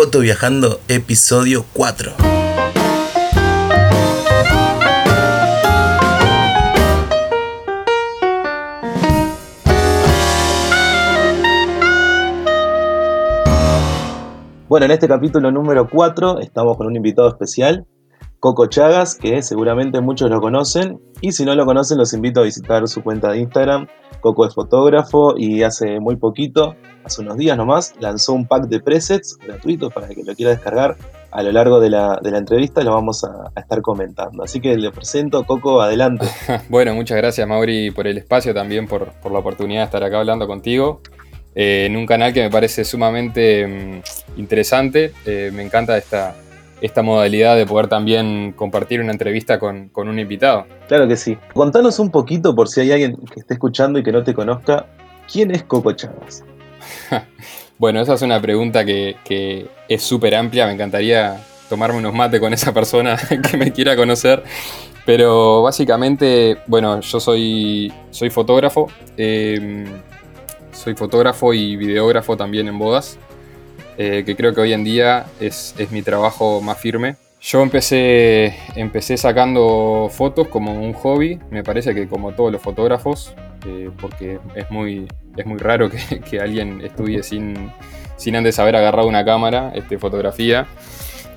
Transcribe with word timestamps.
Foto 0.00 0.20
Viajando, 0.20 0.80
episodio 0.88 1.66
4. 1.74 2.12
Bueno, 14.68 14.86
en 14.86 14.92
este 14.92 15.06
capítulo 15.06 15.50
número 15.50 15.88
4 15.90 16.40
estamos 16.40 16.76
con 16.76 16.86
un 16.86 16.96
invitado 16.96 17.28
especial, 17.28 17.84
Coco 18.40 18.66
Chagas, 18.66 19.16
que 19.16 19.42
seguramente 19.42 20.00
muchos 20.00 20.30
lo 20.30 20.40
conocen, 20.40 20.98
y 21.20 21.32
si 21.32 21.44
no 21.44 21.54
lo 21.54 21.66
conocen 21.66 21.98
los 21.98 22.14
invito 22.14 22.40
a 22.40 22.44
visitar 22.44 22.88
su 22.88 23.02
cuenta 23.02 23.30
de 23.30 23.40
Instagram. 23.40 23.86
Coco 24.20 24.46
es 24.46 24.54
fotógrafo 24.54 25.34
y 25.36 25.62
hace 25.62 26.00
muy 26.00 26.16
poquito, 26.16 26.74
hace 27.04 27.20
unos 27.20 27.36
días 27.36 27.56
nomás, 27.56 27.94
lanzó 28.00 28.32
un 28.32 28.46
pack 28.46 28.64
de 28.68 28.80
presets 28.80 29.36
gratuitos 29.46 29.92
para 29.92 30.08
el 30.08 30.14
que 30.14 30.24
lo 30.24 30.34
quiera 30.34 30.52
descargar. 30.52 30.96
A 31.30 31.42
lo 31.42 31.52
largo 31.52 31.80
de 31.80 31.90
la, 31.90 32.18
de 32.20 32.30
la 32.30 32.38
entrevista 32.38 32.82
lo 32.82 32.92
vamos 32.92 33.24
a, 33.24 33.52
estar 33.60 33.82
comentando. 33.82 34.42
Así 34.42 34.60
que 34.60 34.76
le 34.76 34.90
presento, 34.90 35.44
Coco, 35.44 35.82
adelante. 35.82 36.26
Bueno, 36.70 36.94
muchas 36.94 37.18
gracias 37.18 37.46
Mauri 37.46 37.90
por 37.90 38.06
el 38.06 38.18
espacio, 38.18 38.54
también 38.54 38.88
por, 38.88 39.12
por 39.20 39.32
la 39.32 39.40
oportunidad 39.40 39.82
de 39.82 39.84
estar 39.84 40.02
acá 40.02 40.18
hablando 40.18 40.46
contigo. 40.46 41.02
eh, 41.54 41.86
en 41.86 41.96
un 41.96 42.06
canal 42.06 42.32
que 42.32 42.42
me 42.42 42.50
parece 42.50 42.84
sumamente 42.84 43.66
mm, 43.66 44.40
interesante. 44.40 45.12
Eh, 45.26 45.50
me 45.52 45.62
encanta 45.62 45.96
esta, 45.98 46.34
esta 46.80 47.02
modalidad 47.02 47.56
de 47.56 47.66
poder 47.66 47.88
también 47.88 48.52
compartir 48.56 49.00
una 49.00 49.12
entrevista 49.12 49.58
con, 49.58 49.88
con 49.90 50.08
un 50.08 50.18
invitado. 50.18 50.66
Claro 50.88 51.06
que 51.08 51.16
sí. 51.16 51.36
Contanos 51.52 51.98
un 51.98 52.10
poquito, 52.10 52.54
por 52.54 52.68
si 52.68 52.80
hay 52.80 52.92
alguien 52.92 53.16
que 53.32 53.40
esté 53.40 53.54
escuchando 53.54 53.98
y 53.98 54.02
que 54.02 54.12
no 54.12 54.22
te 54.22 54.34
conozca, 54.34 54.86
¿quién 55.30 55.50
es 55.50 55.62
Coco 55.64 55.92
Chagas? 55.92 56.44
Bueno, 57.78 58.02
esa 58.02 58.12
es 58.12 58.20
una 58.20 58.38
pregunta 58.42 58.84
que, 58.84 59.16
que 59.24 59.66
es 59.88 60.02
súper 60.02 60.34
amplia. 60.34 60.66
Me 60.66 60.74
encantaría 60.74 61.40
tomarme 61.70 61.96
unos 61.96 62.12
mates 62.12 62.38
con 62.38 62.52
esa 62.52 62.74
persona 62.74 63.16
que 63.50 63.56
me 63.56 63.72
quiera 63.72 63.96
conocer. 63.96 64.44
Pero 65.06 65.62
básicamente, 65.62 66.58
bueno, 66.66 67.00
yo 67.00 67.20
soy, 67.20 67.90
soy 68.10 68.28
fotógrafo. 68.28 68.88
eh, 69.16 69.86
soy 70.72 70.94
fotógrafo 70.94 71.54
y 71.54 71.76
videógrafo 71.76 72.36
también 72.36 72.68
en 72.68 72.78
bodas. 72.78 73.18
Eh, 73.98 74.22
que 74.24 74.36
creo 74.36 74.54
que 74.54 74.60
hoy 74.60 74.72
en 74.72 74.84
día 74.84 75.26
es, 75.40 75.74
es 75.78 75.90
mi 75.90 76.02
trabajo 76.02 76.60
más 76.60 76.78
firme. 76.78 77.16
Yo 77.42 77.62
empecé, 77.62 78.54
empecé 78.76 79.16
sacando 79.16 80.10
fotos 80.10 80.48
como 80.48 80.74
un 80.74 80.92
hobby, 80.92 81.38
me 81.50 81.64
parece 81.64 81.94
que 81.94 82.06
como 82.06 82.32
todos 82.32 82.52
los 82.52 82.60
fotógrafos, 82.60 83.34
eh, 83.66 83.90
porque 84.00 84.38
es 84.54 84.70
muy, 84.70 85.08
es 85.36 85.46
muy 85.46 85.58
raro 85.58 85.90
que, 85.90 86.20
que 86.30 86.40
alguien 86.40 86.82
estudie 86.82 87.22
sin, 87.22 87.70
sin 88.16 88.36
antes 88.36 88.58
haber 88.58 88.76
agarrado 88.76 89.08
una 89.08 89.24
cámara, 89.24 89.72
este, 89.74 89.98
fotografía. 89.98 90.66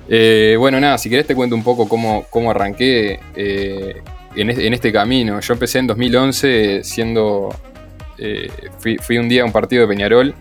Eh, 0.08 0.56
bueno, 0.58 0.78
nada, 0.78 0.98
si 0.98 1.08
querés 1.08 1.26
te 1.26 1.34
cuento 1.34 1.56
un 1.56 1.64
poco 1.64 1.88
cómo, 1.88 2.26
cómo 2.28 2.50
arranqué 2.50 3.20
en, 3.34 4.50
en 4.50 4.74
este 4.74 4.92
camino. 4.92 5.40
Yo 5.40 5.54
empecé 5.54 5.78
en 5.78 5.86
2011 5.86 6.84
siendo... 6.84 7.48
fui, 8.78 8.98
fui 8.98 9.16
un 9.16 9.28
día 9.28 9.42
a 9.42 9.44
un 9.46 9.52
partido 9.52 9.82
de 9.82 9.88
Peñarol. 9.88 10.34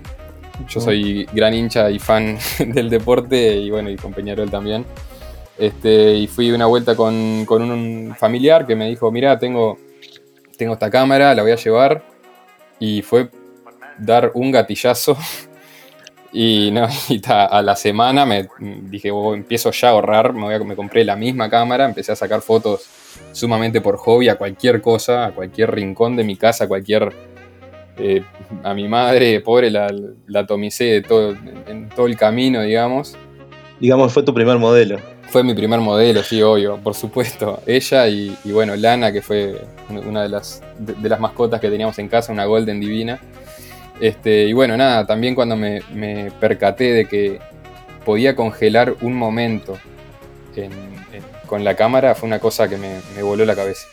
Yo 0.68 0.80
soy 0.80 1.26
gran 1.34 1.54
hincha 1.54 1.90
y 1.90 2.00
fan 2.00 2.38
del 2.60 2.90
deporte 2.90 3.56
y 3.56 3.70
bueno, 3.70 3.90
y 3.90 3.96
con 3.96 4.14
Peñarol 4.14 4.50
también. 4.50 4.86
Este, 5.58 6.16
y 6.16 6.28
fui 6.28 6.52
una 6.52 6.66
vuelta 6.66 6.96
con, 6.96 7.46
con 7.46 7.62
un 7.62 8.16
familiar 8.18 8.66
que 8.66 8.76
me 8.76 8.90
dijo, 8.90 9.12
mira, 9.12 9.38
tengo, 9.38 9.78
tengo 10.58 10.74
esta 10.74 10.90
cámara, 10.90 11.34
la 11.36 11.42
voy 11.44 11.52
a 11.52 11.56
llevar. 11.58 12.04
Y 12.80 13.02
fue 13.02 13.30
dar 13.98 14.32
un 14.34 14.52
gatillazo. 14.52 15.18
Y, 16.36 16.72
no, 16.72 16.88
y 17.10 17.20
ta, 17.20 17.46
a 17.46 17.62
la 17.62 17.76
semana 17.76 18.26
me 18.26 18.48
dije, 18.60 19.12
"Oh, 19.12 19.36
empiezo 19.36 19.70
ya 19.70 19.90
a 19.90 19.92
ahorrar, 19.92 20.34
me, 20.34 20.42
voy 20.42 20.56
a- 20.56 20.60
me 20.60 20.76
compré 20.76 21.04
la 21.06 21.16
misma 21.16 21.48
cámara, 21.48 21.86
empecé 21.86 22.12
a 22.12 22.16
sacar 22.16 22.42
fotos 22.42 22.88
sumamente 23.34 23.82
por 23.82 23.98
hobby 23.98 24.30
a 24.30 24.36
cualquier 24.36 24.82
cosa, 24.82 25.26
a 25.28 25.32
cualquier 25.32 25.70
rincón 25.70 26.16
de 26.16 26.24
mi 26.24 26.36
casa, 26.36 26.64
a 26.64 26.68
cualquier... 26.68 27.14
eh, 27.98 28.24
a 28.64 28.74
mi 28.74 28.88
madre, 28.88 29.40
pobre, 29.42 29.70
la, 29.72 29.88
la 30.28 30.40
atomicé 30.42 30.86
de 30.86 31.02
todo, 31.02 31.32
en, 31.32 31.64
en 31.68 31.90
todo 31.90 32.08
el 32.08 32.18
camino, 32.18 32.62
digamos. 32.62 33.16
Digamos, 33.80 34.14
fue 34.14 34.24
tu 34.24 34.34
primer 34.34 34.58
modelo. 34.58 34.98
Fue 35.30 35.44
mi 35.44 35.54
primer 35.56 35.80
modelo, 35.80 36.22
sí, 36.24 36.42
obvio, 36.42 36.78
por 36.78 36.94
supuesto. 36.94 37.62
Ella 37.66 38.08
y, 38.08 38.38
y, 38.44 38.52
bueno, 38.52 38.76
Lana, 38.76 39.12
que 39.12 39.22
fue 39.22 39.62
una 39.90 40.22
de 40.24 40.30
las, 40.30 40.62
de, 40.78 40.94
de 40.94 41.10
las 41.10 41.20
mascotas 41.20 41.60
que 41.60 41.70
teníamos 41.70 41.98
en 42.00 42.08
casa, 42.08 42.32
una 42.32 42.46
Golden 42.46 42.80
Divina. 42.80 43.20
Este, 44.00 44.46
y 44.46 44.54
bueno, 44.54 44.76
nada, 44.78 45.06
también 45.06 45.34
cuando 45.36 45.56
me, 45.56 45.82
me 45.94 46.32
percaté 46.40 46.92
de 46.94 47.06
que 47.08 47.40
podía 48.06 48.36
congelar 48.36 48.96
un 49.02 49.16
momento 49.16 49.78
en- 50.56 50.72
en- 50.72 51.24
con 51.48 51.64
la 51.64 51.76
cámara, 51.76 52.16
fue 52.16 52.28
una 52.28 52.40
cosa 52.40 52.68
que 52.68 52.78
me, 52.78 53.00
me 53.16 53.22
voló 53.24 53.46
la 53.46 53.56
cabeza. 53.56 53.88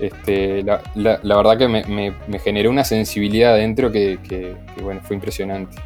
Este, 0.00 0.62
la, 0.62 0.82
la- 0.94 1.20
la 1.22 1.36
verdad 1.36 1.56
que 1.58 1.68
me, 1.68 1.84
me- 1.84 2.12
me 2.28 2.38
generó 2.38 2.70
una 2.70 2.84
sensibilidad 2.84 3.54
adentro 3.54 3.90
que, 3.92 4.18
que- 4.28 4.56
que, 4.74 4.82
bueno, 4.82 5.00
fue 5.04 5.16
impresionante. 5.16 5.76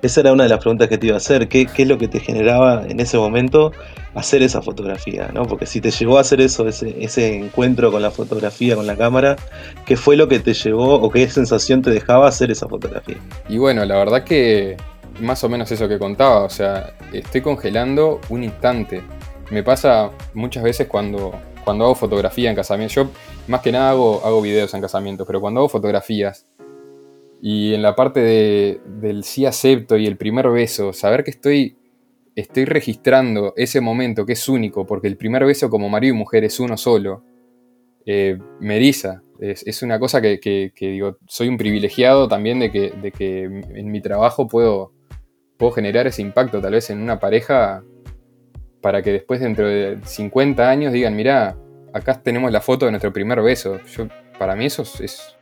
Esa 0.00 0.20
era 0.20 0.32
una 0.32 0.44
de 0.44 0.48
las 0.48 0.60
preguntas 0.60 0.88
que 0.88 0.96
te 0.96 1.06
iba 1.08 1.14
a 1.14 1.18
hacer. 1.18 1.46
¿Qué, 1.48 1.66
qué 1.66 1.82
es 1.82 1.88
lo 1.88 1.98
que 1.98 2.08
te 2.08 2.18
generaba 2.18 2.84
en 2.88 3.00
ese 3.00 3.18
momento 3.18 3.70
hacer 4.14 4.42
esa 4.42 4.62
fotografía? 4.62 5.28
¿no? 5.34 5.44
Porque 5.46 5.66
si 5.66 5.80
te 5.82 5.90
llevó 5.90 6.16
a 6.16 6.22
hacer 6.22 6.40
eso, 6.40 6.66
ese, 6.66 6.96
ese 7.04 7.34
encuentro 7.36 7.92
con 7.92 8.00
la 8.00 8.10
fotografía, 8.10 8.76
con 8.76 8.86
la 8.86 8.96
cámara, 8.96 9.36
¿qué 9.84 9.96
fue 9.96 10.16
lo 10.16 10.26
que 10.26 10.38
te 10.40 10.54
llevó 10.54 10.94
o 10.94 11.10
qué 11.10 11.28
sensación 11.28 11.82
te 11.82 11.90
dejaba 11.90 12.26
hacer 12.28 12.50
esa 12.50 12.66
fotografía? 12.66 13.16
Y 13.48 13.58
bueno, 13.58 13.84
la 13.84 13.96
verdad 13.96 14.24
que 14.24 14.76
más 15.20 15.44
o 15.44 15.48
menos 15.50 15.70
eso 15.70 15.86
que 15.86 15.98
contaba, 15.98 16.40
o 16.44 16.50
sea, 16.50 16.94
estoy 17.12 17.42
congelando 17.42 18.20
un 18.30 18.42
instante. 18.42 19.02
Me 19.50 19.62
pasa 19.62 20.10
muchas 20.32 20.62
veces 20.62 20.88
cuando, 20.88 21.38
cuando 21.64 21.84
hago 21.84 21.94
fotografía 21.94 22.50
en 22.50 22.56
casamientos. 22.56 22.94
Yo 22.94 23.08
más 23.48 23.60
que 23.62 23.72
nada 23.72 23.90
hago, 23.90 24.40
videos 24.42 24.72
en 24.74 24.80
casamientos, 24.80 25.26
pero 25.26 25.40
cuando 25.40 25.60
hago 25.60 25.68
fotografías 25.68 26.46
y 27.42 27.74
en 27.74 27.82
la 27.82 27.94
parte 27.94 28.20
de- 28.20 28.80
del 29.00 29.24
sí 29.24 29.44
acepto 29.46 29.96
y 29.96 30.06
el 30.06 30.16
primer 30.16 30.48
beso, 30.50 30.92
saber 30.92 31.24
que 31.24 31.30
estoy, 31.30 31.76
estoy 32.36 32.64
registrando 32.64 33.52
ese 33.56 33.80
momento 33.80 34.24
que 34.24 34.32
es 34.34 34.48
único, 34.48 34.86
porque 34.86 35.08
el 35.08 35.16
primer 35.16 35.44
beso 35.44 35.68
como 35.70 35.88
marido 35.88 36.14
y 36.14 36.18
mujer 36.18 36.44
es 36.44 36.58
uno 36.60 36.76
solo, 36.76 37.22
eh, 38.06 38.38
me 38.60 38.76
eriza. 38.76 39.22
Es, 39.40 39.82
una 39.82 39.98
cosa 39.98 40.20
que, 40.22 40.38
que- 40.40 40.72
que 40.74 40.88
digo, 40.90 41.18
soy 41.26 41.48
un 41.48 41.58
privilegiado 41.58 42.28
también 42.28 42.60
de 42.60 42.70
que, 42.70 42.90
de 42.90 43.10
que 43.12 43.42
en 43.44 43.90
mi 43.90 44.00
trabajo 44.00 44.46
puedo, 44.46 44.92
puedo 45.58 45.72
generar 45.72 46.06
ese 46.06 46.22
impacto 46.22 46.60
tal 46.60 46.72
vez 46.72 46.88
en 46.90 47.00
una 47.02 47.18
pareja 47.18 47.82
para 48.84 49.00
que 49.00 49.12
después 49.12 49.40
dentro 49.40 49.66
de 49.66 49.96
50 50.04 50.68
años 50.68 50.92
digan, 50.92 51.16
mirá, 51.16 51.56
acá 51.94 52.20
tenemos 52.22 52.52
la 52.52 52.60
foto 52.60 52.84
de 52.84 52.92
nuestro 52.92 53.14
primer 53.14 53.40
beso. 53.40 53.80
Yo, 53.96 54.08
para 54.38 54.54
mí 54.54 54.66
eso 54.66 54.82
es- 54.82 55.00
es, 55.00 55.36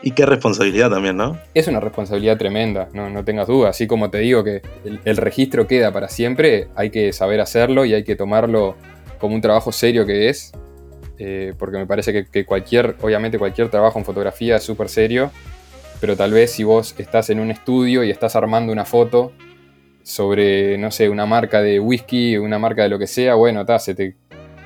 Y 0.00 0.12
qué 0.12 0.24
responsabilidad 0.26 0.90
también, 0.90 1.16
¿no? 1.16 1.38
es 1.54 1.66
una 1.66 1.80
responsabilidad 1.80 2.36
tremenda, 2.36 2.88
no, 2.92 3.08
no 3.10 3.24
tengas 3.24 3.48
duda. 3.48 3.70
Así 3.70 3.86
como 3.88 4.10
te 4.10 4.18
digo 4.18 4.44
que 4.44 4.60
el, 4.84 5.00
el 5.04 5.16
registro 5.16 5.66
queda 5.66 5.92
para 5.92 6.08
siempre, 6.08 6.68
hay 6.76 6.90
que 6.90 7.12
saber 7.12 7.40
hacerlo 7.40 7.84
y 7.84 7.94
hay 7.94 8.04
que 8.04 8.14
tomarlo 8.14 8.76
como 9.18 9.34
un 9.34 9.40
trabajo 9.40 9.72
serio 9.72 10.06
que 10.06 10.28
es. 10.28 10.52
eh, 11.18 11.52
porque 11.58 11.78
me 11.78 11.86
parece 11.86 12.12
que, 12.12 12.26
que 12.26 12.44
cualquier, 12.44 12.96
obviamente 13.00 13.38
cualquier 13.38 13.70
trabajo 13.70 13.98
en 13.98 14.04
fotografía 14.04 14.56
es 14.56 14.62
súper 14.62 14.88
serio, 14.88 15.30
pero 16.00 16.16
tal 16.16 16.32
vez 16.32 16.52
si 16.52 16.64
vos 16.64 16.94
estás 16.98 17.30
en 17.30 17.40
un 17.40 17.50
estudio 17.50 18.04
y 18.04 18.10
estás 18.10 18.36
armando 18.36 18.72
una 18.72 18.84
foto 18.84 19.32
sobre, 20.04 20.78
no 20.78 20.90
sé, 20.92 21.08
una 21.08 21.26
marca 21.26 21.60
de 21.62 21.80
whisky, 21.80 22.36
una 22.36 22.58
marca 22.60 22.82
de 22.84 22.88
lo 22.90 22.98
que 22.98 23.06
sea, 23.08 23.34
bueno, 23.34 23.64
ta, 23.66 23.78
se 23.80 23.94
te 23.96 24.14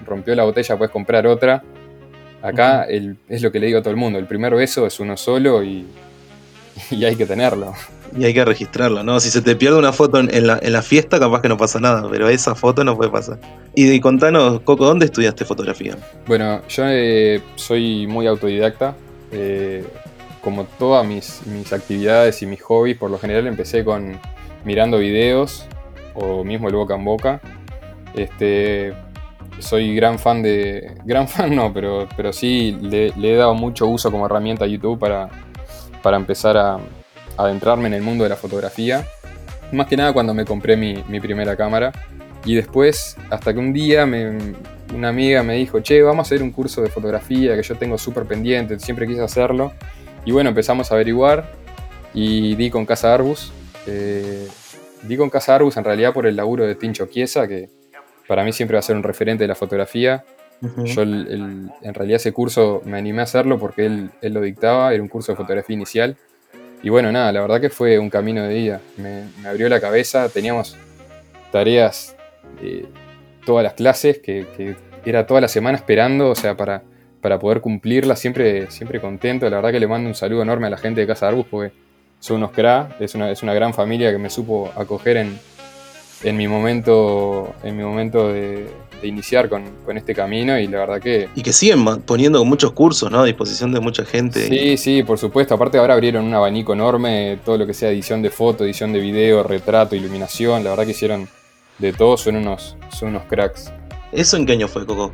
rompió 0.05 0.35
la 0.35 0.45
botella, 0.45 0.77
puedes 0.77 0.93
comprar 0.93 1.27
otra. 1.27 1.63
Acá 2.43 2.85
el- 2.85 3.17
es 3.29 3.41
lo 3.43 3.51
que 3.51 3.59
le 3.61 3.67
digo 3.69 3.79
a 3.79 3.83
todo 3.83 3.91
el 3.93 3.97
mundo, 3.97 4.19
el 4.19 4.27
primer 4.27 4.55
beso 4.55 4.87
es 4.87 5.01
uno 5.01 5.17
solo 5.17 5.63
y, 5.65 5.87
y 6.91 7.05
hay 7.05 7.17
que 7.17 7.25
tenerlo. 7.25 7.73
Y 8.17 8.25
hay 8.25 8.33
que 8.35 8.45
registrarlo, 8.45 9.03
¿no? 9.05 9.21
Si 9.21 9.29
se 9.31 9.43
te 9.43 9.55
pierde 9.55 9.77
una 9.79 9.93
foto 9.93 10.19
en, 10.19 10.33
en 10.35 10.47
la, 10.47 10.59
en 10.63 10.73
la 10.73 10.83
fiesta, 10.83 11.19
capaz 11.21 11.43
que 11.43 11.49
no 11.49 11.57
pasa 11.57 11.79
nada, 11.79 12.09
pero 12.11 12.29
esa 12.29 12.55
foto 12.55 12.83
no 12.83 12.97
puede 12.97 13.11
pasar. 13.11 13.39
Y, 13.75 13.91
y 13.91 14.01
contanos, 14.01 14.61
Coco, 14.61 14.87
¿dónde 14.87 15.05
estudiaste 15.07 15.45
fotografía? 15.45 15.97
Bueno, 16.27 16.63
yo 16.69 16.85
eh, 16.89 17.41
soy 17.57 18.07
muy 18.07 18.27
autodidacta. 18.27 18.97
eh, 19.31 19.85
como 20.41 20.65
todas 20.79 21.05
mis, 21.07 21.43
mis 21.47 21.71
actividades 21.73 22.41
y 22.43 22.47
mis 22.47 22.63
hobbies, 22.63 22.97
por 22.97 23.11
lo 23.11 23.19
general 23.19 23.47
empecé 23.49 23.85
con 23.85 24.19
mirando 24.65 24.99
videos 24.99 25.67
o 26.15 26.45
mismo 26.45 26.69
el 26.69 26.75
boca 26.75 26.95
en 26.95 27.05
boca. 27.05 27.41
Este, 28.15 28.93
soy 29.59 29.95
gran 29.95 30.19
fan 30.19 30.43
de. 30.43 30.95
Gran 31.05 31.29
fan 31.29 31.55
no, 31.55 31.73
pero, 31.73 32.09
pero 32.17 32.33
sí 32.33 32.77
le, 32.81 33.13
he 33.17 33.35
dado 33.37 33.55
mucho 33.55 33.87
uso 33.87 34.11
como 34.11 34.27
herramienta 34.27 34.65
a 34.65 34.69
YouTube 34.69 34.99
para, 34.99 35.29
para 36.03 36.17
empezar 36.17 36.57
a, 36.57 36.75
a 36.75 36.81
adentrarme 37.37 37.89
en 37.89 37.95
el 37.95 38.03
mundo 38.03 38.25
de 38.25 38.31
la 38.31 38.37
fotografía. 38.37 39.05
Más 39.73 39.87
que 39.87 39.97
nada 39.97 40.13
cuando 40.13 40.33
me 40.33 40.45
compré 40.45 40.77
mi, 40.77 41.03
mi 41.09 41.21
primera 41.21 41.55
cámara. 41.57 41.93
Y 42.45 42.55
después, 42.55 43.17
hasta 43.31 43.53
que 43.53 43.59
un 43.59 43.73
día 43.73 44.07
me- 44.07 44.55
una 44.95 45.11
amiga 45.11 45.43
me 45.43 45.55
dijo, 45.55 45.81
che, 45.81 46.01
vamos 46.03 46.21
a 46.21 46.23
hacer 46.29 46.43
un 46.43 46.51
curso 46.51 46.81
de 46.81 46.89
fotografía 46.89 47.55
que 47.57 47.63
yo 47.63 47.75
tengo 47.75 47.99
súper 47.99 48.25
pendiente, 48.25 48.79
siempre 48.79 49.07
quise 49.07 49.21
hacerlo. 49.23 49.73
Y 50.25 50.33
bueno, 50.33 50.49
empezamos 50.49 50.91
a 50.91 50.95
averiguar 50.95 51.53
y 52.15 52.55
di 52.55 52.71
con 52.71 52.87
Casa 52.87 53.13
Arbus. 53.13 53.53
Eh, 53.89 54.49
digo 55.03 55.25
en 55.25 55.31
Casa 55.31 55.55
Arbus 55.55 55.77
en 55.77 55.85
realidad 55.85 56.13
por 56.13 56.27
el 56.27 56.37
laburo 56.37 56.67
de 56.67 56.75
Tincho 56.75 57.07
Chiesa, 57.07 57.49
que 57.49 57.71
para 58.27 58.45
mí 58.45 58.53
siempre 58.53 58.75
va 58.75 58.81
a 58.81 58.83
ser 58.83 58.97
un 58.97 59.03
referente 59.03 59.45
de 59.45 59.49
la 59.49 59.55
fotografía. 59.55 60.25
Yo 60.61 61.03
en 61.03 61.95
realidad 61.95 62.17
ese 62.17 62.33
curso 62.33 62.83
me 62.85 62.99
animé 62.99 63.21
a 63.21 63.25
hacerlo 63.25 63.59
porque 63.59 63.87
él, 63.87 64.11
lo 64.21 64.41
dictaba, 64.41 64.93
era 64.93 65.03
un 65.03 65.09
curso 65.09 65.33
de 65.33 65.37
fotografía 65.37 65.75
inicial. 65.75 66.17
Y 66.83 66.91
bueno, 66.91 67.11
nada, 67.11 67.33
la 67.33 67.41
verdad 67.41 67.61
que 67.61 67.71
fue 67.71 67.99
un 67.99 68.11
camino 68.11 68.43
de 68.43 68.55
vida. 68.55 68.81
Me, 68.97 69.25
abrió 69.49 69.69
la 69.69 69.81
cabeza, 69.81 70.29
teníamos 70.29 70.77
tareas 71.53 72.17
eh, 72.61 72.87
todas 73.47 73.63
las 73.63 73.75
clases, 73.75 74.19
que, 74.19 74.77
era 75.05 75.27
toda 75.27 75.41
la 75.41 75.49
semana 75.49 75.79
esperando, 75.79 76.29
o 76.29 76.35
sea, 76.35 76.57
para, 76.57 76.83
para 77.23 77.39
poder 77.39 77.63
cumplirlas, 77.63 78.19
siempre, 78.19 78.71
siempre 78.71 79.01
contento. 79.01 79.49
La 79.49 79.57
verdad 79.57 79.71
que 79.71 79.81
le 79.81 79.87
mando 79.87 80.09
un 80.09 80.15
saludo 80.15 80.43
enorme 80.43 80.67
a 80.67 80.71
la 80.71 80.77
gente 80.77 81.01
de 81.01 81.07
Casa 81.07 81.29
Arbus 81.29 81.47
porque 81.49 81.73
son 82.21 82.37
unos 82.39 82.53
cra, 82.53 82.97
es 83.01 83.15
una, 83.15 83.31
es 83.31 83.43
una 83.43 83.55
gran 83.55 83.75
familia 83.75 84.11
que 84.11 84.19
me 84.19 84.31
supo 84.31 84.71
acoger 84.77 85.19
en, 85.19 85.39
en 86.23 86.37
mi 86.37 86.49
momento, 86.49 87.55
en 87.63 87.77
mi 87.77 87.83
momento 87.83 88.33
de, 88.33 88.69
iniciar 89.03 89.49
con, 89.49 89.65
este 89.95 90.15
camino 90.15 90.59
y 90.59 90.67
la 90.67 90.79
verdad 90.79 91.01
que... 91.01 91.29
Y 91.37 91.43
que 91.43 91.53
siguen 91.53 91.85
poniendo 92.03 92.45
muchos 92.45 92.73
cursos 92.73 93.11
¿no? 93.11 93.21
a 93.21 93.25
disposición 93.25 93.73
de 93.73 93.81
mucha 93.81 94.05
gente. 94.05 94.49
Sí, 94.49 94.77
sí, 94.77 95.03
por 95.05 95.19
supuesto. 95.19 95.55
Aparte 95.55 95.79
ahora 95.79 95.95
abrieron 95.95 96.25
un 96.25 96.35
abanico 96.35 96.73
enorme, 96.73 97.39
todo 97.45 97.59
lo 97.59 97.67
que 97.67 97.75
sea 97.75 97.91
edición 97.91 98.23
de 98.23 98.31
foto, 98.31 98.65
edición 98.65 98.93
de 98.93 98.99
video, 98.99 99.45
retrato, 99.45 99.95
iluminación. 99.95 100.65
La 100.65 100.71
verdad 100.71 100.85
que 100.85 100.91
hicieron 100.91 101.29
de 101.79 101.93
todo, 101.93 102.17
son 102.17 102.37
unos, 102.37 102.77
son 102.91 103.11
unos 103.11 103.23
cracks. 103.25 103.73
¿Eso 104.11 104.37
en 104.37 104.47
qué 104.47 104.55
año 104.55 104.67
fue, 104.67 104.85
Coco? 104.85 105.13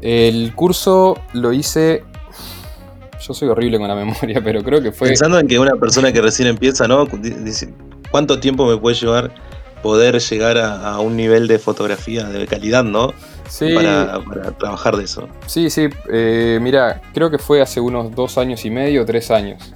El 0.00 0.54
curso 0.54 1.20
lo 1.34 1.52
hice 1.52 2.04
yo 3.20 3.34
soy 3.34 3.48
horrible 3.48 3.78
con 3.78 3.88
la 3.88 3.94
memoria, 3.94 4.40
pero 4.44 4.62
creo 4.62 4.80
que 4.80 4.92
fue. 4.92 5.08
Pensando 5.08 5.38
en 5.38 5.46
que 5.46 5.58
una 5.58 5.76
persona 5.76 6.12
que 6.12 6.20
recién 6.20 6.48
empieza, 6.48 6.88
¿no? 6.88 7.06
Dice, 7.06 7.72
¿cuánto 8.10 8.40
tiempo 8.40 8.66
me 8.66 8.76
puede 8.76 8.96
llevar 8.96 9.32
poder 9.82 10.18
llegar 10.18 10.58
a, 10.58 10.98
un 11.00 11.16
nivel 11.16 11.46
de 11.46 11.58
fotografía 11.58 12.24
de 12.24 12.46
calidad, 12.46 12.84
¿no? 12.84 13.12
Sí. 13.48 13.74
Para, 13.74 14.20
trabajar 14.58 14.96
de 14.96 15.04
eso. 15.04 15.28
Sí, 15.46 15.70
sí. 15.70 15.88
Eh, 16.12 16.58
mira, 16.60 17.00
creo 17.14 17.30
que 17.30 17.38
fue 17.38 17.62
hace 17.62 17.80
unos 17.80 18.14
dos 18.14 18.38
años 18.38 18.64
y 18.64 18.70
medio, 18.70 19.04
tres 19.04 19.30
años. 19.30 19.74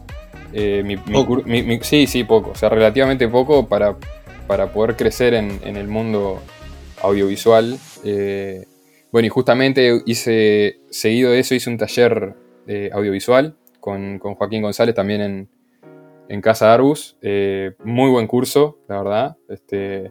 Eh, 0.53 0.99
sí, 1.83 2.07
sí, 2.07 2.25
poco. 2.25 2.51
O 2.51 2.55
sea, 2.55 2.69
relativamente 2.69 3.29
poco 3.29 3.67
para, 3.67 3.97
para 4.47 4.73
poder 4.73 4.97
crecer 4.97 5.35
en, 5.35 5.77
el 5.77 5.89
mundo 5.89 6.41
audiovisual. 7.03 7.79
Eh, 8.05 8.67
bueno, 9.11 9.27
y 9.27 9.31
justamente 9.31 10.03
hice, 10.07 10.81
seguido 10.91 11.31
de 11.31 11.41
eso, 11.41 11.55
hice 11.55 11.71
un 11.71 11.79
taller 11.79 12.35
audiovisual 12.93 13.57
con, 13.81 14.19
con 14.19 14.35
Joaquín 14.35 14.63
González 14.63 14.95
también 14.95 15.21
en, 15.21 15.49
en 16.29 16.41
Casa 16.41 16.73
Arbus. 16.73 17.17
Eh, 17.21 17.73
muy 17.85 18.11
buen 18.11 18.27
curso, 18.27 18.79
la 18.89 18.99
verdad. 19.03 19.37
Este, 19.49 20.11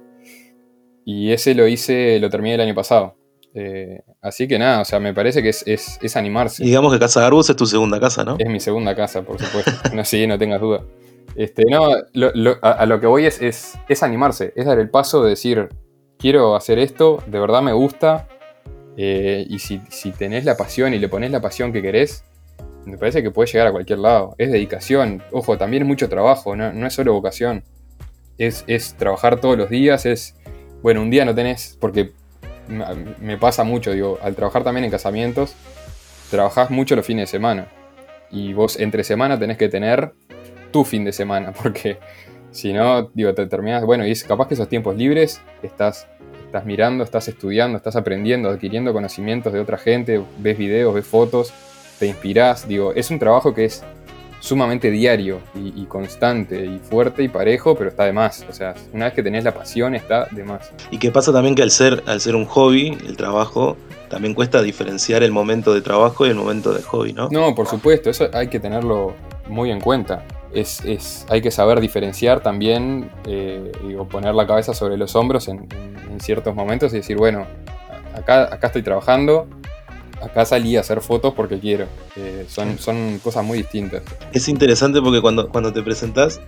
y 1.03 1.31
ese 1.31 1.55
lo 1.55 1.67
hice, 1.67 2.19
lo 2.19 2.29
terminé 2.29 2.55
el 2.55 2.61
año 2.61 2.75
pasado. 2.75 3.15
Eh, 3.53 4.01
así 4.21 4.47
que 4.47 4.59
nada, 4.59 4.81
o 4.81 4.85
sea, 4.85 4.99
me 4.99 5.13
parece 5.13 5.41
que 5.41 5.49
es, 5.49 6.15
animarse. 6.15 6.63
Y 6.63 6.67
digamos 6.67 6.93
que 6.93 6.99
Casa 6.99 7.25
Arbus 7.25 7.49
es 7.49 7.55
tu 7.55 7.65
segunda 7.65 7.99
casa, 7.99 8.23
¿no? 8.23 8.35
Es 8.37 8.47
mi 8.47 8.59
segunda 8.59 8.95
casa, 8.95 9.23
por 9.23 9.41
supuesto. 9.41 9.71
no, 9.95 10.05
sí, 10.05 10.27
no 10.27 10.37
tengas 10.37 10.61
duda. 10.61 10.85
Este, 11.35 11.63
no, 11.69 11.87
a, 12.61 12.85
lo 12.85 12.99
que 12.99 13.07
voy 13.07 13.25
es, 13.25 13.41
es, 13.41 14.03
animarse, 14.03 14.53
es 14.55 14.65
dar 14.65 14.79
el 14.79 14.89
paso 14.89 15.23
de 15.23 15.31
decir, 15.31 15.69
quiero 16.19 16.55
hacer 16.55 16.77
esto, 16.77 17.23
de 17.25 17.39
verdad 17.39 17.61
me 17.61 17.71
gusta, 17.71 18.27
eh, 18.97 19.45
y 19.49 19.59
si, 19.59 19.81
si, 19.89 20.11
tenés 20.11 20.43
la 20.43 20.57
pasión 20.57 20.93
y 20.93 20.99
le 20.99 21.07
pones 21.07 21.31
la 21.31 21.39
pasión 21.39 21.71
que 21.71 21.81
querés, 21.81 22.25
me 22.85 22.97
parece 22.97 23.21
que 23.21 23.31
puede 23.31 23.51
llegar 23.51 23.67
a 23.67 23.71
cualquier 23.71 23.99
lado. 23.99 24.35
Es 24.37 24.51
dedicación, 24.51 25.23
ojo, 25.31 25.57
también 25.57 25.83
es 25.83 25.87
mucho 25.87 26.09
trabajo, 26.09 26.55
no, 26.55 26.87
es 26.87 26.93
solo 26.93 27.13
vocación. 27.13 27.63
Es, 28.37 28.95
trabajar 28.97 29.39
todos 29.39 29.57
los 29.57 29.69
días, 29.69 30.05
es, 30.05 30.35
bueno, 30.81 31.01
un 31.01 31.11
día 31.11 31.25
no 31.25 31.35
tenés, 31.35 31.77
porque 31.79 32.11
me 32.67 33.37
pasa 33.37 33.63
mucho, 33.63 33.91
digo, 33.91 34.17
al 34.21 34.35
trabajar 34.35 34.63
también 34.63 34.85
en 34.85 34.91
casamientos, 34.91 35.55
trabajás 36.31 36.71
mucho 36.71 36.95
los 36.95 37.05
fines 37.05 37.23
de 37.23 37.31
semana. 37.31 37.67
Y 38.31 38.53
vos 38.53 38.79
entre 38.79 39.03
semana 39.03 39.37
tenés 39.37 39.57
que 39.57 39.69
tener 39.69 40.13
tu 40.71 40.83
fin 40.83 41.03
de 41.03 41.11
semana, 41.11 41.51
porque 41.63 41.99
si 42.51 42.73
no, 42.73 43.11
digo, 43.13 43.33
te 43.35 43.45
terminas, 43.45 43.85
bueno, 43.85 44.07
y 44.07 44.11
es 44.11 44.23
capaz 44.23 44.47
que 44.47 44.55
esos 44.55 44.69
tiempos 44.69 44.95
libres 44.95 45.41
estás, 45.61 46.07
estás 46.45 46.65
mirando, 46.65 47.03
estás 47.03 47.27
estudiando, 47.27 47.77
estás 47.77 47.95
aprendiendo, 47.95 48.49
adquiriendo 48.49 48.91
conocimientos 48.91 49.53
de 49.53 49.59
otra 49.59 49.77
gente, 49.77 50.23
ves 50.39 50.57
videos, 50.57 50.95
ves 50.95 51.05
fotos 51.05 51.53
te 52.01 52.07
inspirás, 52.07 52.67
digo, 52.67 52.93
es 52.95 53.11
un 53.11 53.19
trabajo 53.19 53.53
que 53.53 53.65
es 53.65 53.83
sumamente 54.39 54.89
diario 54.89 55.39
y, 55.53 55.85
constante 55.85 56.65
y 56.65 56.79
fuerte 56.79 57.21
y 57.21 57.27
parejo, 57.27 57.75
pero 57.75 57.91
está 57.91 58.05
de 58.05 58.11
más. 58.11 58.43
O 58.49 58.53
sea, 58.53 58.73
una 58.91 59.05
vez 59.05 59.13
que 59.13 59.21
tenés 59.21 59.43
la 59.43 59.53
pasión, 59.53 59.93
está 59.93 60.25
de 60.31 60.43
más. 60.43 60.71
Y 60.89 60.97
que 60.97 61.11
pasa 61.11 61.31
también 61.31 61.53
que 61.53 61.61
al 61.61 61.69
ser, 61.69 62.01
al 62.07 62.19
ser 62.19 62.35
un 62.35 62.45
hobby, 62.45 62.97
el 63.05 63.17
trabajo, 63.17 63.77
también 64.09 64.33
cuesta 64.33 64.63
diferenciar 64.63 65.21
el 65.21 65.31
momento 65.31 65.75
de 65.75 65.81
trabajo 65.81 66.25
y 66.25 66.29
el 66.29 66.35
momento 66.37 66.73
de 66.73 66.81
hobby, 66.81 67.13
¿no? 67.13 67.29
No, 67.29 67.53
por 67.53 67.67
supuesto, 67.67 68.09
eso 68.09 68.31
hay 68.33 68.47
que 68.47 68.59
tenerlo 68.59 69.13
muy 69.47 69.69
en 69.69 69.79
cuenta. 69.79 70.25
Es, 70.51 70.83
es 70.83 71.27
hay 71.29 71.43
que 71.43 71.51
saber 71.51 71.79
diferenciar 71.81 72.41
también, 72.41 73.11
eh, 73.27 73.71
digo, 73.87 74.07
poner 74.07 74.33
la 74.33 74.47
cabeza 74.47 74.73
sobre 74.73 74.97
los 74.97 75.15
hombros 75.15 75.47
en, 75.49 75.67
en 76.09 76.19
ciertos 76.19 76.55
momentos 76.55 76.91
y 76.93 76.97
decir, 76.97 77.17
bueno, 77.17 77.45
acá, 78.15 78.51
acá 78.51 78.67
estoy 78.67 78.81
trabajando, 78.81 79.47
acá 80.21 80.45
salí 80.45 80.77
a 80.77 80.81
hacer 80.81 81.01
fotos 81.01 81.33
porque 81.33 81.59
quiero. 81.59 81.85
Eh, 82.15 82.45
son, 82.47 82.77
son 82.77 83.19
cosas 83.19 83.43
muy 83.43 83.59
distintas. 83.59 84.03
Es 84.33 84.47
interesante 84.47 85.01
porque 85.01 85.21
cuando, 85.21 85.49
cuando 85.49 85.73
te 85.73 85.81
presentás, 85.81 86.41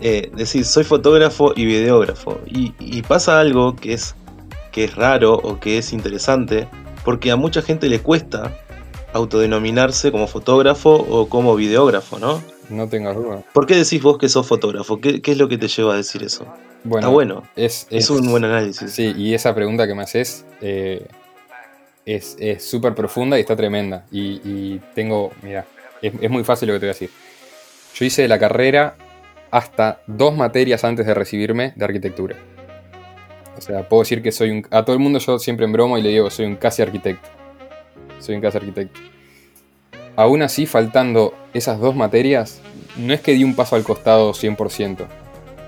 eh, 0.00 0.30
decís, 0.34 0.68
soy 0.68 0.84
fotógrafo 0.84 1.52
y 1.56 1.64
videógrafo. 1.64 2.40
Y, 2.46 3.02
pasa 3.02 3.40
algo 3.40 3.74
que 3.74 3.94
es, 3.94 4.14
que 4.70 4.84
es 4.84 4.94
raro 4.94 5.34
o 5.34 5.58
que 5.58 5.78
es 5.78 5.92
interesante, 5.92 6.68
porque 7.04 7.30
a 7.30 7.36
mucha 7.36 7.62
gente 7.62 7.88
le 7.88 8.00
cuesta 8.00 8.52
autodenominarse 9.12 10.12
como 10.12 10.26
fotógrafo 10.26 10.90
o 10.90 11.28
como 11.28 11.56
videógrafo, 11.56 12.18
¿no? 12.18 12.42
No 12.68 12.86
tengas 12.88 13.16
duda. 13.16 13.42
¿Por 13.54 13.66
qué 13.66 13.76
decís 13.76 14.02
vos 14.02 14.18
que 14.18 14.28
sos 14.28 14.46
fotógrafo? 14.46 15.00
¿Qué, 15.00 15.22
es 15.24 15.38
lo 15.38 15.48
que 15.48 15.56
te 15.56 15.68
lleva 15.68 15.94
a 15.94 15.96
decir 15.96 16.22
eso? 16.22 16.44
Bueno, 16.84 16.98
Está 16.98 17.08
bueno. 17.08 17.42
Es, 17.56 17.86
es, 17.90 18.10
un 18.10 18.30
buen 18.30 18.44
análisis. 18.44 18.92
Sí, 18.92 19.14
y 19.16 19.34
esa 19.34 19.54
pregunta 19.54 19.86
que 19.86 19.94
me 19.94 20.02
haces, 20.02 20.44
eh, 20.60 21.06
es 22.14 22.64
súper 22.64 22.94
profunda 22.94 23.36
y 23.36 23.40
está 23.40 23.54
tremenda. 23.54 24.06
Y, 24.10 24.78
tengo, 24.94 25.32
mira, 25.42 25.66
es, 26.00 26.30
muy 26.30 26.44
fácil 26.44 26.68
lo 26.68 26.74
que 26.74 26.80
te 26.80 26.86
voy 26.86 26.90
a 26.90 26.94
decir. 26.94 27.10
Yo 27.94 28.04
hice 28.04 28.26
la 28.28 28.38
carrera 28.38 28.96
hasta 29.50 30.00
dos 30.06 30.36
materias 30.36 30.84
antes 30.84 31.06
de 31.06 31.14
recibirme 31.14 31.72
de 31.76 31.84
arquitectura. 31.84 32.36
O 33.56 33.60
sea, 33.60 33.88
puedo 33.88 34.02
decir 34.02 34.22
que 34.22 34.32
soy 34.32 34.50
un... 34.50 34.66
A 34.70 34.84
todo 34.84 34.94
el 34.94 35.00
mundo 35.00 35.18
yo 35.18 35.38
siempre 35.38 35.66
en 35.66 35.72
broma 35.72 35.98
y 35.98 36.02
le 36.02 36.10
digo, 36.10 36.30
soy 36.30 36.46
un 36.46 36.56
casi 36.56 36.80
arquitecto. 36.80 37.28
Soy 38.20 38.36
un 38.36 38.40
casi 38.40 38.56
arquitecto. 38.56 39.00
Aún 40.16 40.42
así, 40.42 40.66
faltando 40.66 41.34
esas 41.52 41.78
dos 41.78 41.94
materias, 41.94 42.60
no 42.96 43.12
es 43.12 43.20
que 43.20 43.32
di 43.32 43.44
un 43.44 43.54
paso 43.54 43.76
al 43.76 43.84
costado 43.84 44.32
100%, 44.32 45.06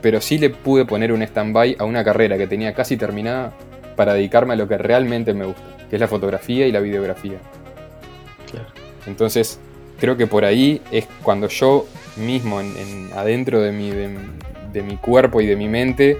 pero 0.02 0.20
sí 0.20 0.38
le 0.38 0.50
pude 0.50 0.84
poner 0.84 1.12
un 1.12 1.22
stand-by 1.22 1.76
a 1.78 1.84
una 1.84 2.02
carrera 2.04 2.36
que 2.38 2.46
tenía 2.46 2.74
casi 2.74 2.96
terminada 2.96 3.52
para 3.96 4.14
dedicarme 4.14 4.54
a 4.54 4.56
lo 4.56 4.66
que 4.66 4.78
realmente 4.78 5.34
me 5.34 5.46
gusta 5.46 5.79
que 5.90 5.96
es 5.96 6.00
la 6.00 6.08
fotografía 6.08 6.66
y 6.66 6.72
la 6.72 6.80
videografía. 6.80 7.38
Entonces, 9.06 9.58
creo 9.98 10.16
que 10.16 10.26
por 10.26 10.44
ahí 10.44 10.80
es 10.90 11.06
cuando 11.22 11.48
yo 11.48 11.86
mismo, 12.16 12.60
en, 12.60 13.10
adentro 13.14 13.60
de 13.60 13.72
mi, 13.72 13.90
de, 13.90 14.82
mi 14.82 14.96
cuerpo 14.96 15.40
y 15.40 15.46
de 15.46 15.56
mi 15.56 15.68
mente, 15.68 16.18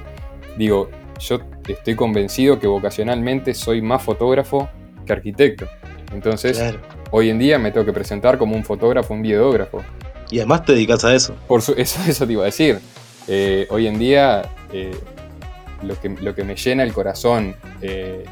digo, 0.56 0.90
yo 1.20 1.40
estoy 1.68 1.94
convencido 1.94 2.58
que 2.58 2.66
vocacionalmente 2.66 3.54
soy 3.54 3.80
más 3.80 4.02
fotógrafo 4.02 4.68
que 5.06 5.12
arquitecto. 5.12 5.68
Entonces, 6.12 6.60
hoy 7.10 7.30
en 7.30 7.38
día 7.38 7.58
me 7.58 7.70
tengo 7.70 7.86
que 7.86 7.92
presentar 7.92 8.38
como 8.38 8.56
un 8.56 8.64
fotógrafo, 8.64 9.14
un 9.14 9.22
videógrafo. 9.22 9.82
Y 10.30 10.38
además 10.38 10.64
te 10.64 10.72
dedicas 10.72 11.04
a 11.04 11.14
eso. 11.14 11.34
Por 11.46 11.60
eso, 11.76 11.76
eso 11.76 12.26
te 12.26 12.32
iba 12.32 12.42
a 12.42 12.46
decir. 12.46 12.80
Eh, 13.28 13.66
hoy 13.70 13.86
en 13.86 13.98
día 13.98 14.42
eh, 14.72 14.90
lo 15.82 15.98
que, 15.98 16.08
lo 16.08 16.34
que 16.34 16.44
me 16.44 16.56
llena 16.56 16.82
el 16.82 16.92
corazón 16.92 17.54
eh, 17.80 18.24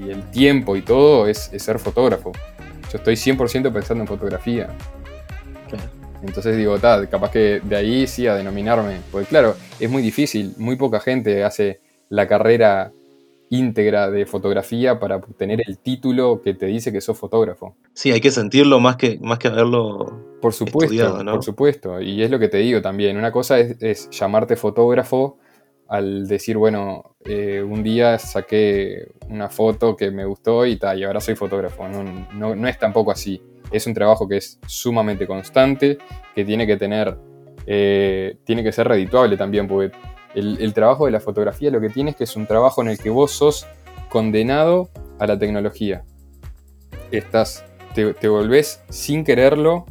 y 0.00 0.10
el 0.10 0.30
tiempo 0.30 0.76
y 0.76 0.82
todo 0.82 1.26
es, 1.26 1.50
ser 1.56 1.78
fotógrafo. 1.78 2.32
Yo 2.90 2.98
estoy 2.98 3.14
100% 3.14 3.72
pensando 3.72 4.02
en 4.02 4.08
fotografía. 4.08 4.68
Entonces 6.22 6.56
digo, 6.56 6.78
tal, 6.78 7.08
capaz 7.08 7.30
que 7.30 7.60
de 7.62 7.76
ahí 7.76 8.06
sí 8.06 8.26
a 8.26 8.34
denominarme. 8.34 8.98
Porque 9.10 9.26
claro, 9.26 9.56
es 9.80 9.90
muy 9.90 10.02
difícil, 10.02 10.54
muy 10.56 10.76
poca 10.76 11.00
gente 11.00 11.42
hace 11.42 11.80
la 12.08 12.28
carrera 12.28 12.92
íntegra 13.50 14.10
de 14.10 14.24
fotografía 14.24 14.98
para 14.98 15.16
obtener 15.16 15.60
el 15.66 15.78
título 15.78 16.40
que 16.42 16.54
te 16.54 16.66
dice 16.66 16.92
que 16.92 17.00
sos 17.00 17.18
fotógrafo. 17.18 17.76
Sí, 17.92 18.10
hay 18.10 18.20
que 18.20 18.30
sentirlo 18.30 18.80
más 18.80 18.96
que, 18.96 19.18
más 19.20 19.38
que 19.38 19.48
haberlo 19.48 20.36
por 20.40 20.54
supuesto, 20.54 21.24
Por 21.24 21.44
supuesto, 21.44 22.00
y 22.00 22.22
es 22.22 22.30
lo 22.30 22.38
que 22.38 22.48
te 22.48 22.58
digo 22.58 22.80
también. 22.82 23.16
Una 23.16 23.30
cosa 23.30 23.58
es 23.58 24.10
llamarte 24.10 24.56
fotógrafo 24.56 25.38
al 25.92 26.26
decir, 26.26 26.56
bueno, 26.56 27.16
eh, 27.22 27.62
un 27.62 27.82
día 27.82 28.18
saqué 28.18 29.08
una 29.28 29.50
foto 29.50 29.94
que 29.94 30.10
me 30.10 30.24
gustó 30.24 30.64
y 30.64 30.76
tal, 30.76 30.98
y 30.98 31.04
ahora 31.04 31.20
soy 31.20 31.34
fotógrafo. 31.34 31.86
No, 31.86 32.02
no, 32.54 32.66
es 32.66 32.78
tampoco 32.78 33.10
así. 33.10 33.42
Es 33.70 33.86
un 33.86 33.92
trabajo 33.92 34.26
que 34.26 34.38
es 34.38 34.58
sumamente 34.66 35.26
constante, 35.26 35.98
que 36.34 36.46
tiene 36.46 36.66
que 36.66 36.78
tener, 36.78 37.18
eh, 37.66 38.38
tiene 38.44 38.62
que 38.62 38.72
ser 38.72 38.88
redituable 38.88 39.36
también, 39.36 39.68
porque 39.68 39.94
El, 40.34 40.72
trabajo 40.72 41.04
de 41.04 41.12
la 41.12 41.20
fotografía 41.20 41.70
lo 41.70 41.78
que 41.78 41.90
tiene 41.90 42.12
es 42.12 42.16
que 42.16 42.24
es 42.24 42.36
un 42.36 42.46
trabajo 42.46 42.80
en 42.80 42.88
el 42.88 42.98
que 42.98 43.10
vos 43.10 43.32
sos 43.32 43.66
condenado 44.08 44.88
a 45.18 45.26
la 45.26 45.38
tecnología. 45.38 46.04
Estás, 47.10 47.66
te, 47.94 48.14
te 48.14 48.28
volvés 48.28 48.82
sin 48.88 49.24
quererlo, 49.24 49.84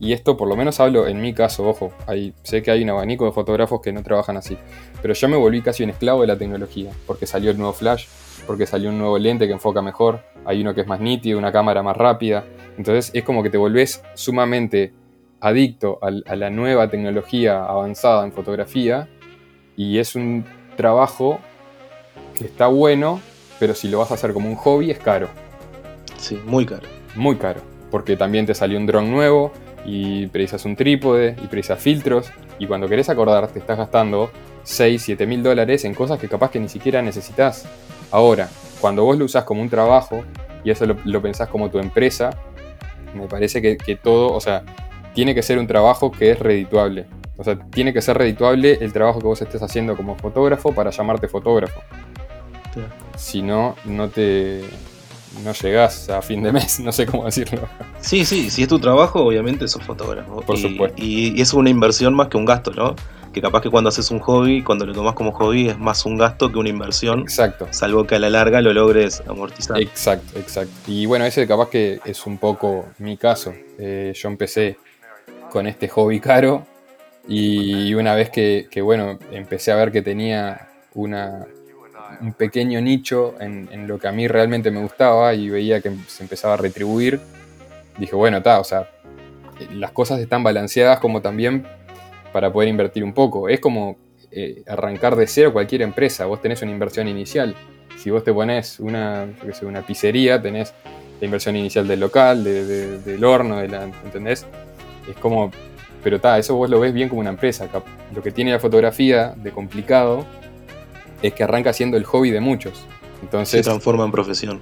y 0.00 0.12
esto 0.12 0.36
por 0.36 0.48
lo 0.48 0.56
menos 0.56 0.78
hablo 0.80 1.06
en 1.06 1.20
mi 1.20 1.34
caso, 1.34 1.68
ojo, 1.68 1.92
hay, 2.06 2.34
sé 2.42 2.62
que 2.62 2.70
hay 2.70 2.82
un 2.82 2.90
abanico 2.90 3.24
de 3.24 3.32
fotógrafos 3.32 3.80
que 3.80 3.92
no 3.92 4.02
trabajan 4.02 4.36
así, 4.36 4.56
pero 5.02 5.14
yo 5.14 5.28
me 5.28 5.36
volví 5.36 5.60
casi 5.60 5.82
un 5.82 5.90
esclavo 5.90 6.20
de 6.20 6.28
la 6.28 6.38
tecnología, 6.38 6.92
porque 7.06 7.26
salió 7.26 7.50
el 7.50 7.58
nuevo 7.58 7.72
flash, 7.72 8.06
porque 8.46 8.66
salió 8.66 8.90
un 8.90 8.98
nuevo 8.98 9.18
lente 9.18 9.46
que 9.46 9.52
enfoca 9.52 9.82
mejor, 9.82 10.20
hay 10.44 10.60
uno 10.60 10.74
que 10.74 10.82
es 10.82 10.86
más 10.86 11.00
nítido, 11.00 11.38
una 11.38 11.52
cámara 11.52 11.82
más 11.82 11.96
rápida, 11.96 12.44
entonces 12.76 13.10
es 13.12 13.24
como 13.24 13.42
que 13.42 13.50
te 13.50 13.58
volvés 13.58 14.02
sumamente 14.14 14.92
adicto 15.40 15.98
a, 16.02 16.10
la 16.10 16.50
nueva 16.50 16.88
tecnología 16.90 17.64
avanzada 17.64 18.24
en 18.24 18.32
fotografía 18.32 19.08
y 19.76 19.98
es 19.98 20.14
un 20.14 20.44
trabajo 20.76 21.38
que 22.34 22.44
está 22.44 22.66
bueno, 22.68 23.20
pero 23.58 23.74
si 23.74 23.88
lo 23.88 23.98
vas 23.98 24.10
a 24.10 24.14
hacer 24.14 24.32
como 24.32 24.48
un 24.48 24.56
hobby 24.56 24.90
es 24.90 24.98
caro. 24.98 25.28
Sí, 26.16 26.40
muy 26.46 26.66
caro. 26.66 26.86
Muy 27.14 27.36
caro, 27.36 27.60
porque 27.90 28.16
también 28.16 28.46
te 28.46 28.54
salió 28.54 28.78
un 28.78 28.86
dron 28.86 29.10
nuevo 29.10 29.52
y 29.90 30.26
precisas 30.26 30.66
un 30.66 30.76
trípode 30.76 31.34
y 31.42 31.46
precisas 31.46 31.80
filtros 31.80 32.30
y 32.58 32.66
cuando 32.66 32.88
querés 32.88 33.08
acordar 33.08 33.48
te 33.48 33.58
estás 33.58 33.78
gastando 33.78 34.30
6, 34.64 35.02
7 35.02 35.26
mil 35.26 35.42
dólares 35.42 35.86
en 35.86 35.94
cosas 35.94 36.20
que 36.20 36.28
capaz 36.28 36.50
que 36.50 36.60
ni 36.60 36.68
siquiera 36.68 37.00
necesitas. 37.00 37.64
Ahora, 38.10 38.50
cuando 38.82 39.04
vos 39.04 39.16
lo 39.16 39.24
usás 39.24 39.44
como 39.44 39.62
un 39.62 39.70
trabajo 39.70 40.24
y 40.62 40.70
eso 40.70 40.84
lo, 40.84 41.22
pensás 41.22 41.48
como 41.48 41.70
tu 41.70 41.78
empresa, 41.78 42.30
me 43.14 43.26
parece 43.28 43.62
que, 43.62 43.78
que 43.78 43.96
todo, 43.96 44.34
o 44.34 44.40
sea, 44.40 44.62
tiene 45.14 45.34
que 45.34 45.42
ser 45.42 45.58
un 45.58 45.66
trabajo 45.66 46.10
que 46.12 46.32
es 46.32 46.38
redituable. 46.38 47.06
O 47.38 47.44
sea, 47.44 47.58
tiene 47.70 47.94
que 47.94 48.02
ser 48.02 48.18
redituable 48.18 48.78
el 48.82 48.92
trabajo 48.92 49.20
que 49.20 49.26
vos 49.26 49.40
estés 49.40 49.62
haciendo 49.62 49.96
como 49.96 50.16
fotógrafo 50.16 50.74
para 50.74 50.90
llamarte 50.90 51.28
fotógrafo. 51.28 51.80
Si 53.16 53.40
no, 53.40 53.74
no 53.86 54.08
te. 54.08 54.60
No 55.44 55.52
llegás 55.52 56.08
a 56.08 56.22
fin 56.22 56.42
de 56.42 56.52
mes, 56.52 56.80
no 56.84 56.92
sé 56.92 57.06
cómo 57.06 57.24
decirlo. 57.24 57.68
Sí, 58.00 58.24
sí, 58.24 58.50
si 58.50 58.62
es 58.62 58.68
tu 58.68 58.78
trabajo, 58.78 59.24
obviamente 59.24 59.68
sos 59.68 59.82
fotógrafo. 59.82 60.40
Por 60.42 60.58
supuesto. 60.58 61.02
Y, 61.02 61.40
es 61.40 61.52
una 61.52 61.70
inversión 61.70 62.14
más 62.14 62.28
que 62.28 62.36
un 62.36 62.44
gasto, 62.44 62.72
¿no? 62.72 62.96
Que 63.32 63.42
capaz 63.42 63.60
que 63.60 63.70
cuando 63.70 63.88
haces 63.88 64.10
un 64.10 64.20
hobby, 64.20 64.62
cuando 64.62 64.86
lo 64.86 64.94
tomas 64.94 65.14
como 65.14 65.32
hobby, 65.32 65.68
es 65.68 65.78
más 65.78 66.06
un 66.06 66.16
gasto 66.16 66.50
que 66.50 66.58
una 66.58 66.70
inversión. 66.70 67.20
Exacto. 67.20 67.68
Salvo 67.70 68.06
que 68.06 68.14
a 68.14 68.18
la 68.18 68.30
larga 68.30 68.60
lo 68.60 68.72
logres 68.72 69.22
amortizar. 69.26 69.80
Exacto, 69.80 70.38
exacto. 70.38 70.72
Y 70.86 71.06
bueno, 71.06 71.24
ese 71.24 71.46
capaz 71.46 71.68
que 71.68 72.00
es 72.04 72.26
un 72.26 72.38
poco 72.38 72.86
mi 72.98 73.16
caso. 73.16 73.52
Eh, 73.78 74.12
yo 74.16 74.28
empecé 74.28 74.78
con 75.50 75.66
este 75.66 75.88
hobby 75.88 76.20
caro 76.20 76.66
y 77.28 77.92
una 77.92 78.14
vez 78.14 78.30
que, 78.30 78.80
bueno, 78.82 79.18
empecé 79.30 79.70
a 79.70 79.76
ver 79.76 79.92
que 79.92 80.00
tenía 80.00 80.68
una, 80.94 81.46
un 82.20 82.32
pequeño 82.32 82.80
nicho 82.80 83.34
en, 83.40 83.86
lo 83.86 83.98
que 83.98 84.08
a 84.08 84.12
mí 84.12 84.28
realmente 84.28 84.70
me 84.70 84.80
gustaba 84.80 85.34
y 85.34 85.50
veía 85.50 85.80
que 85.80 85.92
se 86.06 86.22
empezaba 86.22 86.54
a 86.54 86.56
retribuir, 86.56 87.20
dije, 87.98 88.14
bueno, 88.14 88.38
está, 88.38 88.60
o 88.60 88.64
sea, 88.64 88.88
las 89.72 89.92
cosas 89.92 90.20
están 90.20 90.42
balanceadas 90.42 91.00
como 91.00 91.20
también 91.20 91.66
para 92.32 92.52
poder 92.52 92.68
invertir 92.68 93.04
un 93.04 93.12
poco. 93.12 93.48
Es 93.48 93.60
como 93.60 93.96
eh, 94.30 94.62
arrancar 94.66 95.16
de 95.16 95.26
cero 95.26 95.52
cualquier 95.52 95.82
empresa, 95.82 96.26
vos 96.26 96.40
tenés 96.40 96.62
una 96.62 96.70
inversión 96.70 97.08
inicial. 97.08 97.54
Si 97.96 98.10
vos 98.10 98.22
te 98.22 98.32
pones 98.32 98.78
una, 98.78 99.26
una 99.62 99.82
pizzería, 99.82 100.40
tenés 100.40 100.72
la 101.20 101.24
inversión 101.24 101.56
inicial 101.56 101.88
del 101.88 102.00
local, 102.00 102.44
del 102.44 103.24
horno, 103.24 103.56
de 103.56 103.68
la, 103.68 103.84
¿entendés? 104.04 104.46
Es 105.08 105.16
como, 105.16 105.50
pero 106.04 106.16
está, 106.16 106.38
eso 106.38 106.54
vos 106.54 106.70
lo 106.70 106.78
ves 106.78 106.92
bien 106.92 107.08
como 107.08 107.20
una 107.20 107.30
empresa. 107.30 107.68
Lo 108.14 108.22
que 108.22 108.30
tiene 108.30 108.52
la 108.52 108.60
fotografía 108.60 109.34
de 109.36 109.50
complicado 109.50 110.24
es 111.22 111.34
que 111.34 111.44
arranca 111.44 111.72
siendo 111.72 111.96
el 111.96 112.04
hobby 112.04 112.30
de 112.30 112.40
muchos. 112.40 112.84
Entonces, 113.22 113.64
se 113.64 113.70
transforma 113.70 114.04
en 114.04 114.12
profesión. 114.12 114.60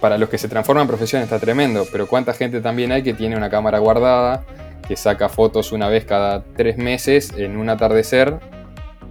para 0.00 0.18
los 0.18 0.28
que 0.28 0.38
se 0.38 0.48
transforman 0.48 0.82
en 0.82 0.88
profesión 0.88 1.22
está 1.22 1.38
tremendo, 1.38 1.86
pero 1.90 2.06
¿cuánta 2.06 2.32
gente 2.32 2.60
también 2.60 2.92
hay 2.92 3.02
que 3.02 3.14
tiene 3.14 3.36
una 3.36 3.50
cámara 3.50 3.78
guardada, 3.78 4.44
que 4.86 4.96
saca 4.96 5.28
fotos 5.28 5.72
una 5.72 5.88
vez 5.88 6.04
cada 6.04 6.42
tres 6.56 6.76
meses 6.78 7.32
en 7.36 7.56
un 7.56 7.68
atardecer, 7.68 8.38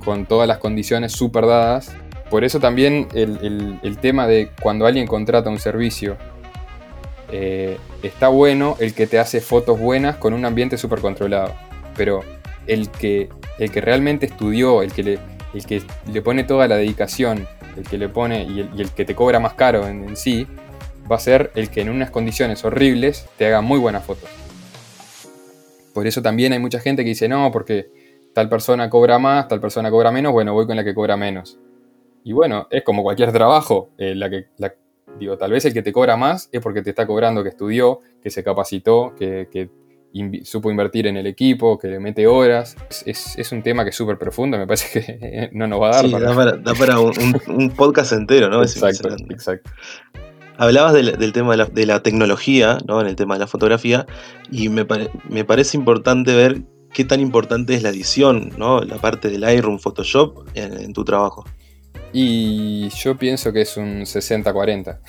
con 0.04 0.26
todas 0.26 0.48
las 0.48 0.58
condiciones 0.58 1.12
súper 1.12 1.46
dadas? 1.46 1.92
Por 2.30 2.44
eso 2.44 2.60
también 2.60 3.08
el, 3.14 3.80
el 3.82 3.98
tema 3.98 4.28
de 4.28 4.52
cuando 4.62 4.86
alguien 4.86 5.08
contrata 5.08 5.50
un 5.50 5.60
servicio 5.60 6.18
eh, 7.32 7.78
está 8.02 8.28
bueno 8.28 8.76
el 8.80 8.94
que 8.94 9.06
te 9.06 9.20
hace 9.20 9.40
fotos 9.40 9.80
buenas 9.80 10.16
con 10.18 10.34
un 10.34 10.46
ambiente 10.46 10.78
súper 10.78 11.00
controlado. 11.00 11.54
Pero 11.96 12.24
el 12.68 12.90
que, 12.90 13.30
el 13.60 13.72
que 13.72 13.82
realmente 13.82 14.26
estudió, 14.26 14.82
el 14.82 14.92
que, 14.92 15.04
le, 15.04 15.20
el 15.54 15.66
que 15.66 15.84
le 16.12 16.22
pone 16.22 16.44
toda 16.44 16.68
la 16.68 16.78
dedicación, 16.78 17.48
el 17.78 17.84
que 17.84 17.98
le 17.98 18.10
pone 18.10 18.44
y 18.44 18.60
el, 18.60 18.92
que 18.92 19.06
te 19.06 19.16
cobra 19.16 19.40
más 19.40 19.54
caro 19.54 19.88
en, 19.88 20.16
sí, 20.16 20.48
va 21.10 21.16
a 21.16 21.20
ser 21.20 21.52
el 21.56 21.70
que 21.70 21.82
en 21.82 21.90
unas 21.90 22.12
condiciones 22.12 22.64
horribles 22.64 23.28
te 23.38 23.48
haga 23.48 23.62
muy 23.62 23.80
buenas 23.80 24.04
fotos. 24.06 24.30
Por 25.94 26.08
eso 26.08 26.22
también 26.22 26.54
hay 26.54 26.60
mucha 26.60 26.80
gente 26.80 27.04
que 27.04 27.10
dice, 27.10 27.28
no, 27.28 27.52
porque 27.52 27.90
tal 28.34 28.48
persona 28.48 28.90
cobra 28.90 29.20
más, 29.20 29.48
tal 29.48 29.60
persona 29.60 29.90
cobra 29.90 30.12
menos, 30.12 30.32
bueno, 30.32 30.54
voy 30.54 30.68
con 30.68 30.76
la 30.76 30.84
que 30.84 30.94
cobra 30.94 31.18
menos. 31.18 31.60
Y 32.24 32.34
bueno, 32.34 32.68
es 32.70 32.84
como 32.84 33.02
cualquier 33.02 33.32
trabajo, 33.32 33.90
eh, 33.98 34.14
la, 34.14 34.30
que, 34.30 34.48
Digo, 35.18 35.38
tal 35.38 35.52
vez 35.52 35.66
el 35.66 35.74
que 35.74 35.82
te 35.82 35.92
cobra 35.92 36.16
más 36.18 36.50
es 36.52 36.62
porque 36.62 36.82
te 36.82 36.92
está 36.92 37.08
cobrando 37.08 37.44
que 37.44 37.50
estudió, 37.50 38.00
que 38.22 38.30
se 38.30 38.44
capacitó, 38.44 39.16
que, 39.18 39.70
supo 40.44 40.72
invertir 40.72 41.08
en 41.08 41.18
el 41.18 41.28
equipo, 41.28 41.78
que 41.78 41.88
le 41.88 42.00
mete 42.00 42.28
horas. 42.28 42.76
Es, 43.06 43.52
un 43.52 43.64
tema 43.64 43.84
que 43.84 43.92
es 43.92 43.96
súper 43.96 44.18
profundo, 44.18 44.58
me 44.58 44.68
parece 44.68 45.02
que 45.02 45.50
no 45.54 45.68
nos 45.68 45.82
va 45.82 45.90
a 45.90 45.92
dar. 46.02 46.06
Sí, 46.06 46.12
Da, 46.12 46.74
para, 46.74 47.00
un, 47.00 47.70
podcast 47.76 48.14
entero, 48.14 48.50
¿no? 48.50 48.62
Exacto, 48.62 49.10
exacto. 49.30 49.70
Hablabas 50.58 50.94
del, 50.94 51.32
tema 51.32 51.56
de 51.56 51.86
la, 51.86 52.04
tecnología, 52.04 52.80
¿no? 52.86 53.00
En 53.00 53.08
el 53.08 53.16
tema 53.16 53.36
de 53.36 53.40
la 53.40 53.48
fotografía, 53.48 54.06
y 54.52 54.68
me, 54.68 54.86
parece 55.46 55.78
importante 55.78 56.36
ver 56.36 56.64
qué 56.94 57.06
tan 57.06 57.22
importante 57.22 57.76
es 57.76 57.84
la 57.84 57.90
edición, 57.90 58.52
¿no? 58.58 58.82
La 58.82 58.98
parte 58.98 59.30
del 59.30 59.42
Lightroom, 59.42 59.80
Photoshop 59.80 60.50
en 60.56 60.92
tu 60.92 61.06
trabajo. 61.06 61.46
Y 62.12 62.90
yo 62.90 63.18
pienso 63.18 63.54
que 63.54 63.62
es 63.62 63.78
un 63.78 64.02
60-40. 64.02 65.00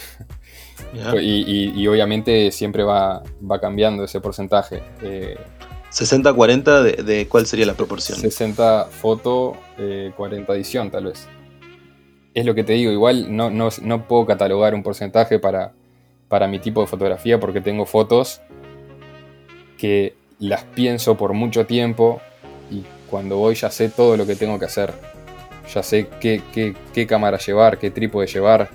Y, 0.93 1.87
obviamente 1.87 2.51
siempre 2.51 2.83
va, 2.83 3.23
va 3.49 3.61
cambiando 3.61 4.05
ese 4.05 4.21
porcentaje. 4.21 4.83
60-40 5.91 6.87
eh, 6.87 7.03
de, 7.03 7.29
cuál 7.29 7.47
sería 7.47 7.67
la 7.67 7.75
proporción? 7.75 8.19
60 8.19 8.87
foto, 8.87 9.57
40 10.17 10.53
eh, 10.53 10.57
edición 10.57 10.91
tal 10.91 11.05
vez. 11.07 11.29
Es 12.35 12.47
lo 12.47 12.55
que 12.55 12.63
te 12.63 12.75
digo, 12.75 12.93
igual 12.93 13.35
no, 13.35 13.51
no, 13.51 14.09
puedo 14.09 14.27
catalogar 14.27 14.75
un 14.75 14.83
porcentaje 14.83 15.39
para, 15.39 15.73
para 16.29 16.47
mi 16.47 16.61
tipo 16.61 16.81
de 16.81 16.87
fotografía 16.87 17.41
porque 17.41 17.61
tengo 17.61 17.87
fotos 17.87 18.41
que 19.77 20.15
las 20.39 20.63
pienso 20.63 21.17
por 21.17 21.33
mucho 21.33 21.67
tiempo 21.67 22.21
y 22.71 22.85
cuando 23.11 23.37
voy 23.37 23.57
ya 23.57 23.71
sé 23.71 23.89
todo 23.89 24.17
lo 24.17 24.27
que 24.27 24.37
tengo 24.37 24.59
que 24.59 24.67
hacer 24.67 24.93
ya 25.73 25.83
sé 25.83 26.09
qué, 26.21 27.07
cámara 27.07 27.39
llevar, 27.39 27.79
qué 27.79 27.91
trípode 27.91 28.27
llevar, 28.27 28.69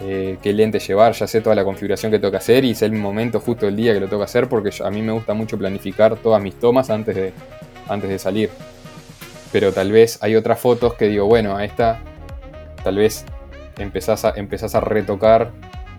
eh, 0.00 0.38
qué 0.40 0.52
lente 0.52 0.78
llevar, 0.78 1.12
ya 1.12 1.26
sé 1.26 1.40
toda 1.40 1.56
la 1.56 1.64
configuración 1.64 2.12
que 2.12 2.18
tengo 2.18 2.30
que 2.30 2.36
hacer 2.36 2.64
y 2.64 2.74
sé 2.74 2.86
el 2.86 2.92
momento 2.92 3.40
justo 3.40 3.66
del 3.66 3.74
día 3.74 3.92
que 3.92 4.00
lo 4.00 4.06
tengo 4.06 4.20
que 4.20 4.26
hacer 4.26 4.48
porque 4.48 4.70
a 4.82 4.90
mí 4.90 5.02
me 5.02 5.12
gusta 5.12 5.34
mucho 5.34 5.58
planificar 5.58 6.16
todas 6.16 6.40
mis 6.40 6.54
tomas 6.54 6.88
antes 6.90 7.16
de, 7.16 7.32
antes 7.88 8.08
de 8.08 8.18
salir. 8.18 8.50
Pero 9.50 9.72
tal 9.72 9.90
vez 9.90 10.22
hay 10.22 10.36
otras 10.36 10.60
fotos 10.60 10.94
que 10.94 11.08
digo, 11.08 11.26
bueno, 11.26 11.56
a 11.56 11.64
esta 11.64 12.00
tal 12.84 12.96
vez 12.96 13.24
empezás 13.78 14.24
a, 14.24 14.34
a 14.78 14.80
retocar 14.80 15.50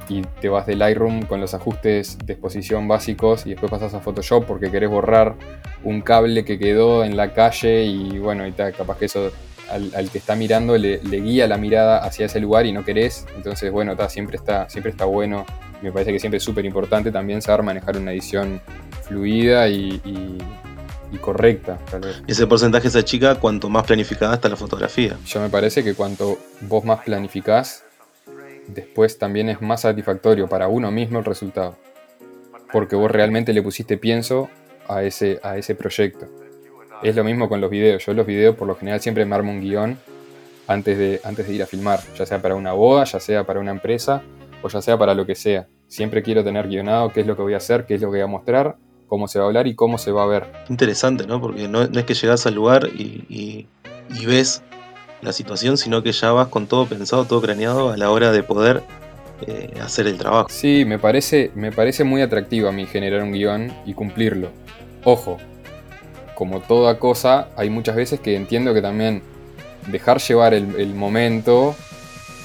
y 0.08 0.22
te 0.42 0.50
vas 0.50 0.66
del 0.66 0.80
Lightroom 0.80 1.24
con 1.24 1.42
los 1.42 1.54
ajustes 1.54 2.18
de 2.26 2.34
exposición 2.34 2.88
básicos 2.88 3.46
y 3.46 3.52
después 3.52 3.70
pasas 3.70 3.94
a 3.94 4.00
Photoshop 4.00 4.46
porque 4.46 4.72
querés 4.72 4.90
borrar 4.90 5.36
un 5.84 6.02
cable 6.02 6.46
que 6.46 6.58
quedó 6.58 7.04
en 7.04 7.16
la 7.16 7.34
calle 7.34 7.84
y 7.84 8.18
bueno, 8.18 8.48
y 8.48 8.52
capaz 8.54 8.98
que 8.98 9.06
eso 9.06 9.32
al, 9.70 10.10
que 10.10 10.18
está 10.18 10.36
mirando 10.36 10.78
le, 10.78 11.00
guía 11.00 11.48
la 11.48 11.58
mirada 11.58 12.00
hacia 12.00 12.26
ese 12.26 12.40
lugar 12.40 12.66
y 12.66 12.72
no 12.72 12.84
querés. 12.84 13.26
Entonces, 13.36 13.72
bueno, 13.72 13.96
siempre, 14.10 14.38
está, 14.38 14.70
siempre 14.70 14.92
está 14.92 15.06
bueno. 15.06 15.46
Me 15.82 15.92
parece 15.92 16.12
que 16.12 16.20
siempre 16.20 16.38
es 16.38 16.44
súper 16.44 16.66
importante 16.66 17.12
también 17.12 17.42
saber 17.42 17.64
manejar 17.64 17.98
una 17.98 18.12
edición 18.12 18.62
fluida 19.04 19.68
y, 19.70 20.38
correcta. 21.22 21.78
Ese 22.28 22.48
porcentaje 22.48 22.90
se 22.90 23.04
chica 23.04 23.36
cuanto 23.36 23.70
más 23.70 23.86
planificada 23.86 24.36
está 24.36 24.48
la 24.48 24.56
fotografía. 24.56 25.18
Yo 25.26 25.42
me 25.42 25.50
parece 25.50 25.84
que 25.84 25.94
cuanto 25.94 26.38
vos 26.62 26.86
más 26.86 27.00
planificás, 27.04 27.84
después 28.68 29.18
también 29.18 29.50
es 29.50 29.62
más 29.62 29.82
satisfactorio 29.82 30.48
para 30.48 30.68
uno 30.68 30.92
mismo 30.92 31.20
el 31.20 31.26
resultado. 31.26 31.78
Porque 32.72 32.96
vos 32.96 33.10
realmente 33.10 33.54
le 33.54 33.64
pusiste 33.64 33.98
pienso 33.98 34.50
a 34.88 35.04
ese, 35.04 35.40
a 35.44 35.58
ese 35.58 35.76
proyecto. 35.76 36.28
Es 37.02 37.16
lo 37.16 37.24
mismo 37.24 37.48
con 37.48 37.62
los 37.62 37.70
videos. 37.70 38.06
Yo 38.06 38.14
los 38.14 38.26
videos 38.26 38.56
por 38.56 38.68
lo 38.68 38.76
general 38.76 39.00
siempre 39.00 39.26
me 39.26 39.36
armo 39.36 39.52
un 39.52 39.62
guion 39.62 39.98
antes 40.68 40.98
de, 40.98 41.22
antes 41.24 41.48
de 41.48 41.54
ir 41.54 41.64
a 41.64 41.66
filmar, 41.66 42.00
ya 42.18 42.26
sea 42.26 42.42
para 42.42 42.56
una 42.56 42.74
boda, 42.74 43.04
ya 43.06 43.20
sea 43.20 43.46
para 43.46 43.60
una 43.60 43.72
empresa 43.72 44.22
o 44.62 44.68
ya 44.68 44.82
sea 44.82 44.98
para 44.98 45.14
lo 45.14 45.26
que 45.26 45.36
sea. 45.36 45.68
Siempre 45.88 46.22
quiero 46.22 46.44
tener 46.44 46.68
guionado 46.68 47.12
qué 47.12 47.22
es 47.22 47.28
lo 47.28 47.36
que 47.36 47.42
voy 47.42 47.54
a 47.54 47.58
hacer, 47.58 47.86
qué 47.86 47.96
es 47.96 48.02
lo 48.02 48.08
que 48.08 48.18
voy 48.18 48.22
a 48.22 48.28
mostrar, 48.28 48.76
cómo 49.08 49.28
se 49.28 49.40
va 49.40 49.46
a 49.46 49.48
hablar 49.48 49.68
y 49.68 49.76
cómo 49.76 49.98
se 49.98 50.12
va 50.12 50.24
a 50.24 50.28
ver. 50.28 50.46
Interesante, 50.70 51.26
¿no? 51.26 51.42
Porque 51.42 51.68
no, 51.68 51.82
es 51.82 52.04
que 52.04 52.14
llegas 52.14 52.46
al 52.46 52.56
lugar 52.56 52.88
y, 52.88 53.68
y 54.10 54.26
ves 54.26 54.62
la 55.22 55.34
situación, 55.34 55.78
sino 55.78 56.04
que 56.04 56.12
ya 56.12 56.32
vas 56.32 56.48
con 56.48 56.68
todo 56.68 56.86
pensado, 56.86 57.26
todo 57.26 57.42
craneado 57.42 57.92
a 57.92 57.98
la 57.98 58.12
hora 58.12 58.32
de 58.32 58.44
poder 58.44 58.84
eh, 59.48 59.74
hacer 59.82 60.08
el 60.08 60.18
trabajo. 60.18 60.50
Sí, 60.50 60.84
me 60.86 61.00
parece, 61.00 61.52
me 61.56 61.72
parece 61.72 62.04
muy 62.04 62.22
atractivo 62.22 62.68
a 62.68 62.72
mí 62.72 62.86
generar 62.86 63.24
un 63.24 63.32
guion 63.32 63.72
y 63.86 63.94
cumplirlo. 63.94 64.50
Ojo, 65.04 65.38
como 66.40 66.62
toda 66.62 67.00
cosa, 67.00 67.50
hay 67.58 67.70
muchas 67.70 67.98
veces 67.98 68.22
que 68.22 68.38
entiendo 68.38 68.74
que 68.74 68.82
también 68.82 69.22
dejar 69.88 70.22
llevar 70.22 70.54
el, 70.54 70.96
momento, 70.96 71.76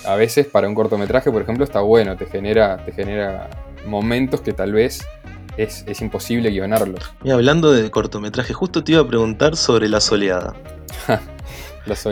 a 0.05 0.17
veces 0.17 0.49
para 0.49 0.69
un 0.69 0.75
cortometraje, 0.75 1.31
por 1.31 1.41
ejemplo, 1.41 1.65
está 1.65 1.79
bueno, 1.81 2.17
te 2.17 2.27
genera, 2.27 2.85
te 2.85 2.91
genera 2.91 3.49
momentos 3.87 4.41
que 4.41 4.53
tal 4.53 4.73
vez 4.73 5.07
es, 5.57 5.85
imposible 6.01 6.51
guionarlo. 6.51 6.99
Y 7.23 7.31
hablando 7.31 7.71
de 7.71 7.89
cortometraje, 7.89 8.53
justo 8.53 8.83
te 8.83 8.91
iba 8.91 9.03
a 9.03 9.07
preguntar 9.07 9.55
sobre 9.57 9.89
La 9.89 10.01
Soleada. 10.01 10.57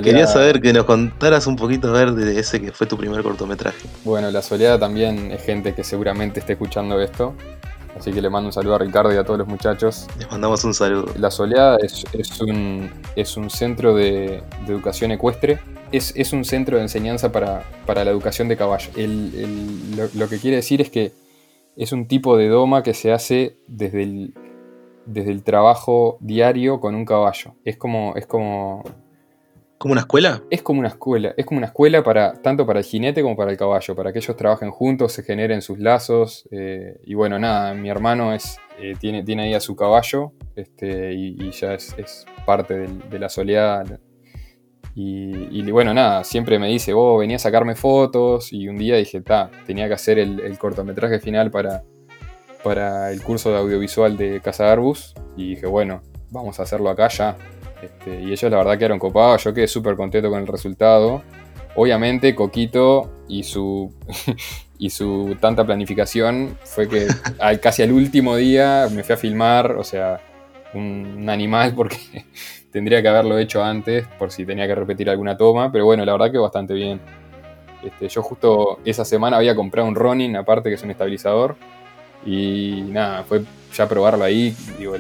Quería 0.05 0.29
saber 0.29 0.61
que 0.61 0.73
nos 0.73 0.85
contaras 0.85 1.49
un 1.49 1.57
poquito 1.57 1.89
a 1.89 1.93
ver 1.93 2.13
de 2.13 2.39
ese 2.39 2.61
que 2.61 2.71
fue 2.71 2.87
tu 2.87 2.97
primer 2.97 3.25
cortometraje. 3.25 3.89
Bueno, 4.05 4.31
La 4.31 4.41
Soleada 4.41 4.79
también 4.79 5.33
es 5.33 5.43
gente 5.43 5.75
que 5.75 5.83
seguramente 5.83 6.39
esté 6.39 6.53
escuchando 6.53 7.01
esto. 7.01 7.35
Así 7.97 8.13
que 8.13 8.23
le 8.23 8.31
mando 8.31 8.49
un 8.49 8.53
saludo 8.53 8.75
a 8.75 8.79
Ricardo 8.79 9.13
y 9.13 9.17
a 9.17 9.25
todos 9.25 9.39
los 9.39 9.49
muchachos. 9.49 10.07
Les 10.19 10.31
mandamos 10.31 10.65
un 10.65 10.75
saludo. 10.75 11.13
La 11.19 11.31
Soleada 11.31 11.79
es, 11.83 12.41
un, 12.41 12.91
es 13.17 13.37
un 13.37 13.51
centro 13.51 13.95
de, 13.95 14.43
educación 14.67 15.13
ecuestre. 15.13 15.59
Es, 15.93 16.33
un 16.33 16.45
centro 16.45 16.79
de 16.79 16.83
enseñanza 16.85 17.31
para, 17.33 17.65
la 17.87 18.11
educación 18.11 18.49
de 18.49 18.57
caballo. 18.57 18.91
lo, 18.97 20.29
que 20.29 20.39
quiere 20.39 20.57
decir 20.57 20.81
es 20.81 20.91
que 20.91 21.13
es 21.77 21.93
un 21.93 22.07
tipo 22.07 22.37
de 22.37 22.49
doma 22.49 22.83
que 22.83 22.95
se 22.95 23.13
hace 23.13 23.57
desde 23.67 24.03
el, 24.03 24.35
desde 25.05 25.31
el 25.31 25.43
trabajo 25.43 26.17
diario 26.21 26.81
con 26.81 26.95
un 26.95 27.05
caballo. 27.05 27.55
Es 27.65 27.77
como, 27.77 28.15
es 28.17 28.27
como 28.27 28.85
¿Como 29.83 29.95
una 29.95 30.03
escuela? 30.03 30.45
Es 30.49 30.63
como 30.63 30.79
una 30.79 30.91
escuela. 30.91 31.35
Es 31.37 31.45
como 31.45 31.59
una 31.59 31.67
escuela 31.67 32.05
para, 32.05 32.35
tanto 32.35 32.65
para 32.65 32.79
el 32.79 32.85
jinete 32.85 33.21
como 33.21 33.35
para 33.35 33.51
el 33.51 33.57
caballo, 33.57 33.97
para 33.97 34.13
que 34.13 34.21
ellos 34.21 34.37
trabajen 34.37 34.71
juntos, 34.71 35.13
se 35.13 35.25
generen 35.25 35.61
sus 35.61 35.81
lazos. 35.81 36.49
Eh, 36.53 37.01
y 37.03 37.15
bueno, 37.15 37.37
nada, 37.37 37.75
mi 37.75 37.89
hermano 37.89 38.33
es, 38.33 38.59
eh, 38.79 38.95
tiene, 38.97 39.25
tiene 39.25 39.43
ahí 39.43 39.55
a 39.55 39.59
su 39.59 39.75
caballo 39.75 40.35
este, 40.55 41.15
y, 41.15 41.51
ya 41.51 41.75
es, 41.75 41.97
parte 42.47 42.87
de 42.87 43.19
la 43.19 43.29
soledad. 43.29 43.99
Y, 44.95 45.69
bueno, 45.73 45.93
nada, 45.93 46.23
siempre 46.23 46.61
me 46.61 46.69
dice, 46.69 46.93
oh, 46.95 47.19
venía 47.19 47.35
a 47.35 47.41
sacarme 47.41 47.75
fotos. 47.75 48.53
Y 48.53 48.69
un 48.69 48.79
día 48.79 48.95
dije, 48.95 49.21
ta, 49.21 49.51
tenía 49.67 49.89
que 49.89 49.95
hacer 49.95 50.21
el, 50.21 50.57
cortometraje 50.59 51.19
final 51.19 51.51
para, 51.51 51.83
para 52.63 53.11
el 53.11 53.21
curso 53.21 53.51
de 53.51 53.59
audiovisual 53.59 54.17
de 54.17 54.41
Casa 54.43 54.71
Arbus. 54.71 55.13
Y 55.37 55.57
dije, 55.57 55.67
bueno, 55.67 56.03
vamos 56.31 56.61
a 56.61 56.63
hacerlo 56.63 56.89
acá 56.89 57.09
ya. 57.09 57.37
Este, 57.83 58.21
y 58.23 58.33
ellos 58.33 58.51
la 58.51 58.59
verdad 58.59 58.79
quedaron 58.79 58.99
copados, 58.99 59.43
yo 59.43 59.53
quedé 59.53 59.67
súper 59.67 59.97
contento 59.97 60.31
con 60.31 60.41
el 60.41 60.47
resultado. 60.47 61.23
Obviamente 61.75 62.35
Coquito 62.35 63.11
y 63.29 63.43
su, 63.43 63.93
y 64.79 64.91
su 64.91 65.37
tanta 65.41 65.65
planificación 65.65 66.57
fue 66.65 66.89
que 66.89 67.09
casi 67.61 67.83
al 67.83 67.93
último 67.93 68.37
día 68.37 68.89
me 68.93 69.03
fui 69.03 69.15
a 69.15 69.19
filmar, 69.19 69.73
o 69.73 69.85
sea, 69.85 70.21
un, 70.75 71.29
animal 71.29 71.75
porque 71.77 71.97
tendría 72.71 73.03
que 73.03 73.09
haberlo 73.09 73.39
hecho 73.39 73.63
antes 73.63 74.07
por 74.19 74.31
si 74.31 74.47
tenía 74.47 74.67
que 74.67 74.75
repetir 74.75 75.11
alguna 75.11 75.37
toma, 75.37 75.73
pero 75.73 75.85
bueno, 75.85 76.05
la 76.05 76.13
verdad 76.13 76.31
que 76.31 76.39
bastante 76.39 76.75
bien. 76.75 77.01
Este, 77.83 78.09
yo 78.09 78.23
justo 78.23 78.79
esa 78.85 79.05
semana 79.05 79.39
había 79.39 79.57
comprado 79.57 79.89
un 79.89 79.97
Ronin, 79.97 80.37
aparte 80.37 80.69
que 80.69 80.77
es 80.77 80.83
un 80.85 80.93
estabilizador, 80.93 81.57
y 82.25 82.85
nada, 82.87 83.25
fue 83.25 83.43
ya 83.75 83.89
probarlo 83.89 84.23
ahí, 84.23 84.55
digo, 84.79 84.95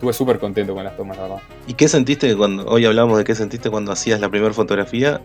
estuve 0.00 0.14
súper 0.14 0.38
contento 0.38 0.74
con 0.74 0.82
las 0.82 0.96
tomas, 0.96 1.18
la 1.18 1.24
verdad. 1.24 1.38
¿Y 1.66 1.74
qué 1.74 1.86
sentiste 1.86 2.34
cuando, 2.34 2.64
hoy 2.64 2.86
hablamos 2.86 3.18
de 3.18 3.24
qué 3.24 3.34
sentiste 3.34 3.68
cuando 3.68 3.92
hacías 3.92 4.18
la 4.18 4.30
primera 4.30 4.54
fotografía 4.54 5.20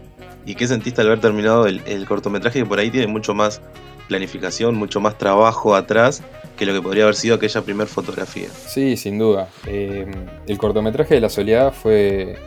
y 0.45 0.55
qué 0.55 0.67
sentiste 0.67 0.99
al 0.99 1.07
haber 1.07 1.21
terminado 1.21 1.65
el, 1.65 2.05
cortometraje 2.05 2.59
que 2.59 2.65
por 2.65 2.79
ahí 2.79 2.91
tiene 2.91 3.07
mucho 3.07 3.33
más 3.33 3.61
planificación, 4.09 4.75
mucho 4.75 4.99
más 4.99 5.17
trabajo 5.17 5.75
atrás 5.75 6.23
que 6.57 6.65
lo 6.65 6.73
que 6.73 6.81
podría 6.81 7.03
haber 7.03 7.15
sido 7.15 7.35
aquella 7.35 7.61
primera 7.61 7.87
fotografía? 7.89 8.49
Sí, 8.49 8.97
sin 8.97 9.17
duda. 9.17 9.47
Eh, 9.65 10.11
el 10.45 10.57
cortometraje 10.57 11.15
de 11.15 11.21
La 11.21 11.29
Soledad 11.29 11.71
fue 11.71 12.37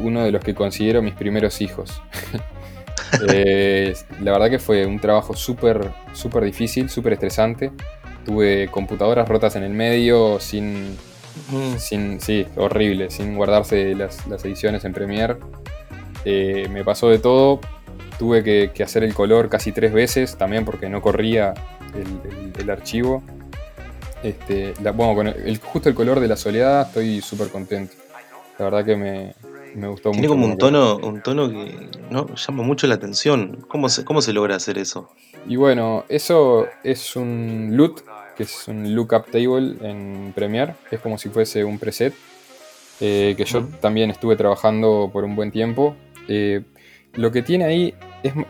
uno 0.00 0.22
de 0.22 0.30
los 0.30 0.44
que 0.44 0.54
considero 0.54 1.02
mis 1.02 1.14
primeros 1.14 1.60
hijos. 1.60 2.00
Eh, 3.28 3.92
la 4.20 4.30
verdad 4.30 4.50
que 4.50 4.60
fue 4.60 4.86
un 4.86 5.00
trabajo 5.00 5.34
súper, 5.34 5.90
súper 6.12 6.44
difícil, 6.44 6.88
súper 6.88 7.14
estresante 7.14 7.72
tuve 8.24 8.68
computadoras 8.68 9.28
rotas 9.28 9.56
en 9.56 9.62
el 9.62 9.72
medio, 9.72 10.40
sin, 10.40 10.96
sin 11.78 12.20
sí, 12.20 12.46
horrible, 12.56 13.10
sin 13.10 13.36
guardarse 13.36 13.94
las, 13.94 14.26
ediciones 14.44 14.84
en 14.84 14.92
Premiere. 14.92 15.36
Eh, 16.24 16.68
me 16.70 16.84
pasó 16.84 17.08
de 17.08 17.18
todo, 17.18 17.60
tuve 18.18 18.42
que, 18.42 18.82
hacer 18.82 19.04
el 19.04 19.14
color 19.14 19.48
casi 19.48 19.72
tres 19.72 19.92
veces, 19.92 20.36
también 20.36 20.64
porque 20.64 20.88
no 20.88 21.00
corría 21.00 21.54
el, 22.58 22.70
archivo. 22.70 23.22
Este, 24.22 24.74
bueno, 24.94 25.14
con 25.14 25.26
el, 25.28 25.58
justo 25.58 25.88
el 25.88 25.94
color 25.94 26.20
de 26.20 26.28
la 26.28 26.36
soledad 26.36 26.88
estoy 26.88 27.20
súper 27.22 27.48
contento. 27.48 27.94
La 28.58 28.66
verdad 28.66 28.84
que 28.84 28.94
me, 28.94 29.34
me 29.74 29.88
gustó 29.88 30.10
Tiene 30.10 30.28
mucho. 30.28 30.40
como 30.40 30.52
un 30.52 30.58
tono, 30.58 30.96
un 30.96 31.22
tono 31.22 31.48
que 31.48 31.88
¿no? 32.10 32.26
llama 32.34 32.62
mucho 32.62 32.86
la 32.86 32.96
atención. 32.96 33.64
¿Cómo 33.68 33.88
se, 33.88 34.04
¿Cómo 34.04 34.20
se 34.22 34.32
logra 34.32 34.56
hacer 34.56 34.78
eso? 34.78 35.10
Y 35.46 35.56
bueno, 35.56 36.04
eso 36.08 36.66
es 36.84 37.16
un 37.16 37.70
loot 37.72 38.02
que 38.40 38.44
es 38.44 38.68
un 38.68 38.94
lookup 38.94 39.30
table 39.30 39.76
en 39.82 40.32
Premiere, 40.34 40.72
es 40.90 40.98
como 41.00 41.18
si 41.18 41.28
fuese 41.28 41.62
un 41.62 41.78
preset, 41.78 42.14
eh, 42.98 43.34
que 43.36 43.44
yo 43.44 43.66
también 43.82 44.10
estuve 44.10 44.34
trabajando 44.34 45.10
por 45.12 45.24
un 45.24 45.36
buen 45.36 45.50
tiempo. 45.50 45.94
Eh, 46.26 46.62
lo 47.12 47.30
que 47.32 47.42
tiene 47.42 47.66
ahí 47.66 47.94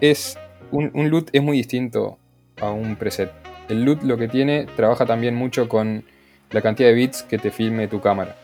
es, 0.01 0.39
un, 0.71 0.93
un, 0.95 1.11
loot 1.11 1.31
es 1.33 1.43
muy 1.43 1.57
distinto 1.57 2.19
a 2.61 2.71
un 2.71 2.95
preset. 2.95 3.33
El 3.69 3.83
loot 3.83 4.05
lo 4.05 4.17
que 4.17 4.29
tiene 4.29 4.69
trabaja 4.77 5.07
también 5.07 5.35
mucho 5.35 5.69
con 5.69 6.05
la 6.53 6.63
cantidad 6.63 6.91
de 6.91 6.95
bits 6.95 7.25
que 7.25 7.39
te 7.39 7.51
filme 7.51 7.89
tu 7.89 8.01
cámara. 8.01 8.37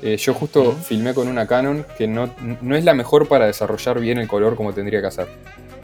Eh, 0.00 0.16
yo 0.16 0.32
justo 0.32 0.72
filmé 0.72 1.12
con 1.12 1.28
una 1.28 1.46
Canon 1.46 1.84
que 1.98 2.06
no, 2.06 2.34
no 2.62 2.76
es 2.76 2.84
la 2.84 2.94
mejor 2.94 3.28
para 3.28 3.44
desarrollar 3.44 4.00
bien 4.00 4.16
el 4.16 4.26
color 4.26 4.56
como 4.56 4.72
tendría 4.72 5.02
que 5.02 5.08
hacer. 5.08 5.28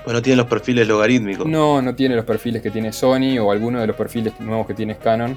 Pues 0.08 0.14
no 0.14 0.22
tiene 0.22 0.38
los 0.38 0.46
perfiles 0.46 0.88
logarítmicos. 0.88 1.46
No, 1.46 1.82
no 1.82 1.94
tiene 1.94 2.16
los 2.16 2.24
perfiles 2.24 2.62
que 2.62 2.70
tiene 2.70 2.94
Sony 2.94 3.38
o 3.38 3.52
alguno 3.52 3.78
de 3.78 3.86
los 3.86 3.94
perfiles 3.94 4.40
nuevos 4.40 4.66
que 4.66 4.72
tiene 4.72 4.96
Canon, 4.96 5.36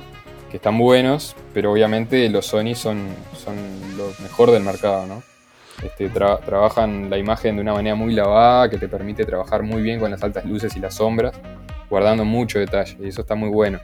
que 0.49 0.55
están 0.55 0.77
buenos, 0.77 1.35
pero 1.53 1.73
obviamente 1.73 2.29
los 2.29 2.45
Sony 2.45 2.73
son, 2.73 3.09
son 3.35 3.57
lo 3.97 4.13
mejor 4.23 4.49
del 4.49 4.63
mercado, 4.63 5.07
¿no? 5.07 5.23
Este, 5.83 6.07
trabajan 6.07 7.09
la 7.09 7.17
imagen 7.17 7.57
de 7.57 7.63
una 7.63 7.73
manera 7.73 7.95
muy 7.95 8.13
lavada, 8.13 8.69
que 8.69 8.77
te 8.77 8.87
permite 8.87 9.25
trabajar 9.25 9.61
muy 9.61 9.81
bien 9.81 9.99
con 9.99 10.09
las 10.09 10.23
altas 10.23 10.45
luces 10.45 10.73
y 10.77 10.79
las 10.79 10.93
sombras, 10.93 11.33
guardando 11.89 12.23
mucho 12.23 12.57
detalle, 12.57 12.95
y 13.01 13.09
eso 13.09 13.23
está 13.23 13.35
muy 13.35 13.49
bueno. 13.49 13.81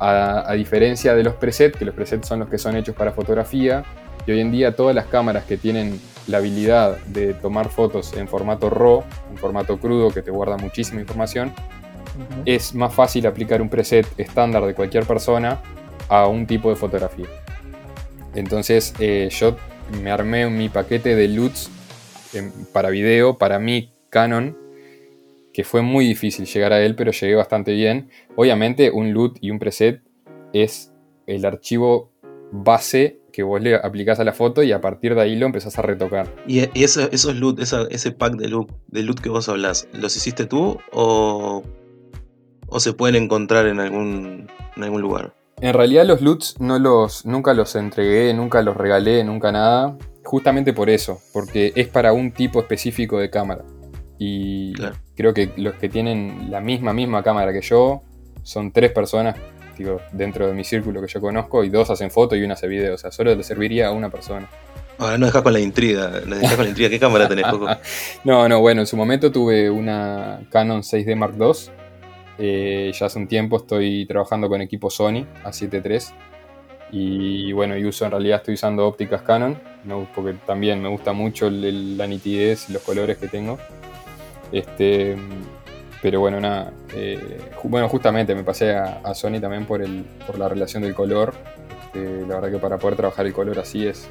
A, 0.00 0.50
a 0.50 0.54
diferencia 0.54 1.14
de 1.14 1.24
los 1.24 1.34
presets, 1.34 1.76
que 1.76 1.84
los 1.84 1.94
presets 1.94 2.26
son 2.26 2.38
los 2.38 2.48
que 2.48 2.56
son 2.56 2.74
hechos 2.74 2.96
para 2.96 3.12
fotografía, 3.12 3.84
y 4.26 4.32
hoy 4.32 4.40
en 4.40 4.50
día 4.50 4.74
todas 4.76 4.94
las 4.94 5.06
cámaras 5.06 5.44
que 5.44 5.56
tienen 5.56 6.00
la 6.26 6.38
habilidad 6.38 6.98
de 7.06 7.34
tomar 7.34 7.68
fotos 7.68 8.14
en 8.14 8.28
formato 8.28 8.70
RAW, 8.70 9.04
en 9.30 9.36
formato 9.36 9.78
crudo 9.78 10.10
que 10.10 10.22
te 10.22 10.30
guarda 10.30 10.56
muchísima 10.56 11.00
información, 11.00 11.52
es 12.44 12.74
más 12.74 12.94
fácil 12.94 13.26
aplicar 13.26 13.60
un 13.60 13.68
preset 13.68 14.06
estándar 14.18 14.64
de 14.64 14.74
cualquier 14.74 15.04
persona 15.04 15.60
a 16.08 16.26
un 16.26 16.46
tipo 16.46 16.70
de 16.70 16.76
fotografía. 16.76 17.26
Entonces 18.34 18.94
eh, 18.98 19.28
yo 19.30 19.56
me 20.02 20.10
armé 20.10 20.48
mi 20.48 20.68
paquete 20.68 21.14
de 21.14 21.28
LUTs 21.28 21.70
para 22.72 22.90
video, 22.90 23.38
para 23.38 23.58
mi 23.58 23.92
Canon, 24.10 24.56
que 25.52 25.64
fue 25.64 25.82
muy 25.82 26.06
difícil 26.06 26.46
llegar 26.46 26.72
a 26.72 26.82
él, 26.82 26.96
pero 26.96 27.12
llegué 27.12 27.34
bastante 27.36 27.72
bien. 27.72 28.10
Obviamente 28.34 28.90
un 28.90 29.12
LUT 29.12 29.38
y 29.40 29.50
un 29.50 29.58
preset 29.58 30.02
es 30.52 30.92
el 31.26 31.44
archivo 31.44 32.10
base 32.50 33.20
que 33.34 33.42
vos 33.42 33.60
le 33.60 33.74
aplicás 33.74 34.20
a 34.20 34.24
la 34.24 34.32
foto 34.32 34.62
y 34.62 34.70
a 34.70 34.80
partir 34.80 35.16
de 35.16 35.20
ahí 35.20 35.34
lo 35.34 35.46
empezás 35.46 35.76
a 35.76 35.82
retocar. 35.82 36.32
¿Y, 36.46 36.60
esos 36.80 37.34
loot, 37.34 37.58
ese 37.58 38.12
pack 38.12 38.36
de 38.36 38.46
loot, 38.46 38.70
de 38.86 39.02
loot 39.02 39.18
que 39.18 39.28
vos 39.28 39.48
hablas, 39.48 39.88
los 39.92 40.16
hiciste 40.16 40.46
tú 40.46 40.78
o, 40.92 41.64
o 42.68 42.80
se 42.80 42.92
pueden 42.92 43.20
encontrar 43.20 43.66
en 43.66 43.80
algún, 43.80 44.46
en 44.76 44.82
algún 44.84 45.02
lugar? 45.02 45.34
En 45.60 45.74
realidad 45.74 46.06
los 46.06 46.22
loots 46.22 46.60
no 46.60 46.78
los, 46.78 47.26
nunca 47.26 47.54
los 47.54 47.74
entregué, 47.74 48.32
nunca 48.34 48.62
los 48.62 48.76
regalé, 48.76 49.24
nunca 49.24 49.50
nada. 49.50 49.98
Justamente 50.22 50.72
por 50.72 50.88
eso, 50.88 51.20
porque 51.32 51.72
es 51.74 51.88
para 51.88 52.12
un 52.12 52.30
tipo 52.30 52.60
específico 52.60 53.18
de 53.18 53.30
cámara. 53.30 53.64
Y 54.16 54.74
creo 55.16 55.34
que 55.34 55.50
los 55.56 55.74
que 55.74 55.88
tienen 55.88 56.52
la 56.52 56.60
misma, 56.60 56.92
misma 56.92 57.24
cámara 57.24 57.52
que 57.52 57.62
yo 57.62 58.02
son 58.44 58.70
tres 58.70 58.92
personas 58.92 59.34
dentro 60.12 60.46
de 60.46 60.52
mi 60.52 60.64
círculo 60.64 61.00
que 61.00 61.08
yo 61.08 61.20
conozco 61.20 61.64
y 61.64 61.70
dos 61.70 61.90
hacen 61.90 62.10
foto 62.10 62.36
y 62.36 62.42
una 62.42 62.54
hace 62.54 62.68
video. 62.68 62.94
O 62.94 62.98
sea, 62.98 63.10
solo 63.10 63.34
le 63.34 63.42
serviría 63.42 63.88
a 63.88 63.92
una 63.92 64.10
persona. 64.10 64.48
Ahora 64.98 65.18
no 65.18 65.26
dejas 65.26 65.42
con 65.42 65.52
la 65.52 65.60
intriga, 65.60 66.20
no 66.26 66.36
dejas 66.36 66.54
con 66.54 66.64
la 66.64 66.68
intriga. 66.68 66.90
¿Qué 66.90 67.00
cámara 67.00 67.28
tenés, 67.28 67.46
Coco? 67.46 67.66
no, 68.24 68.48
no, 68.48 68.60
bueno, 68.60 68.82
en 68.82 68.86
su 68.86 68.96
momento 68.96 69.32
tuve 69.32 69.68
una 69.68 70.40
Canon 70.50 70.82
6D 70.82 71.16
Mark 71.16 71.34
II. 71.38 71.72
Eh, 72.38 72.92
ya 72.92 73.06
hace 73.06 73.18
un 73.18 73.28
tiempo 73.28 73.56
estoy 73.56 74.06
trabajando 74.06 74.48
con 74.48 74.60
equipo 74.60 74.90
Sony 74.90 75.26
A7 75.44 75.82
III. 75.84 75.98
Y 76.92 77.52
bueno, 77.52 77.76
y 77.76 77.84
uso 77.84 78.04
en 78.04 78.12
realidad 78.12 78.38
estoy 78.38 78.54
usando 78.54 78.86
ópticas 78.86 79.22
Canon, 79.22 79.58
porque 80.14 80.34
también 80.46 80.80
me 80.80 80.88
gusta 80.88 81.12
mucho 81.12 81.50
la 81.50 82.06
nitidez 82.06 82.70
y 82.70 82.72
los 82.72 82.82
colores 82.82 83.18
que 83.18 83.26
tengo. 83.26 83.58
Este, 84.52 85.16
pero 86.04 86.20
bueno, 86.20 86.38
nada. 86.38 86.70
Eh, 86.92 87.40
bueno, 87.62 87.88
justamente 87.88 88.34
me 88.34 88.44
pasé 88.44 88.74
a, 88.76 89.14
Sony 89.14 89.40
también 89.40 89.64
por, 89.64 89.80
el, 89.80 90.04
por 90.26 90.38
la 90.38 90.50
relación 90.50 90.82
del 90.82 90.94
color. 90.94 91.32
Este, 91.86 92.26
la 92.26 92.34
verdad 92.34 92.50
que 92.50 92.58
para 92.58 92.76
poder 92.76 92.94
trabajar 92.94 93.24
el 93.24 93.32
color 93.32 93.58
así 93.58 93.86
es, 93.86 94.06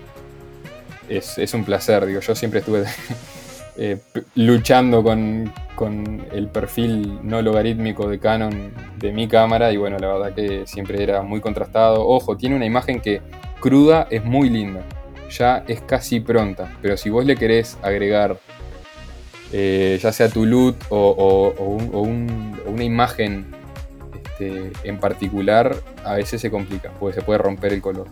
es, 1.08 1.38
es 1.38 1.54
un 1.54 1.64
placer. 1.64 2.04
Digo, 2.08 2.20
yo 2.20 2.34
siempre 2.34 2.62
estuve 2.62 2.86
eh, 3.78 4.00
luchando 4.34 5.04
con, 5.04 5.54
el 6.32 6.48
perfil 6.48 7.20
no 7.22 7.44
logarítmico 7.44 8.10
de 8.10 8.18
Canon 8.18 8.72
de 8.98 9.12
mi 9.12 9.28
cámara 9.28 9.72
y 9.72 9.78
bueno, 9.78 10.00
la 10.00 10.14
verdad 10.14 10.34
que 10.34 10.66
siempre 10.66 11.04
era 11.04 11.22
muy 11.22 11.42
contrastado. 11.42 12.08
Ojo, 12.08 12.38
tiene 12.38 12.56
una 12.56 12.66
imagen 12.66 13.02
que 13.02 13.22
cruda 13.60 14.08
es 14.10 14.26
muy 14.26 14.50
linda, 14.50 14.82
ya 15.30 15.64
es 15.68 15.80
casi 15.82 16.22
pronta, 16.22 16.76
pero 16.82 16.98
si 16.98 17.12
vos 17.12 17.24
le 17.24 17.36
querés 17.36 17.78
agregar 17.84 18.40
eh, 19.54 20.00
ya 20.02 20.12
sea 20.12 20.30
tu 20.30 20.46
loot 20.46 20.76
o, 20.90 22.10
una 22.66 22.84
imagen 22.84 23.46
este, 24.26 24.72
en 24.84 25.00
particular, 25.00 25.76
a 26.04 26.16
veces 26.16 26.42
se 26.42 26.50
complica, 26.50 26.92
porque 27.00 27.20
se 27.20 27.22
puede 27.22 27.38
romper 27.38 27.72
el 27.72 27.82
color. 27.82 28.08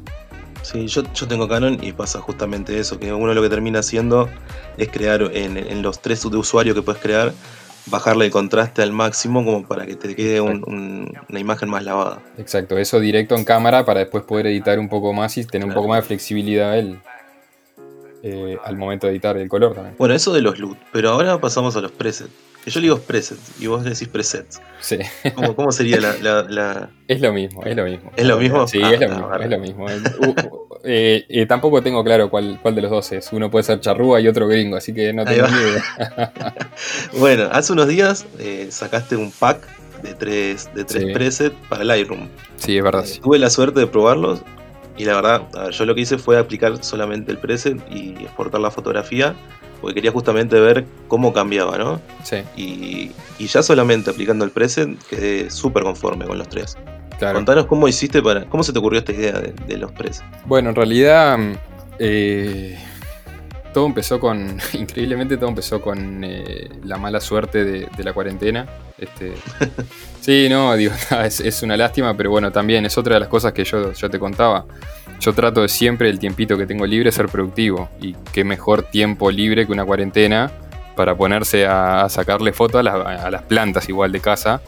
Sí, 0.61 0.85
yo, 0.87 1.01
yo 1.13 1.27
tengo 1.27 1.47
Canon 1.47 1.79
y 1.81 1.93
pasa 1.93 2.19
justamente 2.19 2.77
eso, 2.77 2.99
que 2.99 3.11
uno 3.11 3.33
lo 3.33 3.41
que 3.41 3.49
termina 3.49 3.79
haciendo 3.79 4.29
es 4.77 4.89
crear 4.89 5.23
en, 5.33 5.81
los 5.81 5.99
tres 5.99 6.21
de 6.29 6.37
usuario 6.37 6.75
que 6.75 6.83
puedes 6.83 7.01
crear, 7.01 7.33
bajarle 7.87 8.25
el 8.25 8.31
contraste 8.31 8.83
al 8.83 8.91
máximo 8.91 9.43
como 9.43 9.67
para 9.67 9.87
que 9.87 9.95
te 9.95 10.15
quede 10.15 10.39
una 10.39 11.39
imagen 11.39 11.69
más 11.69 11.83
lavada. 11.83 12.21
Exacto, 12.37 12.77
eso 12.77 12.99
directo 12.99 13.35
en 13.35 13.43
cámara 13.45 13.83
para 13.83 14.01
después 14.01 14.23
poder 14.23 14.45
editar 14.45 14.77
un 14.77 14.89
poco 14.89 15.11
más 15.13 15.35
y 15.37 15.45
tener 15.45 15.67
un 15.67 15.73
poco 15.73 15.87
más 15.87 16.03
de 16.03 16.07
flexibilidad 16.07 16.77
eh, 18.23 18.57
al 18.63 18.77
momento 18.77 19.07
de 19.07 19.13
editar 19.13 19.35
el 19.37 19.49
color 19.49 19.73
también. 19.73 19.95
Bueno, 19.97 20.13
eso 20.13 20.31
de 20.33 20.41
los 20.41 20.59
LUT, 20.59 20.77
pero 20.91 21.09
ahora 21.09 21.39
pasamos 21.41 21.75
a 21.75 21.81
los 21.81 21.91
presets. 21.91 22.29
Que 22.63 22.69
yo 22.69 22.79
le 22.79 22.85
digo 22.85 22.99
presets 22.99 23.59
y 23.59 23.65
vos 23.65 23.83
decís 23.83 24.07
presets. 24.07 24.61
Sí. 24.79 24.99
¿Cómo, 25.55 25.71
sería 25.71 25.99
la, 25.99 26.89
Es 27.07 27.19
lo 27.19 27.33
mismo, 27.33 27.63
es 27.63 27.75
lo 27.75 27.85
mismo. 27.85 28.11
¿Es 28.15 28.25
lo 28.27 28.37
mismo? 28.37 28.67
Sí, 28.67 28.79
es, 28.79 28.99
lo 28.99 29.09
mismo 29.09 29.35
es 29.35 29.49
lo 29.49 29.59
mismo, 29.59 29.87
eh, 30.83 31.25
eh, 31.29 31.45
tampoco 31.47 31.81
tengo 31.81 32.03
claro 32.03 32.29
cuál, 32.29 32.59
cuál 32.61 32.75
de 32.75 32.81
los 32.83 32.91
dos 32.91 33.11
es. 33.11 33.33
Uno 33.33 33.49
puede 33.49 33.63
ser 33.63 33.79
charrúa 33.79 34.19
y 34.19 34.27
otro 34.27 34.47
gringo, 34.47 34.77
así 34.77 34.93
que 34.93 35.11
no 35.13 35.25
tengo 35.25 35.47
ni 35.47 35.57
idea. 35.57 36.33
bueno, 37.19 37.49
hace 37.51 37.73
unos 37.73 37.87
días 37.87 38.25
sacaste 38.69 39.15
un 39.15 39.31
pack 39.31 39.67
de 40.03 40.13
tres, 40.13 40.69
de 40.75 40.83
tres 40.83 41.13
presets 41.13 41.55
para 41.69 41.83
Lightroom. 41.83 42.27
Sí, 42.57 42.77
es 42.77 42.83
verdad. 42.83 43.05
Tuve 43.23 43.39
la 43.39 43.49
suerte 43.49 43.79
de 43.79 43.87
probarlos 43.87 44.41
y 45.01 45.05
la 45.05 45.15
verdad, 45.15 45.71
yo 45.71 45.85
lo 45.85 45.95
que 45.95 46.01
hice 46.01 46.19
fue 46.19 46.37
aplicar 46.37 46.83
solamente 46.83 47.31
el 47.31 47.39
preset 47.39 47.81
y 47.89 48.11
exportar 48.21 48.61
la 48.61 48.69
fotografía 48.69 49.35
porque 49.81 49.95
quería 49.95 50.11
justamente 50.11 50.59
ver 50.59 50.85
cómo 51.07 51.33
cambiaba, 51.33 51.75
¿no? 51.79 51.99
Sí. 52.21 52.43
Y, 52.55 53.11
ya 53.39 53.63
solamente 53.63 54.11
aplicando 54.11 54.45
el 54.45 54.51
preset 54.51 54.95
quedé 55.09 55.49
súper 55.49 55.81
conforme 55.81 56.25
con 56.25 56.37
los 56.37 56.47
tres. 56.47 56.77
Claro. 57.17 57.39
Contanos 57.39 57.65
cómo 57.65 57.87
hiciste 57.87 58.21
para. 58.21 58.45
¿Cómo 58.45 58.61
se 58.61 58.73
te 58.73 58.77
ocurrió 58.77 58.99
esta 58.99 59.11
idea 59.11 59.31
de, 59.39 59.77
los 59.77 59.91
presets? 59.91 60.23
Bueno, 60.45 60.69
en 60.69 60.75
realidad. 60.75 61.39
Eh, 61.97 62.77
todo 63.73 63.85
empezó 63.85 64.19
con. 64.19 64.57
Increíblemente, 64.73 65.37
todo 65.37 65.49
empezó 65.49 65.81
con 65.81 66.23
eh, 66.23 66.69
la 66.83 66.97
mala 66.97 67.19
suerte 67.19 67.63
de, 67.63 68.03
la 68.03 68.13
cuarentena. 68.13 68.67
Este, 68.97 69.33
sí, 70.21 70.47
no, 70.49 70.75
digo, 70.75 70.93
es, 71.23 71.63
una 71.63 71.77
lástima, 71.77 72.15
pero 72.15 72.29
bueno, 72.31 72.51
también 72.51 72.85
es 72.85 72.97
otra 72.97 73.15
de 73.15 73.21
las 73.21 73.29
cosas 73.29 73.53
que 73.53 73.63
yo, 73.63 73.93
yo 73.93 74.09
te 74.09 74.19
contaba 74.19 74.65
yo 75.21 75.33
trato 75.33 75.61
de 75.61 75.69
siempre 75.69 76.09
el 76.09 76.17
tiempito 76.17 76.57
que 76.57 76.65
tengo 76.65 76.85
libre 76.85 77.11
ser 77.11 77.27
productivo. 77.27 77.89
Y 78.01 78.13
qué 78.33 78.43
mejor 78.43 78.83
tiempo 78.83 79.29
libre 79.29 79.67
que 79.67 79.71
una 79.71 79.85
cuarentena 79.85 80.51
para 80.95 81.15
ponerse 81.15 81.65
a, 81.65 82.09
sacarle 82.09 82.51
fotos 82.51 82.85
a, 82.85 83.29
las 83.29 83.41
plantas 83.43 83.87
igual 83.87 84.11
de 84.11 84.19
casa. 84.19 84.61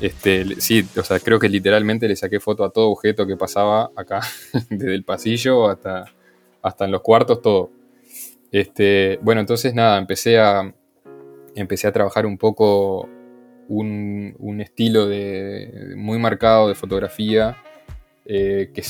Este, 0.00 0.60
sí, 0.60 0.86
o 0.96 1.02
sea, 1.02 1.18
creo 1.18 1.38
que 1.38 1.48
literalmente 1.48 2.06
le 2.06 2.14
saqué 2.14 2.40
foto 2.40 2.62
a 2.62 2.70
todo 2.70 2.90
objeto 2.90 3.26
que 3.26 3.36
pasaba 3.36 3.90
acá, 3.96 4.20
desde 4.68 4.94
el 4.94 5.02
pasillo 5.02 5.68
hasta, 5.68 6.04
hasta 6.62 6.84
en 6.84 6.92
los 6.92 7.00
cuartos, 7.00 7.40
todo. 7.40 7.70
Este, 8.52 9.18
bueno, 9.22 9.40
entonces 9.40 9.74
nada, 9.74 9.98
empecé 9.98 10.38
a, 10.38 10.74
empecé 11.54 11.86
a 11.86 11.92
trabajar 11.92 12.26
un 12.26 12.36
poco 12.36 13.08
un, 13.68 14.34
un 14.38 14.60
estilo 14.60 15.06
de, 15.06 15.94
muy 15.96 16.18
marcado 16.18 16.68
de 16.68 16.74
fotografía 16.74 17.56
eh, 18.24 18.70
que 18.74 18.82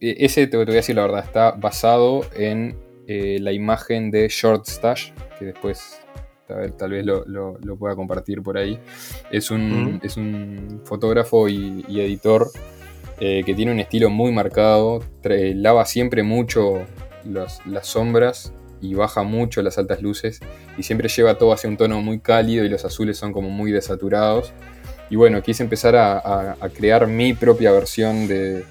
e, 0.00 0.24
ese, 0.24 0.46
te 0.46 0.56
voy 0.56 0.66
a 0.68 0.72
decir 0.72 0.96
la 0.96 1.02
verdad, 1.02 1.24
está 1.24 1.52
basado 1.52 2.22
en 2.36 2.76
eh, 3.06 3.38
la 3.40 3.52
imagen 3.52 4.10
de 4.10 4.28
Short 4.28 4.66
Stash, 4.66 5.12
que 5.38 5.46
después 5.46 6.00
tal, 6.76 6.90
vez 6.90 7.04
lo, 7.04 7.24
pueda 7.78 7.94
compartir 7.94 8.42
por 8.42 8.58
ahí. 8.58 8.78
Es 9.30 9.52
un, 9.52 10.00
es 10.02 10.16
un 10.16 10.80
fotógrafo 10.84 11.48
y, 11.48 11.84
editor 11.88 12.50
eh, 13.20 13.42
que 13.44 13.54
tiene 13.54 13.70
un 13.70 13.78
estilo 13.78 14.10
muy 14.10 14.32
marcado, 14.32 15.04
lava 15.22 15.84
siempre 15.84 16.24
mucho 16.24 16.84
las 17.24 17.86
sombras 17.86 18.52
y 18.80 18.94
baja 18.94 19.22
mucho 19.22 19.62
las 19.62 19.78
altas 19.78 20.02
luces 20.02 20.40
y 20.76 20.82
siempre 20.82 21.08
lleva 21.08 21.36
todo 21.36 21.52
hacia 21.52 21.68
un 21.68 21.76
tono 21.76 22.00
muy 22.00 22.20
cálido 22.20 22.64
y 22.64 22.68
los 22.68 22.84
azules 22.84 23.16
son 23.16 23.32
como 23.32 23.50
muy 23.50 23.72
desaturados. 23.72 24.52
Y 25.10 25.16
bueno, 25.16 25.42
quise 25.42 25.62
empezar 25.62 25.96
a 25.96 26.56
crear 26.74 27.06
mi 27.06 27.34
propia 27.34 27.72
versión 27.72 28.28
de, 28.28 28.64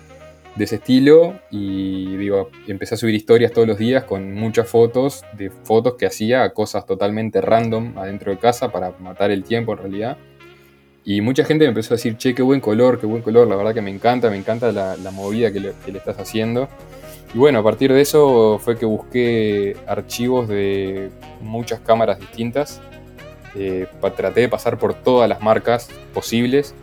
ese 0.64 0.76
estilo 0.76 1.40
y 1.50 2.18
digo, 2.18 2.50
empecé 2.68 2.96
a 2.96 2.98
subir 2.98 3.16
historias 3.16 3.52
todos 3.52 3.68
los 3.68 3.78
días 3.78 4.04
con 4.04 4.34
muchas 4.34 4.68
fotos, 4.68 5.24
de 5.38 5.50
fotos 5.50 5.96
que 5.96 6.06
hacía, 6.06 6.50
cosas 6.54 6.86
totalmente 6.86 7.42
random 7.42 7.98
adentro 7.98 8.32
de 8.32 8.40
casa 8.40 8.72
para 8.72 8.92
matar 9.00 9.32
el 9.32 9.44
tiempo 9.44 9.74
en 9.74 9.78
realidad. 9.80 10.18
Y 11.06 11.22
mucha 11.22 11.46
gente 11.46 11.64
me 11.64 11.70
empezó 11.70 11.94
a 11.94 11.98
decir, 11.98 12.18
che, 12.18 12.36
qué 12.36 12.42
buen 12.42 12.60
color, 12.60 13.00
qué 13.00 13.06
buen 13.06 13.22
color, 13.22 13.48
la 13.48 13.56
verdad 13.56 13.74
que 13.74 13.82
me 13.82 13.90
encanta, 13.90 14.30
me 14.30 14.38
encanta 14.38 14.72
la, 14.72 15.12
movida 15.12 15.52
que 15.52 15.60
le, 15.60 15.74
estás 15.98 16.20
haciendo. 16.20 16.68
Y 17.34 17.38
bueno, 17.38 17.60
a 17.60 17.64
partir 17.64 17.94
de 17.94 18.02
eso 18.02 18.60
fue 18.60 18.78
que 18.78 18.86
busqué 18.86 19.78
archivos 19.88 20.48
de 20.48 21.12
muchas 21.42 21.80
cámaras 21.80 22.20
distintas. 22.20 22.82
Eh, 23.56 23.88
traté 24.16 24.42
de 24.42 24.50
pasar 24.50 24.78
por 24.78 24.96
todas 24.96 25.30
las 25.30 25.42
marcas 25.42 25.90
posibles. 26.14 26.74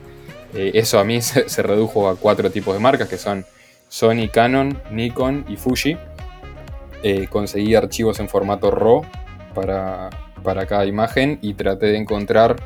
Eh, 0.55 0.73
eso 0.75 0.99
a 0.99 1.05
mí 1.05 1.21
se, 1.23 1.63
redujo 1.63 2.09
a 2.09 2.17
cuatro 2.17 2.51
tipos 2.51 2.75
de 2.75 2.81
marcas, 2.81 3.09
que 3.09 3.19
son 3.19 3.45
Sony, 3.89 4.29
Canon, 4.33 4.81
Nikon 4.91 5.45
y 5.49 5.57
Fuji. 5.57 5.97
Eh, 7.03 7.27
conseguí 7.29 7.75
archivos 7.75 8.21
en 8.21 8.29
formato 8.29 8.71
RAW 8.71 9.05
para, 9.55 10.11
cada 10.67 10.87
imagen 10.87 11.39
y 11.43 11.55
traté 11.55 11.87
de 11.87 11.99
encontrar 11.99 12.57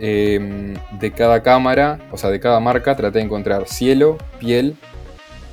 em, 0.00 0.74
de 0.98 1.12
cada 1.12 1.42
cámara, 1.42 1.98
o 2.12 2.18
sea, 2.18 2.30
de 2.30 2.40
cada 2.40 2.60
marca, 2.60 2.94
traté 2.94 3.18
de 3.18 3.24
encontrar 3.24 3.66
cielo, 3.66 4.18
piel 4.38 4.76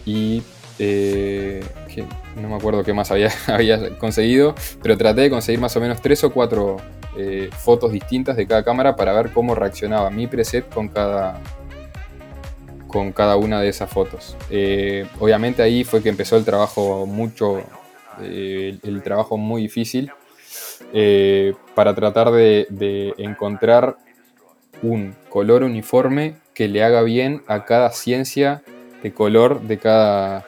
y... 0.05 0.43
Eh, 0.79 1.63
no 2.35 2.49
me 2.49 2.55
acuerdo 2.55 2.83
qué 2.83 2.93
más 2.93 3.11
había, 3.11 3.29
había, 3.47 3.97
conseguido, 3.97 4.55
pero 4.81 4.97
traté 4.97 5.21
de 5.21 5.29
conseguir 5.29 5.59
más 5.59 5.75
o 5.75 5.81
menos 5.81 6.01
tres 6.01 6.23
o 6.23 6.31
cuatro 6.31 6.77
eh, 7.17 7.49
fotos 7.51 7.91
distintas 7.91 8.35
de 8.35 8.47
cada 8.47 8.63
cámara 8.63 8.95
para 8.95 9.13
ver 9.13 9.31
cómo 9.31 9.53
reaccionaba 9.53 10.09
mi 10.09 10.27
preset 10.27 10.67
con 10.73 10.87
cada, 10.87 11.39
con 12.87 13.11
cada 13.11 13.35
una 13.35 13.61
de 13.61 13.69
esas 13.69 13.89
fotos. 13.89 14.35
Eh, 14.49 15.05
obviamente 15.19 15.61
ahí 15.61 15.83
fue 15.83 16.01
que 16.01 16.09
empezó 16.09 16.37
el 16.37 16.45
trabajo 16.45 17.05
mucho, 17.05 17.63
el, 18.19 19.01
trabajo 19.03 19.37
muy 19.37 19.63
difícil 19.63 20.11
para 21.75 21.95
tratar 21.95 22.31
de, 22.31 23.13
encontrar 23.17 23.97
un 24.81 25.15
color 25.29 25.63
uniforme 25.63 26.35
que 26.53 26.67
le 26.67 26.83
haga 26.83 27.03
bien 27.03 27.43
a 27.47 27.65
cada 27.65 27.91
ciencia 27.91 28.63
de 29.01 29.13
color 29.13 29.61
de 29.61 29.77
cada, 29.77 30.45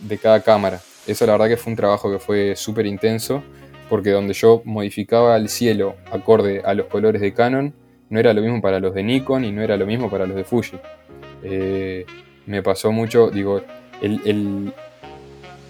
de 0.00 0.18
cada 0.18 0.42
cámara. 0.42 0.80
Eso 1.06 1.26
la 1.26 1.32
verdad 1.32 1.48
que 1.48 1.56
fue 1.56 1.72
un 1.72 1.76
trabajo 1.76 2.10
que 2.10 2.18
fue 2.18 2.54
súper 2.56 2.86
intenso, 2.86 3.42
porque 3.88 4.10
donde 4.10 4.34
yo 4.34 4.62
modificaba 4.64 5.36
el 5.36 5.48
cielo 5.48 5.96
acorde 6.12 6.62
a 6.64 6.74
los 6.74 6.86
colores 6.86 7.20
de 7.20 7.32
Canon, 7.32 7.74
no 8.10 8.20
era 8.20 8.32
lo 8.32 8.42
mismo 8.42 8.60
para 8.60 8.80
los 8.80 8.94
de 8.94 9.02
Nikon 9.02 9.44
y 9.44 9.52
no 9.52 9.62
era 9.62 9.76
lo 9.76 9.86
mismo 9.86 10.10
para 10.10 10.26
los 10.26 10.36
de 10.36 10.44
Fuji. 10.44 10.78
Eh, 11.42 12.06
me 12.46 12.62
pasó 12.62 12.92
mucho, 12.92 13.30
digo, 13.30 13.62
el, 14.00 14.72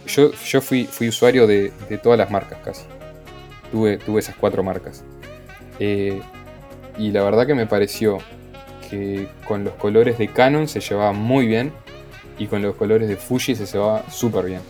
yo, 0.06 0.32
yo 0.32 0.60
fui, 0.60 0.84
fui 0.84 1.08
usuario 1.08 1.46
de, 1.46 1.72
todas 2.02 2.18
las 2.18 2.30
marcas 2.30 2.58
casi. 2.64 2.84
Tuve, 3.70 3.98
tuve 3.98 4.20
esas 4.20 4.36
cuatro 4.36 4.62
marcas. 4.62 5.04
Eh, 5.78 6.20
y 6.96 7.10
la 7.10 7.22
verdad 7.22 7.46
que 7.46 7.54
me 7.54 7.66
pareció 7.66 8.18
que 8.90 9.28
con 9.46 9.64
los 9.64 9.74
colores 9.74 10.18
de 10.18 10.28
Canon 10.28 10.66
se 10.66 10.80
llevaba 10.80 11.12
muy 11.12 11.46
bien 11.46 11.72
y 12.38 12.46
con 12.46 12.62
los 12.62 12.74
colores 12.74 13.08
de 13.08 13.16
Fuji 13.16 13.54
se 13.54 13.66
llevaba 13.66 14.08
súper 14.10 14.46
bien. 14.46 14.60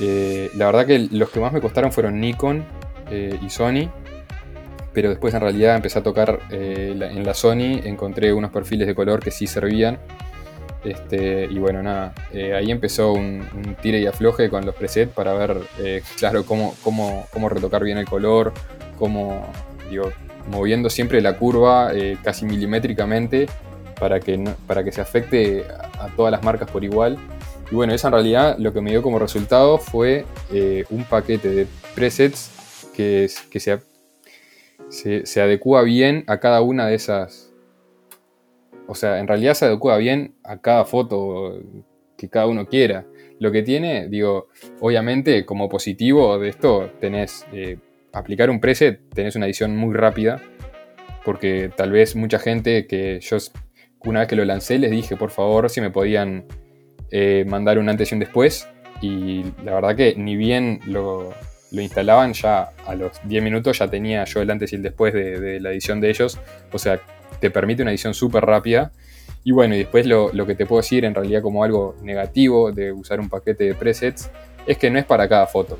Eh, 0.00 0.50
la 0.54 0.66
verdad 0.66 0.86
que 0.86 0.98
los 1.10 1.30
que 1.30 1.40
más 1.40 1.52
me 1.52 1.60
costaron 1.60 1.92
fueron 1.92 2.20
Nikon 2.20 2.64
y 3.10 3.50
Sony, 3.50 3.90
pero 4.92 5.08
después 5.08 5.34
en 5.34 5.40
realidad 5.40 5.76
empecé 5.76 5.98
a 5.98 6.02
tocar 6.02 6.40
eh, 6.50 6.94
en 6.96 7.24
la 7.24 7.34
Sony, 7.34 7.80
encontré 7.84 8.32
unos 8.32 8.50
perfiles 8.50 8.86
de 8.86 8.94
color 8.94 9.20
que 9.20 9.30
sí 9.30 9.46
servían. 9.46 9.98
Este, 10.84 11.44
y 11.44 11.58
bueno, 11.58 11.82
nada, 11.82 12.14
eh, 12.32 12.54
ahí 12.54 12.70
empezó 12.70 13.12
un, 13.12 13.76
tire 13.82 14.00
y 14.00 14.06
afloje 14.06 14.48
con 14.48 14.64
los 14.64 14.74
presets 14.74 15.12
para 15.12 15.34
ver, 15.34 15.58
eh, 15.78 16.02
claro, 16.18 16.46
cómo, 16.46 16.74
cómo, 16.82 17.26
cómo, 17.32 17.50
retocar 17.50 17.84
bien 17.84 17.98
el 17.98 18.06
color, 18.06 18.54
cómo, 18.98 19.46
digo, 19.90 20.10
moviendo 20.50 20.88
siempre 20.88 21.20
la 21.20 21.36
curva 21.36 21.90
eh, 21.94 22.16
casi 22.24 22.46
milimétricamente 22.46 23.46
para 24.00 24.18
que, 24.18 24.42
para 24.66 24.82
que 24.82 24.90
se 24.90 25.00
afecte 25.00 25.64
a, 25.98 26.08
todas 26.16 26.32
las 26.32 26.42
marcas 26.42 26.68
por 26.70 26.82
igual. 26.82 27.18
Y 27.70 27.74
bueno, 27.74 27.92
esa 27.92 28.08
en 28.08 28.14
realidad 28.14 28.56
lo 28.58 28.72
que 28.72 28.80
me 28.80 28.90
dio 28.90 29.02
como 29.02 29.18
resultado 29.18 29.78
fue 29.78 30.24
un 30.90 31.04
paquete 31.04 31.50
de 31.50 31.66
presets 31.94 32.50
que, 32.96 33.30
que 33.50 33.60
se, 33.60 33.78
se, 34.88 35.26
se 35.26 35.40
adecua 35.40 35.82
bien 35.82 36.24
a 36.26 36.40
cada 36.40 36.62
una 36.62 36.86
de 36.88 36.94
esas, 36.96 37.52
o 38.88 38.94
sea, 38.94 39.20
en 39.20 39.28
realidad 39.28 39.54
se 39.54 39.66
adecua 39.66 39.96
bien 39.98 40.34
a 40.42 40.60
cada 40.60 40.84
foto 40.84 41.60
que 42.16 42.28
cada 42.28 42.46
uno 42.46 42.66
quiera. 42.66 43.06
Lo 43.38 43.52
que 43.52 43.62
tiene, 43.62 44.08
digo, 44.08 44.48
obviamente 44.80 45.46
como 45.46 45.68
positivo 45.68 46.38
de 46.38 46.50
esto 46.50 46.90
tenés 47.00 47.46
eh, 47.52 47.78
aplicar 48.12 48.50
un 48.50 48.60
preset, 48.60 49.00
tenés 49.14 49.36
una 49.36 49.46
edición 49.46 49.76
muy 49.76 49.94
rápida, 49.94 50.42
porque 51.24 51.70
tal 51.74 51.92
vez 51.92 52.16
mucha 52.16 52.38
gente 52.38 52.86
que 52.86 53.20
yo 53.20 53.38
una 54.04 54.20
vez 54.20 54.28
que 54.28 54.36
lo 54.36 54.44
lancé 54.44 54.78
les 54.78 54.90
dije 54.90 55.16
por 55.16 55.30
favor 55.30 55.68
si 55.70 55.80
me 55.80 55.90
podían 55.90 56.46
eh, 57.10 57.44
mandar 57.48 57.78
un 57.78 57.88
antes 57.88 58.12
y 58.12 58.14
un 58.14 58.20
después, 58.20 58.68
y 59.00 59.42
la 59.64 59.74
verdad 59.74 59.96
que 59.96 60.14
ni 60.16 60.36
bien 60.36 60.80
lo, 60.86 61.34
instalaban, 61.72 62.34
ya 62.34 62.70
a 62.86 62.94
los 62.94 63.20
10 63.24 63.42
minutos 63.42 63.78
ya 63.78 63.88
tenía 63.88 64.24
yo 64.24 64.40
el 64.42 64.50
antes 64.50 64.72
y 64.72 64.76
el 64.76 64.82
después 64.82 65.12
de, 65.12 65.58
la 65.60 65.72
edición 65.72 66.00
de 66.00 66.10
ellos, 66.10 66.38
o 66.72 66.78
sea, 66.78 67.00
te 67.40 67.50
permite 67.50 67.82
una 67.82 67.90
edición 67.90 68.14
súper 68.14 68.44
rápida. 68.44 68.92
Y 69.42 69.52
bueno, 69.52 69.74
y 69.74 69.78
después 69.78 70.06
lo, 70.06 70.30
que 70.46 70.54
te 70.54 70.66
puedo 70.66 70.82
decir 70.82 71.04
en 71.04 71.14
realidad 71.14 71.40
como 71.40 71.64
algo 71.64 71.96
negativo 72.02 72.72
de 72.72 72.92
usar 72.92 73.20
un 73.20 73.30
paquete 73.30 73.64
de 73.64 73.74
presets 73.74 74.30
es 74.66 74.76
que 74.76 74.90
no 74.90 74.98
es 74.98 75.06
para 75.06 75.28
cada 75.28 75.46
foto. 75.46 75.78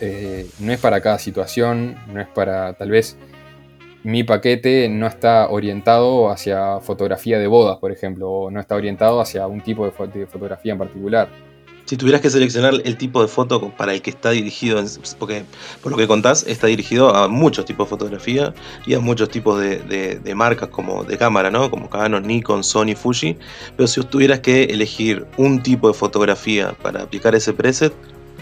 Eh, 0.00 0.46
no 0.60 0.72
es 0.72 0.78
para 0.78 1.00
cada 1.00 1.18
situación, 1.18 1.96
no 2.12 2.20
es 2.20 2.28
para 2.28 2.74
tal 2.74 2.90
vez 2.90 3.16
mi 4.02 4.24
paquete 4.24 4.88
no 4.88 5.06
está 5.06 5.48
orientado 5.48 6.30
hacia 6.30 6.80
fotografía 6.80 7.38
de 7.38 7.46
bodas, 7.46 7.78
por 7.78 7.92
ejemplo, 7.92 8.30
o 8.30 8.50
no 8.50 8.60
está 8.60 8.74
orientado 8.74 9.20
hacia 9.20 9.46
un 9.46 9.60
tipo 9.60 9.84
de 9.84 9.92
fotografía 10.26 10.72
en 10.72 10.78
particular. 10.78 11.28
Si 11.90 11.96
tuvieras 11.96 12.20
que 12.20 12.30
seleccionar 12.30 12.74
el 12.84 12.96
tipo 12.96 13.20
de 13.20 13.26
foto 13.26 13.72
para 13.76 13.92
el 13.92 14.00
que 14.00 14.10
está 14.10 14.30
dirigido, 14.30 14.80
porque 15.18 15.42
por 15.82 15.90
lo 15.90 15.98
que 15.98 16.06
contás, 16.06 16.46
está 16.46 16.68
dirigido 16.68 17.12
a 17.16 17.26
muchos 17.26 17.64
tipos 17.64 17.88
de 17.88 17.90
fotografía 17.90 18.54
y 18.86 18.94
a 18.94 19.00
muchos 19.00 19.28
tipos 19.28 19.60
de, 19.60 20.32
marcas 20.36 20.68
como 20.68 21.02
de 21.02 21.18
cámara, 21.18 21.50
¿no? 21.50 21.68
Como 21.68 21.90
Canon, 21.90 22.24
Nikon, 22.24 22.62
Sony, 22.62 22.94
Fuji. 22.94 23.36
Pero 23.76 23.88
si 23.88 24.00
tuvieras 24.04 24.38
que 24.38 24.64
elegir 24.64 25.26
un 25.36 25.64
tipo 25.64 25.88
de 25.88 25.94
fotografía 25.94 26.74
para 26.80 27.02
aplicar 27.02 27.34
ese 27.34 27.52
preset, 27.52 27.92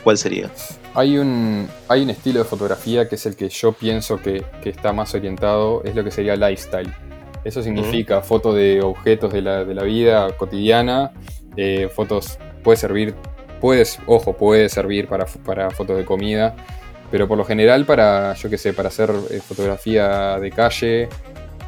¿cuál 0.02 0.18
sería? 0.18 0.50
Hay 0.94 1.18
un, 1.18 1.68
hay 1.88 2.02
un 2.02 2.10
estilo 2.10 2.40
de 2.40 2.44
fotografía 2.44 3.08
que 3.08 3.14
es 3.14 3.26
el 3.26 3.36
que 3.36 3.48
yo 3.48 3.72
pienso 3.72 4.20
que, 4.20 4.44
está 4.64 4.92
más 4.92 5.14
orientado, 5.14 5.82
es 5.84 5.94
lo 5.94 6.04
que 6.04 6.10
sería 6.10 6.36
lifestyle. 6.36 6.92
Eso 7.44 7.62
significa 7.62 8.20
foto 8.20 8.52
de 8.52 8.82
objetos 8.82 9.32
de 9.32 9.42
la, 9.42 9.82
vida 9.84 10.36
cotidiana, 10.36 11.12
eh, 11.56 11.88
fotos 11.94 12.38
puede 12.62 12.76
servir 12.76 13.14
Puedes, 13.60 13.98
ojo, 14.06 14.36
puede 14.36 14.68
servir 14.68 15.08
para, 15.08 15.26
para 15.26 15.70
fotos 15.70 15.96
de 15.96 16.04
comida, 16.04 16.54
pero 17.10 17.26
por 17.26 17.36
lo 17.36 17.44
general 17.44 17.84
para, 17.86 18.34
yo 18.34 18.48
qué 18.48 18.58
sé, 18.58 18.72
para 18.72 18.88
hacer 18.88 19.10
eh, 19.30 19.40
fotografía 19.40 20.38
de 20.38 20.50
calle, 20.50 21.08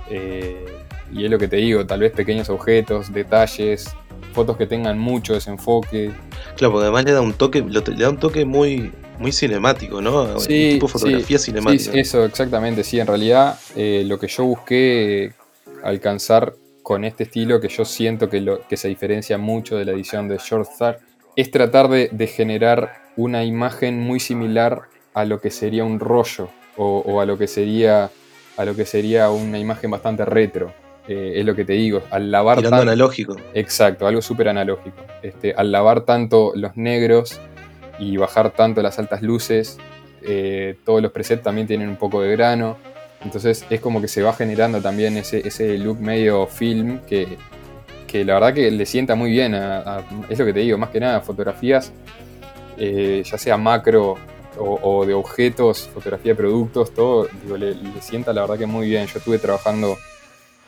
eh, 0.09 0.65
y 1.13 1.25
es 1.25 1.31
lo 1.31 1.39
que 1.39 1.49
te 1.49 1.57
digo, 1.57 1.85
tal 1.87 2.01
vez 2.01 2.13
pequeños 2.13 2.49
objetos, 2.49 3.13
detalles, 3.13 3.93
fotos 4.33 4.57
que 4.57 4.67
tengan 4.67 4.99
mucho 4.99 5.35
desenfoque. 5.35 6.13
Claro, 6.57 6.73
porque 6.73 6.85
además 6.85 7.05
le 7.05 7.13
da 7.13 7.21
un 7.21 7.33
toque, 7.33 7.63
le 7.63 7.81
da 7.81 8.11
un 8.11 8.19
toque 8.19 8.45
muy, 8.45 8.93
muy 9.19 9.33
cinemático, 9.33 10.01
¿no? 10.01 10.39
Sí, 10.41 10.71
tipo 10.73 10.89
fotografía 10.89 11.39
cinemática. 11.39 11.93
Sí, 11.93 11.99
eso, 11.99 12.25
exactamente, 12.25 12.83
sí, 12.85 12.99
en 12.99 13.07
realidad 13.07 13.59
eh, 13.77 14.03
lo 14.07 14.19
que 14.19 14.29
yo 14.29 14.45
busqué 14.45 15.33
alcanzar 15.83 16.55
con 16.83 17.05
este 17.05 17.25
estilo, 17.25 17.61
que 17.61 17.69
yo 17.69 17.85
siento 17.85 18.29
que, 18.29 18.41
lo, 18.41 18.67
que 18.67 18.77
se 18.77 18.89
diferencia 18.89 19.39
mucho 19.39 19.77
de 19.77 19.85
la 19.85 19.93
edición 19.93 20.29
de 20.29 20.39
Short 20.39 20.69
Star, 20.71 20.99
es 21.37 21.51
tratar 21.51 21.89
de, 21.89 22.27
generar 22.27 22.95
una 23.17 23.45
imagen 23.45 24.01
muy 24.01 24.21
similar 24.21 24.83
a 25.15 25.25
lo 25.25 25.41
que 25.41 25.51
sería 25.51 25.85
un 25.85 26.01
rollo 26.01 26.49
o, 26.77 27.21
a 27.21 27.27
lo 27.27 27.37
que 27.37 27.47
sería 27.47 28.11
a 28.57 28.65
lo 28.65 28.75
que 28.75 28.85
sería 28.85 29.31
una 29.31 29.59
imagen 29.59 29.91
bastante 29.91 30.25
retro. 30.25 30.73
Eh, 31.13 31.41
es 31.41 31.45
lo 31.45 31.57
que 31.57 31.65
te 31.65 31.73
digo, 31.73 32.05
al 32.13 32.31
lavar 32.31 32.63
tanto, 32.63 32.77
analógico. 32.77 33.37
Exacto, 33.53 34.07
algo 34.07 34.23
súper 34.23 34.49
analógico. 34.49 34.97
Este, 35.23 35.53
al 35.53 35.73
lavar 35.73 36.03
tanto 36.03 36.53
los 36.55 36.77
negros 36.77 37.41
y 37.99 38.17
bajar 38.17 38.53
tanto 38.53 38.81
las 38.81 38.97
altas 39.01 39.21
luces, 39.21 39.77
eh, 40.23 40.77
todos 40.85 41.03
los 41.03 41.11
presets 41.11 41.43
también 41.43 41.67
tienen 41.67 41.89
un 41.89 41.97
poco 41.97 42.23
de 42.23 42.31
grano. 42.31 42.77
Entonces 43.25 43.67
es 43.69 43.81
como 43.81 44.01
que 44.01 44.07
se 44.07 44.23
va 44.23 44.33
generando 44.35 44.81
también 44.81 45.17
ese, 45.17 45.45
ese 45.45 45.77
look 45.79 45.99
medio 45.99 46.47
film 46.47 47.01
que, 47.01 47.27
que 48.07 48.25
la 48.25 48.35
verdad 48.35 48.55
que 48.55 48.71
le 48.71 48.87
sienta 48.87 49.17
muy 49.17 49.33
bien 49.33 49.57
a, 49.57 50.05
es 50.29 50.39
lo 50.39 50.45
que 50.45 50.53
te 50.53 50.61
digo, 50.61 50.79
más 50.79 50.91
que 50.91 51.01
nada 51.01 51.21
fotografías, 51.23 51.93
eh, 52.79 53.25
ya 53.25 53.37
sea 53.37 53.57
macro 53.57 54.15
o, 54.57 55.05
de 55.05 55.15
objetos, 55.15 55.91
fotografía 55.93 56.35
de 56.35 56.37
productos, 56.37 56.95
todo, 56.95 57.27
digo, 57.43 57.57
le, 57.57 57.75
sienta 58.01 58.33
la 58.33 58.43
verdad 58.43 58.59
que 58.59 58.67
muy 58.67 58.87
bien. 58.87 59.07
Yo 59.09 59.19
estuve 59.19 59.39
trabajando 59.39 59.97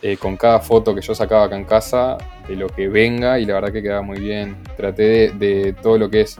eh, 0.02 0.16
con 0.16 0.36
cada 0.36 0.60
foto 0.60 0.94
que 0.94 1.00
yo 1.00 1.14
sacaba 1.14 1.44
acá 1.44 1.56
en 1.56 1.64
casa, 1.64 2.18
de 2.48 2.56
lo 2.56 2.68
que 2.68 2.88
venga, 2.88 3.38
y 3.38 3.46
la 3.46 3.54
verdad 3.54 3.72
que 3.72 3.82
quedaba 3.82 4.02
muy 4.02 4.18
bien. 4.18 4.56
Traté 4.76 5.30
de, 5.30 5.74
todo 5.80 5.96
lo 5.98 6.10
que 6.10 6.22
es 6.22 6.38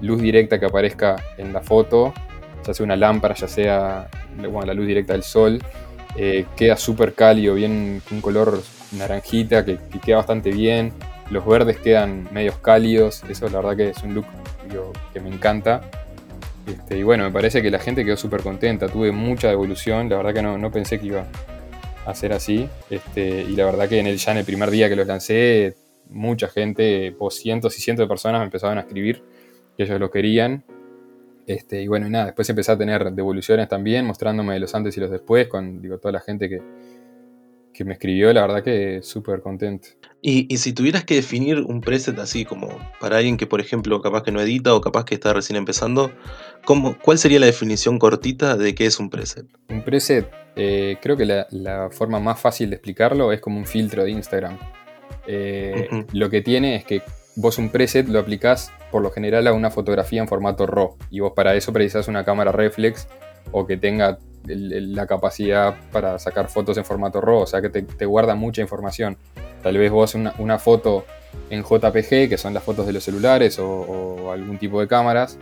luz 0.00 0.22
directa 0.22 0.58
que 0.58 0.66
aparezca 0.66 1.16
en 1.36 1.52
la 1.52 1.60
foto, 1.60 2.14
ya 2.66 2.72
sea 2.72 2.84
una 2.84 2.96
lámpara, 2.96 3.34
ya 3.34 3.48
sea 3.48 4.08
la 4.40 4.74
luz 4.74 4.86
directa 4.86 5.12
del 5.12 5.22
sol, 5.22 5.60
eh, 6.16 6.46
queda 6.56 6.76
súper 6.76 7.14
cálido, 7.14 7.54
bien 7.54 8.02
un 8.10 8.20
color 8.20 8.62
naranjita 8.92 9.64
que, 9.64 9.78
queda 10.02 10.16
bastante 10.16 10.50
bien. 10.50 10.92
Los 11.30 11.46
verdes 11.46 11.78
quedan 11.78 12.28
medios 12.32 12.56
cálidos. 12.58 13.22
Eso 13.28 13.48
la 13.48 13.60
verdad 13.60 13.76
que 13.76 13.88
es 13.90 14.02
un 14.02 14.14
look 14.14 14.26
que 15.12 15.20
me 15.20 15.28
encanta. 15.28 15.82
Este, 16.66 16.98
y 16.98 17.02
bueno, 17.02 17.24
me 17.24 17.30
parece 17.30 17.62
que 17.62 17.70
la 17.70 17.78
gente 17.78 18.04
quedó 18.04 18.16
súper 18.16 18.42
contenta. 18.42 18.88
Tuve 18.88 19.12
mucha 19.12 19.48
devolución. 19.48 20.08
La 20.08 20.16
verdad 20.16 20.34
que 20.34 20.42
no, 20.42 20.70
pensé 20.70 20.98
que 20.98 21.06
iba 21.06 21.24
a 22.06 22.14
ser 22.14 22.32
así. 22.32 22.68
Este, 22.88 23.42
y 23.42 23.56
la 23.56 23.64
verdad 23.66 23.88
que 23.88 23.98
en 23.98 24.06
el, 24.06 24.16
ya 24.16 24.32
en 24.32 24.38
el 24.38 24.44
primer 24.44 24.70
día 24.70 24.88
que 24.88 24.96
los 24.96 25.06
lancé, 25.06 25.76
mucha 26.08 26.48
gente, 26.48 27.14
pues 27.18 27.36
cientos 27.36 27.78
y 27.78 27.80
cientos 27.80 28.04
de 28.04 28.08
personas 28.08 28.40
me 28.40 28.46
empezaban 28.46 28.78
a 28.78 28.82
escribir 28.82 29.22
que 29.76 29.84
ellos 29.84 30.00
lo 30.00 30.10
querían. 30.10 30.64
Este, 31.46 31.82
y 31.82 31.88
bueno, 31.88 32.06
y 32.06 32.10
nada, 32.10 32.26
después 32.26 32.48
empecé 32.48 32.72
a 32.72 32.78
tener 32.78 33.12
devoluciones 33.12 33.68
también, 33.68 34.06
mostrándome 34.06 34.58
los 34.60 34.74
antes 34.74 34.96
y 34.96 35.00
los 35.00 35.10
después, 35.10 35.48
con 35.48 35.80
digo, 35.80 35.98
toda 35.98 36.12
la 36.12 36.20
gente 36.20 36.48
que, 36.48 36.62
que 37.72 37.84
me 37.84 37.94
escribió, 37.94 38.32
la 38.32 38.42
verdad 38.42 38.62
que 38.62 39.00
súper 39.02 39.40
contento. 39.40 39.88
Y, 40.22 40.54
si 40.58 40.74
tuvieras 40.74 41.04
que 41.04 41.14
definir 41.14 41.60
un 41.60 41.80
preset 41.80 42.18
así 42.18 42.44
como 42.44 42.68
para 43.00 43.16
alguien 43.16 43.38
que, 43.38 43.46
por 43.46 43.60
ejemplo, 43.60 44.02
capaz 44.02 44.22
que 44.22 44.30
no 44.30 44.40
edita 44.40 44.74
o 44.74 44.80
capaz 44.82 45.06
que 45.06 45.14
está 45.14 45.32
recién 45.32 45.56
empezando, 45.56 46.10
¿cómo, 46.66 46.96
¿cuál 47.02 47.16
sería 47.16 47.40
la 47.40 47.46
definición 47.46 47.98
cortita 47.98 48.56
de 48.58 48.74
qué 48.74 48.84
es 48.84 49.00
un 49.00 49.08
preset? 49.08 49.46
Un 49.70 49.82
preset, 49.82 50.30
eh, 50.56 50.98
creo 51.00 51.16
que 51.16 51.24
la, 51.24 51.88
forma 51.90 52.20
más 52.20 52.38
fácil 52.38 52.68
de 52.68 52.76
explicarlo 52.76 53.32
es 53.32 53.40
como 53.40 53.58
un 53.58 53.64
filtro 53.64 54.04
de 54.04 54.10
Instagram. 54.10 54.58
Eh, 55.26 55.88
lo 56.12 56.28
que 56.28 56.42
tiene 56.42 56.76
es 56.76 56.84
que 56.84 57.02
vos 57.36 57.56
un 57.56 57.70
preset 57.70 58.06
lo 58.08 58.18
aplicás 58.18 58.72
por 58.90 59.02
lo 59.02 59.10
general 59.10 59.46
a 59.46 59.52
una 59.52 59.70
fotografía 59.70 60.20
en 60.20 60.28
formato 60.28 60.66
RAW 60.66 60.96
y 61.10 61.20
vos 61.20 61.32
para 61.34 61.54
eso 61.54 61.72
precisás 61.72 62.08
una 62.08 62.24
cámara 62.24 62.52
reflex 62.52 63.08
o 63.52 63.66
que 63.66 63.76
tenga 63.76 64.18
la 64.46 65.06
capacidad 65.06 65.76
para 65.92 66.18
sacar 66.18 66.48
fotos 66.48 66.76
en 66.78 66.84
formato 66.84 67.20
RAW, 67.20 67.40
o 67.40 67.46
sea 67.46 67.60
que 67.60 67.68
te, 67.68 68.06
guarda 68.06 68.34
mucha 68.34 68.62
información. 68.62 69.16
Tal 69.62 69.76
vez 69.76 69.90
vos 69.90 70.14
una, 70.14 70.58
foto 70.58 71.04
en 71.50 71.62
JPG, 71.62 72.28
que 72.28 72.36
son 72.38 72.54
las 72.54 72.62
fotos 72.62 72.86
de 72.86 72.92
los 72.92 73.04
celulares 73.04 73.58
o, 73.58 74.32
algún 74.32 74.58
tipo 74.58 74.80
de 74.80 74.88
cámaras, 74.88 75.38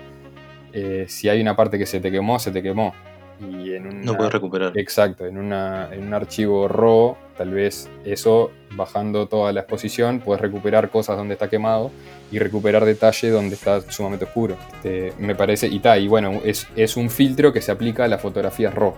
eh, 0.72 1.06
si 1.08 1.28
hay 1.28 1.40
una 1.40 1.56
parte 1.56 1.78
que 1.78 1.86
se 1.86 2.00
te 2.00 2.10
quemó, 2.10 2.38
se 2.38 2.50
te 2.50 2.62
quemó. 2.62 2.92
Y 3.40 3.74
en 3.74 4.04
no 4.04 4.16
puedes 4.16 4.32
recuperar. 4.32 4.76
Exacto, 4.76 5.26
en, 5.26 5.38
una, 5.38 5.88
en 5.92 6.06
un 6.06 6.14
archivo 6.14 6.66
RAW, 6.66 7.16
tal 7.36 7.50
vez 7.50 7.88
eso, 8.04 8.50
bajando 8.72 9.26
toda 9.26 9.52
la 9.52 9.60
exposición, 9.60 10.20
puedes 10.20 10.40
recuperar 10.40 10.90
cosas 10.90 11.16
donde 11.16 11.34
está 11.34 11.48
quemado 11.48 11.90
y 12.32 12.38
recuperar 12.38 12.84
detalle 12.84 13.30
donde 13.30 13.54
está 13.54 13.80
sumamente 13.90 14.24
oscuro. 14.24 14.56
Este, 14.74 15.12
me 15.18 15.34
parece, 15.34 15.68
y 15.68 15.78
tal, 15.78 16.02
y 16.02 16.08
bueno, 16.08 16.40
es, 16.44 16.66
es 16.74 16.96
un 16.96 17.10
filtro 17.10 17.52
que 17.52 17.62
se 17.62 17.70
aplica 17.70 18.04
a 18.04 18.08
las 18.08 18.20
fotografías 18.20 18.74
RAW. 18.74 18.94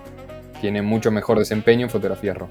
Tiene 0.61 0.83
mucho 0.83 1.11
mejor 1.11 1.39
desempeño 1.39 1.85
en 1.85 1.91
fotografías 1.91 2.37
RAW. 2.37 2.49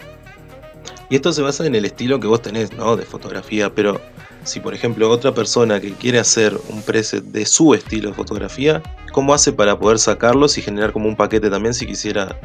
Y 1.10 1.16
esto 1.16 1.34
se 1.34 1.42
basa 1.42 1.66
en 1.66 1.74
el 1.74 1.86
estilo 1.86 2.20
que 2.20 2.28
vos 2.28 2.42
tenés, 2.42 2.72
¿no? 2.74 2.96
De 2.96 3.04
fotografía, 3.04 3.72
pero 3.74 4.00
si 4.44 4.60
por 4.60 4.74
ejemplo 4.74 5.10
otra 5.10 5.34
persona 5.34 5.80
que 5.80 5.94
quiere 5.94 6.20
hacer 6.20 6.58
un 6.70 6.82
preset 6.82 7.24
de 7.24 7.46
su 7.46 7.74
estilo 7.74 8.10
de 8.10 8.16
fotografía, 8.16 8.82
¿cómo 9.12 9.34
hace 9.34 9.54
para 9.54 9.78
poder 9.80 10.00
sacarlos 10.00 10.58
y 10.58 10.62
generar 10.62 10.92
como 10.92 11.08
un 11.08 11.16
paquete 11.16 11.50
también 11.50 11.74
si 11.74 11.86
quisiera 11.86 12.40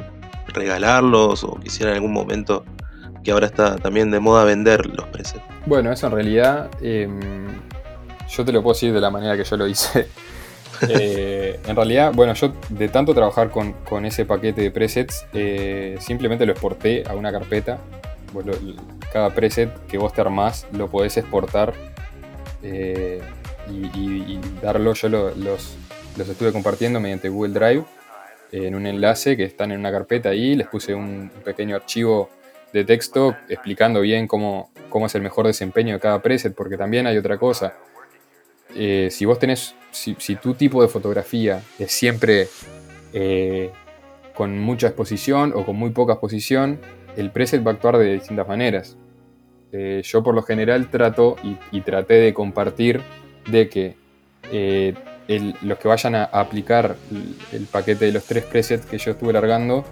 regalarlos 0.54 1.44
o 1.44 1.58
quisiera 1.60 1.90
en 1.90 1.96
algún 1.96 2.12
momento 2.12 2.64
que 3.24 3.32
ahora 3.32 3.46
está 3.46 3.76
también 3.76 4.10
de 4.10 4.20
moda 4.20 4.44
vender 4.44 4.86
los 4.86 5.06
presets. 5.08 5.42
Bueno, 5.66 5.90
eso 5.90 6.06
en 6.06 6.12
realidad 6.12 6.70
em, 6.80 7.46
yo 8.28 8.44
te 8.44 8.52
lo 8.52 8.62
puedo 8.62 8.74
decir 8.74 8.92
de 8.92 9.00
la 9.00 9.10
manera 9.10 9.36
que 9.36 9.44
yo 9.44 9.56
lo 9.56 9.66
hice. 9.66 10.08
Eh, 10.88 11.60
en 11.68 11.76
realidad, 11.76 12.12
bueno, 12.12 12.34
yo 12.34 12.52
de 12.68 12.88
tanto 12.88 13.14
trabajar 13.14 13.48
con, 13.48 14.04
ese 14.04 14.26
paquete 14.26 14.60
de 14.60 14.70
presets, 14.72 15.24
eh, 15.32 15.96
simplemente 16.00 16.44
lo 16.44 16.52
exporté 16.52 17.04
a 17.08 17.14
una 17.14 17.30
carpeta. 17.30 17.78
Cada 19.14 19.30
preset 19.30 19.70
que 19.86 19.96
vos 19.96 20.12
te 20.12 20.20
armás 20.20 20.66
lo 20.72 20.90
podés 20.90 21.16
exportar 21.16 21.72
eh, 22.64 23.22
y, 23.70 24.40
darlo. 24.60 24.92
Yo 24.94 25.08
los, 25.08 25.36
los 25.36 26.28
estuve 26.28 26.52
compartiendo 26.52 26.98
mediante 26.98 27.28
Google 27.28 27.54
Drive 27.54 27.84
en 28.50 28.74
un 28.74 28.86
enlace 28.86 29.36
que 29.36 29.44
están 29.44 29.70
en 29.70 29.78
una 29.78 29.92
carpeta 29.92 30.30
ahí. 30.30 30.56
Les 30.56 30.66
puse 30.66 30.96
un 30.96 31.30
pequeño 31.44 31.76
archivo 31.76 32.28
de 32.72 32.84
texto 32.84 33.36
explicando 33.48 34.00
bien 34.00 34.26
cómo, 34.26 34.72
cómo 34.88 35.06
es 35.06 35.14
el 35.14 35.22
mejor 35.22 35.46
desempeño 35.46 35.94
de 35.94 36.00
cada 36.00 36.20
preset, 36.20 36.52
porque 36.52 36.76
también 36.76 37.06
hay 37.06 37.16
otra 37.16 37.38
cosa. 37.38 37.74
Eh, 38.74 39.10
si 39.12 39.24
vos 39.26 39.38
tenés, 39.38 39.76
si, 39.92 40.14
tu 40.34 40.54
tipo 40.54 40.82
de 40.82 40.88
fotografía 40.88 41.62
es 41.78 41.92
siempre 41.92 42.48
eh, 43.12 43.70
con 44.34 44.58
mucha 44.58 44.88
exposición 44.88 45.52
o 45.54 45.64
con 45.64 45.76
muy 45.76 45.90
poca 45.90 46.14
exposición, 46.14 46.80
el 47.16 47.30
preset 47.30 47.64
va 47.64 47.70
a 47.70 47.74
actuar 47.74 47.98
de 47.98 48.14
distintas 48.14 48.48
maneras. 48.48 48.96
Eh, 49.76 50.02
yo 50.04 50.22
por 50.22 50.36
lo 50.36 50.42
general 50.42 50.88
trato 50.88 51.34
y, 51.72 51.80
traté 51.80 52.14
de 52.14 52.32
compartir 52.32 53.00
de 53.50 53.68
que 53.68 53.96
los 55.62 55.78
que 55.78 55.88
vayan 55.88 56.14
a, 56.14 56.24
aplicar 56.26 56.94
el, 57.52 57.66
paquete 57.66 58.04
de 58.04 58.12
los 58.12 58.24
tres 58.24 58.44
presets 58.44 58.86
que 58.86 58.98
yo 58.98 59.10
estuve 59.10 59.32
largando, 59.32 59.84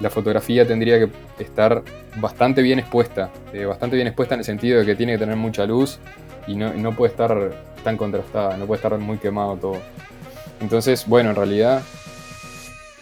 la 0.00 0.10
fotografía 0.10 0.66
tendría 0.66 0.98
que 0.98 1.10
estar 1.38 1.84
bastante 2.16 2.60
bien 2.60 2.80
expuesta, 2.80 3.30
bastante 3.68 3.94
bien 3.94 4.08
expuesta 4.08 4.34
en 4.34 4.40
el 4.40 4.44
sentido 4.44 4.80
de 4.80 4.86
que 4.86 4.96
tiene 4.96 5.12
que 5.12 5.18
tener 5.18 5.36
mucha 5.36 5.64
luz 5.64 6.00
y 6.48 6.56
no, 6.56 6.74
no 6.74 6.96
puede 6.96 7.12
estar 7.12 7.52
tan 7.84 7.96
contrastada, 7.96 8.56
no 8.56 8.66
puede 8.66 8.78
estar 8.78 8.98
muy 8.98 9.18
quemado 9.18 9.56
todo. 9.56 9.78
Entonces, 10.60 11.06
bueno, 11.06 11.30
en 11.30 11.36
realidad, 11.36 11.82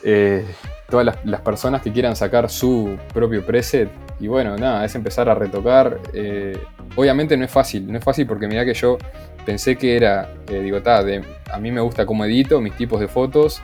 eh, 0.03 0.45
todas 0.89 1.19
las, 1.25 1.41
personas 1.41 1.83
que 1.83 1.93
quieran 1.93 2.17
sacar 2.17 2.51
su 2.51 2.99
propio 3.13 3.45
preset, 3.45 3.89
y 4.21 4.27
bueno, 4.27 4.57
nada, 4.57 4.85
es 4.85 4.95
empezar 4.95 5.29
a 5.29 5.35
retocar. 5.35 5.99
Eh, 6.13 6.59
obviamente 6.97 7.37
no 7.37 7.45
es 7.45 7.51
fácil, 7.51 7.91
no 7.91 7.99
es 7.99 8.05
fácil 8.05 8.27
porque 8.27 8.49
mira 8.49 8.65
que 8.65 8.75
yo 8.75 8.99
pensé 9.45 9.77
que 9.77 9.97
era, 9.97 10.33
eh, 10.49 10.61
digo, 10.61 10.81
de, 10.81 11.25
a 11.51 11.59
mí 11.59 11.71
me 11.71 11.81
gusta 11.81 12.05
cómo 12.05 12.25
edito, 12.25 12.61
mis 12.61 12.75
tipos 12.75 13.01
de 13.01 13.09
fotos, 13.09 13.63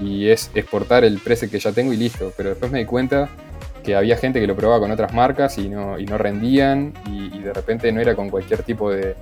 y 0.00 0.28
es 0.28 0.50
exportar 0.54 1.04
el 1.04 1.18
preset 1.18 1.50
que 1.50 1.58
ya 1.58 1.72
tengo 1.72 1.92
y 1.92 1.96
listo. 1.96 2.32
Pero 2.36 2.50
después 2.50 2.70
me 2.70 2.80
di 2.80 2.84
cuenta 2.84 3.28
que 3.82 3.94
había 3.94 4.16
gente 4.16 4.40
que 4.40 4.46
lo 4.46 4.56
probaba 4.56 4.80
con 4.80 4.90
otras 4.90 5.12
marcas 5.12 5.58
y 5.58 5.68
no, 5.68 5.98
y 5.98 6.06
no 6.06 6.18
rendían, 6.18 6.92
y 7.06 7.38
de 7.38 7.52
repente 7.52 7.92
no 7.92 8.00
era 8.00 8.14
con 8.14 8.30
cualquier 8.30 8.62
tipo 8.62 8.90
de, 8.90 9.14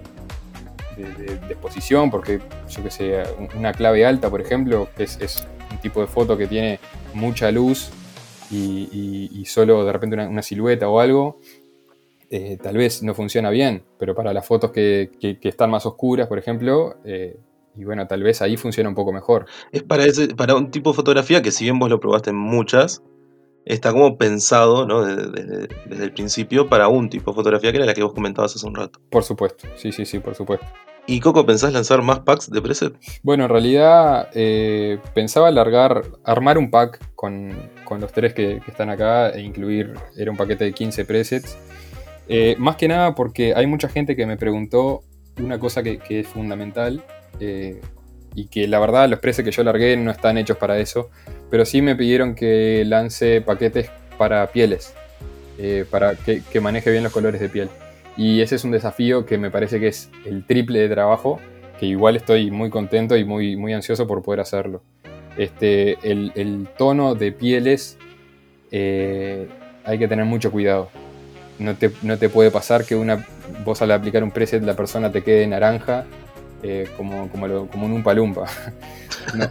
de, 0.96 1.34
exposición, 1.48 2.10
porque 2.10 2.40
yo 2.68 2.82
que 2.82 2.90
sé, 2.90 3.22
una 3.56 3.72
clave 3.72 4.06
alta, 4.06 4.30
por 4.30 4.40
ejemplo, 4.40 4.88
que 4.96 5.04
es, 5.04 5.46
un 5.70 5.78
tipo 5.78 6.02
de 6.02 6.06
foto 6.06 6.36
que 6.36 6.46
tiene 6.46 6.78
mucha 7.14 7.50
luz 7.50 7.90
y, 8.52 9.44
solo 9.46 9.84
de 9.84 9.92
repente 9.92 10.16
una, 10.16 10.42
silueta 10.42 10.88
o 10.88 11.00
algo, 11.00 11.38
eh, 12.30 12.58
tal 12.62 12.76
vez 12.76 13.02
no 13.02 13.14
funciona 13.14 13.50
bien, 13.50 13.82
pero 13.98 14.14
para 14.14 14.32
las 14.32 14.46
fotos 14.46 14.70
que, 14.70 15.10
están 15.42 15.70
más 15.70 15.86
oscuras, 15.86 16.28
por 16.28 16.38
ejemplo, 16.38 16.96
eh, 17.04 17.38
y 17.76 17.84
bueno, 17.84 18.06
tal 18.06 18.22
vez 18.22 18.42
ahí 18.42 18.56
funciona 18.56 18.88
un 18.88 18.94
poco 18.94 19.12
mejor. 19.12 19.46
Es 19.70 19.82
para, 19.82 20.04
ese, 20.04 20.28
para 20.34 20.54
un 20.54 20.70
tipo 20.70 20.90
de 20.90 20.96
fotografía 20.96 21.42
que 21.42 21.50
si 21.50 21.64
bien 21.64 21.78
vos 21.78 21.88
lo 21.88 22.00
probaste 22.00 22.30
en 22.30 22.36
muchas, 22.36 23.02
está 23.64 23.92
como 23.92 24.18
pensado 24.18 24.86
¿no? 24.86 25.04
desde, 25.04 25.68
el 25.90 26.12
principio 26.12 26.68
para 26.68 26.88
un 26.88 27.08
tipo 27.08 27.30
de 27.30 27.36
fotografía 27.36 27.70
que 27.70 27.78
era 27.78 27.86
la 27.86 27.94
que 27.94 28.02
vos 28.02 28.12
comentabas 28.12 28.54
hace 28.56 28.66
un 28.66 28.74
rato. 28.74 29.00
Por 29.10 29.24
supuesto, 29.24 29.68
sí, 29.76 29.92
sí, 29.92 30.04
sí, 30.04 30.18
por 30.18 30.34
supuesto. 30.34 30.66
¿Y 31.06 31.18
Coco, 31.18 31.44
pensás 31.44 31.72
lanzar 31.72 32.00
más 32.02 32.20
packs 32.20 32.48
de 32.50 32.62
preset? 32.62 32.94
Bueno, 33.22 33.44
en 33.44 33.50
realidad 33.50 34.28
eh, 34.34 34.98
pensaba 35.14 35.50
largar, 35.50 36.02
armar 36.24 36.58
un 36.58 36.70
pack 36.70 37.00
con, 37.16 37.50
los 37.98 38.12
tres 38.12 38.32
que, 38.34 38.60
están 38.68 38.88
acá 38.88 39.30
e 39.30 39.40
incluir, 39.42 39.94
era 40.16 40.30
un 40.30 40.36
paquete 40.36 40.64
de 40.64 40.72
15 40.72 41.04
presets. 41.04 41.58
Eh, 42.28 42.54
más 42.58 42.76
que 42.76 42.86
nada 42.86 43.14
porque 43.14 43.52
hay 43.54 43.66
mucha 43.66 43.88
gente 43.88 44.14
que 44.14 44.26
me 44.26 44.36
preguntó 44.36 45.02
una 45.38 45.58
cosa 45.58 45.82
que, 45.82 46.00
es 46.08 46.28
fundamental 46.28 47.02
eh, 47.40 47.80
y 48.34 48.46
que 48.46 48.68
la 48.68 48.78
verdad 48.78 49.08
los 49.08 49.18
presets 49.18 49.44
que 49.44 49.50
yo 49.50 49.64
largué 49.64 49.96
no 49.96 50.12
están 50.12 50.38
hechos 50.38 50.56
para 50.56 50.78
eso, 50.78 51.10
pero 51.50 51.64
sí 51.64 51.82
me 51.82 51.96
pidieron 51.96 52.36
que 52.36 52.84
lance 52.86 53.40
paquetes 53.40 53.90
para 54.16 54.46
pieles, 54.52 54.94
para 55.90 56.14
que 56.14 56.60
maneje 56.60 56.90
bien 56.92 57.02
los 57.02 57.12
colores 57.12 57.40
de 57.40 57.48
piel. 57.48 57.68
Y 58.16 58.40
ese 58.40 58.56
es 58.56 58.64
un 58.64 58.70
desafío 58.70 59.24
que 59.24 59.38
me 59.38 59.50
parece 59.50 59.80
que 59.80 59.88
es 59.88 60.10
el 60.24 60.44
triple 60.44 60.80
de 60.80 60.88
trabajo, 60.88 61.40
que 61.78 61.86
igual 61.86 62.16
estoy 62.16 62.50
muy 62.50 62.70
contento 62.70 63.16
y 63.16 63.24
muy, 63.24 63.56
muy 63.56 63.72
ansioso 63.72 64.06
por 64.06 64.22
poder 64.22 64.40
hacerlo. 64.40 64.82
Este, 65.36 65.96
el, 66.02 66.68
tono 66.76 67.14
de 67.14 67.32
pieles 67.32 67.96
eh, 68.70 69.48
hay 69.84 69.98
que 69.98 70.08
tener 70.08 70.24
mucho 70.24 70.50
cuidado. 70.50 70.90
No 71.58 71.74
te, 71.74 71.90
no 72.02 72.18
te, 72.18 72.28
puede 72.28 72.50
pasar 72.50 72.84
que 72.84 72.96
una, 72.96 73.26
vos 73.64 73.80
al 73.82 73.92
aplicar 73.92 74.22
un 74.22 74.30
preset 74.30 74.62
la 74.62 74.74
persona 74.74 75.12
te 75.12 75.22
quede 75.22 75.46
naranja 75.46 76.04
eh, 76.62 76.88
como, 76.96 77.28
como, 77.28 77.66
como, 77.68 77.86
un 77.86 77.92
umpa 77.92 78.46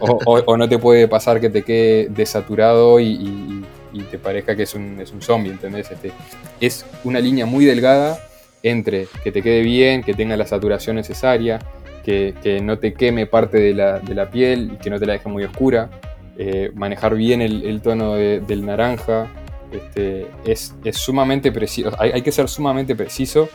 o, 0.00 0.56
no 0.56 0.68
te 0.68 0.78
puede 0.78 1.08
pasar 1.08 1.40
que 1.40 1.50
te 1.50 1.62
quede 1.62 2.08
desaturado 2.08 3.00
y, 3.00 3.64
te 4.10 4.18
parezca 4.18 4.56
que 4.56 4.62
es 4.62 4.74
un, 4.74 4.98
es 5.00 5.12
un 5.12 5.20
zombie, 5.20 5.50
¿entendés? 5.50 5.90
Este, 5.90 6.12
es 6.60 6.86
una 7.04 7.20
línea 7.20 7.44
muy 7.44 7.66
delgada 7.66 8.18
entre 8.62 9.06
que 9.24 9.32
te 9.32 9.42
quede 9.42 9.62
bien, 9.62 10.02
que 10.02 10.14
tenga 10.14 10.36
la 10.36 10.46
saturación 10.46 10.96
necesaria, 10.96 11.58
que, 12.02 12.60
no 12.62 12.78
te 12.78 12.94
queme 12.94 13.26
parte 13.26 13.58
de 13.58 13.74
la, 13.74 14.30
piel 14.30 14.72
y 14.74 14.76
que 14.76 14.90
no 14.90 14.98
te 14.98 15.06
la 15.06 15.14
deje 15.14 15.28
muy 15.28 15.44
oscura, 15.44 15.90
eh, 16.36 16.70
manejar 16.74 17.14
bien 17.14 17.40
el, 17.40 17.80
tono 17.82 18.14
del 18.14 18.64
naranja, 18.64 19.28
este, 19.72 20.26
es, 20.44 20.74
sumamente 20.92 21.52
preciso, 21.52 21.92
hay, 21.98 22.22
que 22.22 22.32
ser 22.32 22.48
sumamente 22.48 22.94
preciso. 22.94 23.48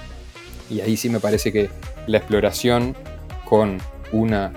Y 0.70 0.82
ahí 0.82 0.98
sí 0.98 1.10
me 1.10 1.22
parece 1.22 1.54
que 1.54 1.70
la 2.08 2.18
exploración 2.18 2.94
con 3.46 3.78
una, 4.12 4.52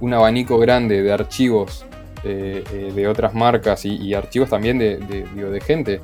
un 0.00 0.14
abanico 0.14 0.58
grande 0.58 1.02
de 1.02 1.12
archivos 1.12 1.84
eh, 2.24 2.64
eh, 2.72 2.92
de 2.94 3.08
otras 3.08 3.34
marcas 3.34 3.84
y, 3.84 4.14
archivos 4.14 4.48
también 4.48 4.78
de, 4.78 4.96
de 4.96 5.60
gente, 5.60 6.00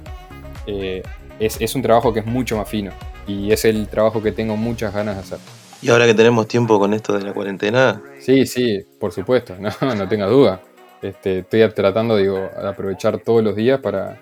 es, 1.38 1.60
es 1.60 1.74
un 1.74 1.82
trabajo 1.82 2.12
que 2.12 2.20
es 2.20 2.26
mucho 2.26 2.56
más 2.56 2.68
fino 2.68 2.90
y 3.26 3.52
es 3.52 3.64
el 3.64 3.88
trabajo 3.88 4.22
que 4.22 4.32
tengo 4.32 4.56
muchas 4.56 4.94
ganas 4.94 5.16
de 5.16 5.20
hacer. 5.22 5.38
¿Y 5.82 5.90
ahora 5.90 6.06
que 6.06 6.14
tenemos 6.14 6.48
tiempo 6.48 6.78
con 6.78 6.94
esto 6.94 7.12
de 7.18 7.24
la 7.24 7.32
cuarentena? 7.32 8.00
Sí, 8.20 8.46
sí, 8.46 8.80
por 8.98 9.12
supuesto, 9.12 9.56
no, 9.60 9.94
no 9.94 10.08
tengas 10.08 10.30
duda. 10.30 10.60
Este, 11.02 11.40
estoy 11.40 11.68
tratando 11.70 12.16
digo, 12.16 12.38
de 12.38 12.68
aprovechar 12.68 13.18
todos 13.18 13.44
los 13.44 13.54
días 13.54 13.80
para, 13.80 14.18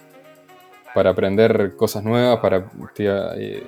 para 0.95 1.11
aprender 1.11 1.75
cosas 1.77 2.03
nuevas, 2.03 2.40
para 2.40 2.71
eh, 2.99 3.62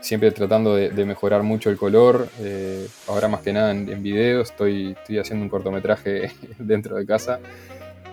siempre 0.00 0.30
tratando 0.32 0.74
de, 0.74 1.04
mejorar 1.04 1.42
mucho 1.42 1.70
el 1.70 1.76
color. 1.76 2.28
Eh, 2.40 2.88
ahora 3.06 3.28
más 3.28 3.40
que 3.40 3.52
nada 3.52 3.70
en, 3.70 3.88
en 3.88 4.02
video 4.02 4.42
estoy, 4.42 4.96
estoy 4.98 5.18
haciendo 5.18 5.44
un 5.44 5.48
cortometraje 5.48 6.32
dentro 6.58 6.96
de 6.96 7.06
casa 7.06 7.38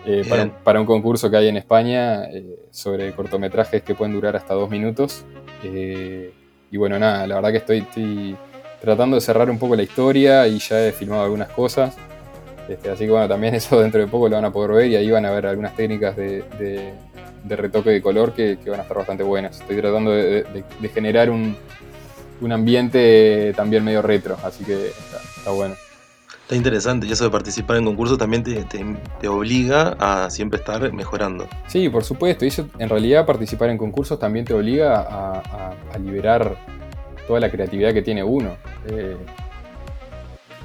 eh, 0.06 0.24
para, 0.64 0.80
un 0.80 0.86
concurso 0.86 1.30
que 1.30 1.36
hay 1.36 1.48
en 1.48 1.56
España 1.56 2.28
sobre 2.70 3.12
cortometrajes 3.12 3.82
que 3.82 3.94
pueden 3.94 4.14
durar 4.14 4.36
hasta 4.36 4.54
dos 4.54 4.70
minutos. 4.70 5.24
Y 6.70 6.76
bueno, 6.76 6.98
nada, 6.98 7.26
la 7.26 7.36
verdad 7.36 7.50
que 7.50 7.74
estoy, 7.76 8.36
tratando 8.80 9.16
de 9.16 9.20
cerrar 9.20 9.50
un 9.50 9.58
poco 9.58 9.74
la 9.74 9.82
historia 9.82 10.46
y 10.46 10.58
ya 10.58 10.86
he 10.86 10.92
filmado 10.92 11.24
algunas 11.24 11.48
cosas. 11.48 11.96
Este, 12.68 12.90
así 12.90 13.04
que 13.04 13.10
bueno, 13.10 13.28
también 13.28 13.54
eso 13.56 13.80
dentro 13.80 14.00
de 14.00 14.06
poco 14.06 14.28
lo 14.28 14.36
van 14.36 14.44
a 14.44 14.52
poder 14.52 14.72
ver 14.72 14.86
y 14.86 14.96
ahí 14.96 15.10
van 15.10 15.24
a 15.26 15.30
ver 15.30 15.46
algunas 15.46 15.74
técnicas 15.74 16.16
de, 16.16 16.92
retoque 17.48 17.90
de 17.90 18.02
color 18.02 18.34
que, 18.34 18.58
van 18.66 18.80
a 18.80 18.82
estar 18.82 18.96
bastante 18.96 19.22
buenas. 19.22 19.60
Estoy 19.60 19.76
tratando 19.76 20.12
de, 20.12 20.64
generar 20.92 21.30
un, 21.30 21.56
ambiente 22.50 23.52
también 23.56 23.84
medio 23.84 24.02
retro, 24.02 24.36
así 24.44 24.64
que 24.64 24.88
está, 24.88 25.50
bueno. 25.50 25.74
Está 26.48 26.56
interesante 26.56 27.06
y 27.06 27.12
eso 27.12 27.24
de 27.24 27.30
participar 27.30 27.76
en 27.76 27.84
concursos 27.84 28.16
también 28.16 28.42
te, 28.42 29.28
obliga 29.28 29.98
a 30.00 30.30
siempre 30.30 30.58
estar 30.58 30.90
mejorando. 30.94 31.46
Sí, 31.66 31.90
por 31.90 32.04
supuesto. 32.04 32.46
Y 32.46 32.48
eso 32.48 32.66
en 32.78 32.88
realidad 32.88 33.26
participar 33.26 33.68
en 33.68 33.76
concursos 33.76 34.18
también 34.18 34.46
te 34.46 34.54
obliga 34.54 34.98
a, 34.98 35.98
liberar 35.98 36.56
toda 37.26 37.38
la 37.38 37.50
creatividad 37.50 37.92
que 37.92 38.00
tiene 38.00 38.24
uno. 38.24 38.56
Eh, 38.86 39.14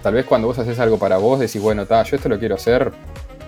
tal 0.01 0.13
vez 0.13 0.25
cuando 0.25 0.47
vos 0.47 0.57
haces 0.57 0.79
algo 0.79 0.97
para 0.97 1.17
vos 1.17 1.41
decís, 1.41 1.61
bueno, 1.61 1.85
ta, 1.85 2.01
yo 2.03 2.15
esto 2.15 2.29
lo 2.29 2.39
quiero 2.39 2.55
hacer 2.55 2.93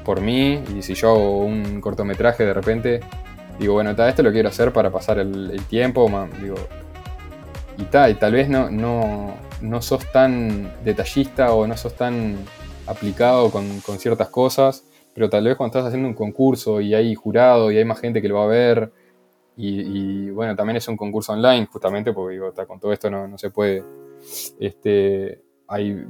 por 0.04 0.20
mí 0.20 0.62
y 0.78 0.82
si 0.82 0.94
yo 0.94 1.12
hago 1.12 1.40
un 1.40 1.80
cortometraje 1.80 2.44
de 2.44 2.54
repente 2.54 3.00
digo, 3.58 3.76
bueno, 3.76 3.96
ta, 3.96 4.10
esto 4.10 4.24
lo 4.24 4.34
quiero 4.34 4.50
hacer 4.50 4.74
para 4.74 4.92
pasar 4.92 5.20
el, 5.20 5.62
tiempo, 5.70 6.12
digo, 6.42 6.58
y, 7.78 7.84
ta, 7.84 8.10
y 8.10 8.16
tal 8.16 8.34
vez 8.34 8.50
no, 8.50 8.70
no, 8.70 9.36
no 9.62 9.82
sos 9.82 10.12
tan 10.12 10.72
detallista 10.84 11.54
o 11.54 11.68
no 11.68 11.76
sos 11.78 11.96
tan 11.96 12.38
aplicado 12.88 13.52
con, 13.52 13.82
ciertas 13.98 14.30
cosas, 14.30 14.86
pero 15.14 15.30
tal 15.30 15.46
vez 15.46 15.56
cuando 15.56 15.78
estás 15.78 15.88
haciendo 15.88 16.08
un 16.08 16.14
concurso 16.14 16.82
y 16.82 16.94
hay 16.94 17.16
jurado 17.16 17.72
y 17.72 17.78
hay 17.78 17.86
más 17.86 18.00
gente 18.00 18.22
que 18.22 18.28
lo 18.28 18.36
va 18.36 18.44
a 18.44 18.48
ver, 18.48 18.92
Y, 19.58 20.30
bueno, 20.32 20.56
también 20.56 20.78
es 20.78 20.88
un 20.90 20.98
concurso 20.98 21.32
online, 21.32 21.68
justamente 21.72 22.12
porque 22.12 22.34
digo, 22.34 22.54
con 22.68 22.80
todo 22.80 22.92
esto 22.92 23.10
no, 23.10 23.38
se 23.38 23.50
puede. 23.52 23.84
Este, 24.60 25.42
hay, 25.68 26.06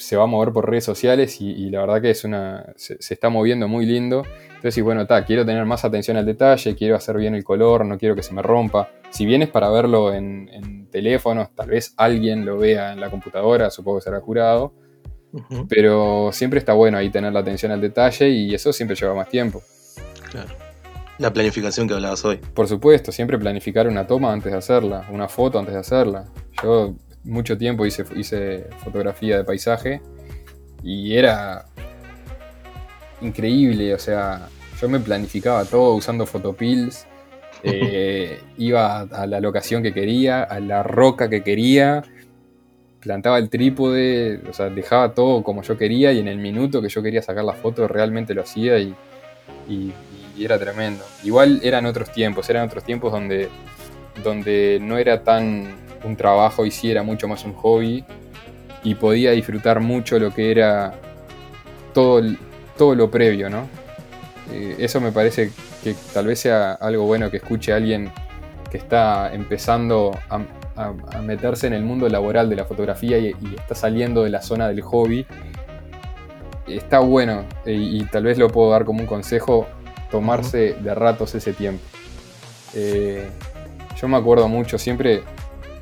se 0.00 0.16
va 0.16 0.24
a 0.24 0.26
mover 0.26 0.52
por 0.52 0.68
redes 0.68 0.84
sociales 0.84 1.40
y, 1.40 1.68
la 1.70 1.80
verdad 1.80 2.00
que 2.00 2.10
es 2.10 2.24
una. 2.24 2.72
Se, 2.76 2.96
está 2.98 3.28
moviendo 3.28 3.68
muy 3.68 3.86
lindo. 3.86 4.24
Entonces, 4.56 4.82
bueno, 4.82 5.02
está, 5.02 5.24
quiero 5.24 5.44
tener 5.44 5.64
más 5.64 5.84
atención 5.84 6.16
al 6.16 6.26
detalle, 6.26 6.74
quiero 6.74 6.96
hacer 6.96 7.16
bien 7.16 7.34
el 7.34 7.44
color, 7.44 7.84
no 7.84 7.98
quiero 7.98 8.14
que 8.14 8.22
se 8.22 8.34
me 8.34 8.42
rompa. 8.42 8.90
Si 9.10 9.26
bien 9.26 9.42
es 9.42 9.48
para 9.48 9.70
verlo 9.70 10.12
en, 10.12 10.48
en 10.52 10.86
teléfonos, 10.90 11.54
tal 11.54 11.68
vez 11.68 11.94
alguien 11.96 12.44
lo 12.44 12.58
vea 12.58 12.92
en 12.92 13.00
la 13.00 13.10
computadora, 13.10 13.70
supongo 13.70 13.98
que 13.98 14.04
será 14.04 14.20
jurado. 14.20 14.72
Pero 15.68 16.30
siempre 16.32 16.58
está 16.58 16.72
bueno 16.72 16.98
ahí 16.98 17.08
tener 17.08 17.32
la 17.32 17.40
atención 17.40 17.70
al 17.70 17.80
detalle 17.80 18.28
y 18.28 18.52
eso 18.52 18.72
siempre 18.72 18.96
lleva 18.96 19.14
más 19.14 19.28
tiempo. 19.28 19.62
Claro. 20.30 20.50
La 21.18 21.32
planificación 21.32 21.86
que 21.86 21.94
hablabas 21.94 22.24
hoy. 22.24 22.38
Por 22.38 22.66
supuesto, 22.66 23.12
siempre 23.12 23.38
planificar 23.38 23.86
una 23.86 24.06
toma 24.06 24.32
antes 24.32 24.50
de 24.50 24.58
hacerla, 24.58 25.06
una 25.10 25.28
foto 25.28 25.58
antes 25.58 25.74
de 25.74 25.80
hacerla. 25.80 26.24
Yo 26.62 26.94
mucho 27.24 27.56
tiempo 27.58 27.86
hice, 27.86 28.04
hice 28.16 28.66
fotografía 28.82 29.36
de 29.36 29.44
paisaje 29.44 30.00
y 30.82 31.14
era 31.14 31.66
increíble, 33.20 33.94
o 33.94 33.98
sea, 33.98 34.48
yo 34.80 34.88
me 34.88 34.98
planificaba 34.98 35.64
todo 35.64 35.94
usando 35.94 36.26
fotopills, 36.26 37.06
eh, 37.62 38.40
iba 38.56 39.00
a 39.00 39.26
la 39.26 39.40
locación 39.40 39.82
que 39.82 39.92
quería, 39.92 40.42
a 40.42 40.60
la 40.60 40.82
roca 40.82 41.28
que 41.28 41.42
quería, 41.42 42.02
plantaba 43.00 43.38
el 43.38 43.50
trípode, 43.50 44.40
o 44.48 44.52
sea, 44.52 44.70
dejaba 44.70 45.14
todo 45.14 45.42
como 45.42 45.62
yo 45.62 45.76
quería 45.76 46.12
y 46.12 46.18
en 46.18 46.28
el 46.28 46.38
minuto 46.38 46.80
que 46.80 46.88
yo 46.88 47.02
quería 47.02 47.22
sacar 47.22 47.44
la 47.44 47.54
foto 47.54 47.88
realmente 47.88 48.34
lo 48.34 48.42
hacía 48.42 48.78
y, 48.78 48.94
era 50.38 50.58
tremendo. 50.58 51.04
Igual 51.22 51.60
eran 51.62 51.84
otros 51.84 52.10
tiempos, 52.12 52.48
eran 52.48 52.66
otros 52.66 52.82
tiempos 52.82 53.12
donde, 53.12 53.50
donde 54.24 54.78
no 54.80 54.96
era 54.96 55.22
tan 55.22 55.74
un 56.04 56.16
trabajo 56.16 56.66
y 56.66 56.70
sí 56.70 56.90
era 56.90 57.02
mucho 57.02 57.28
más 57.28 57.44
un 57.44 57.54
hobby 57.54 58.04
y 58.82 58.94
podía 58.94 59.32
disfrutar 59.32 59.80
mucho 59.80 60.18
lo 60.18 60.32
que 60.32 60.50
era 60.50 60.94
todo, 61.92 62.22
todo 62.76 62.94
lo 62.94 63.10
previo, 63.10 63.50
¿no? 63.50 63.68
Eh, 64.52 64.76
eso 64.78 65.00
me 65.00 65.12
parece 65.12 65.50
que 65.82 65.94
tal 66.12 66.26
vez 66.26 66.40
sea 66.40 66.72
algo 66.72 67.04
bueno 67.04 67.30
que 67.30 67.38
escuche 67.38 67.72
a 67.72 67.76
alguien 67.76 68.10
que 68.70 68.78
está 68.78 69.32
empezando 69.32 70.16
a, 70.28 70.40
a, 70.76 71.22
meterse 71.22 71.66
en 71.66 71.74
el 71.74 71.82
mundo 71.82 72.08
laboral 72.08 72.48
de 72.48 72.56
la 72.56 72.64
fotografía 72.64 73.18
y, 73.18 73.34
está 73.56 73.74
saliendo 73.74 74.24
de 74.24 74.30
la 74.30 74.42
zona 74.42 74.68
del 74.68 74.80
hobby, 74.82 75.26
está 76.66 77.00
bueno 77.00 77.44
eh, 77.64 77.74
y, 77.74 78.04
tal 78.04 78.24
vez 78.24 78.38
lo 78.38 78.48
puedo 78.48 78.70
dar 78.70 78.84
como 78.84 79.00
un 79.00 79.06
consejo, 79.06 79.66
tomarse 80.10 80.74
de 80.80 80.94
ratos 80.94 81.34
ese 81.34 81.52
tiempo. 81.52 81.82
Eh, 82.74 83.28
yo 84.00 84.08
me 84.08 84.16
acuerdo 84.16 84.48
mucho, 84.48 84.78
siempre 84.78 85.22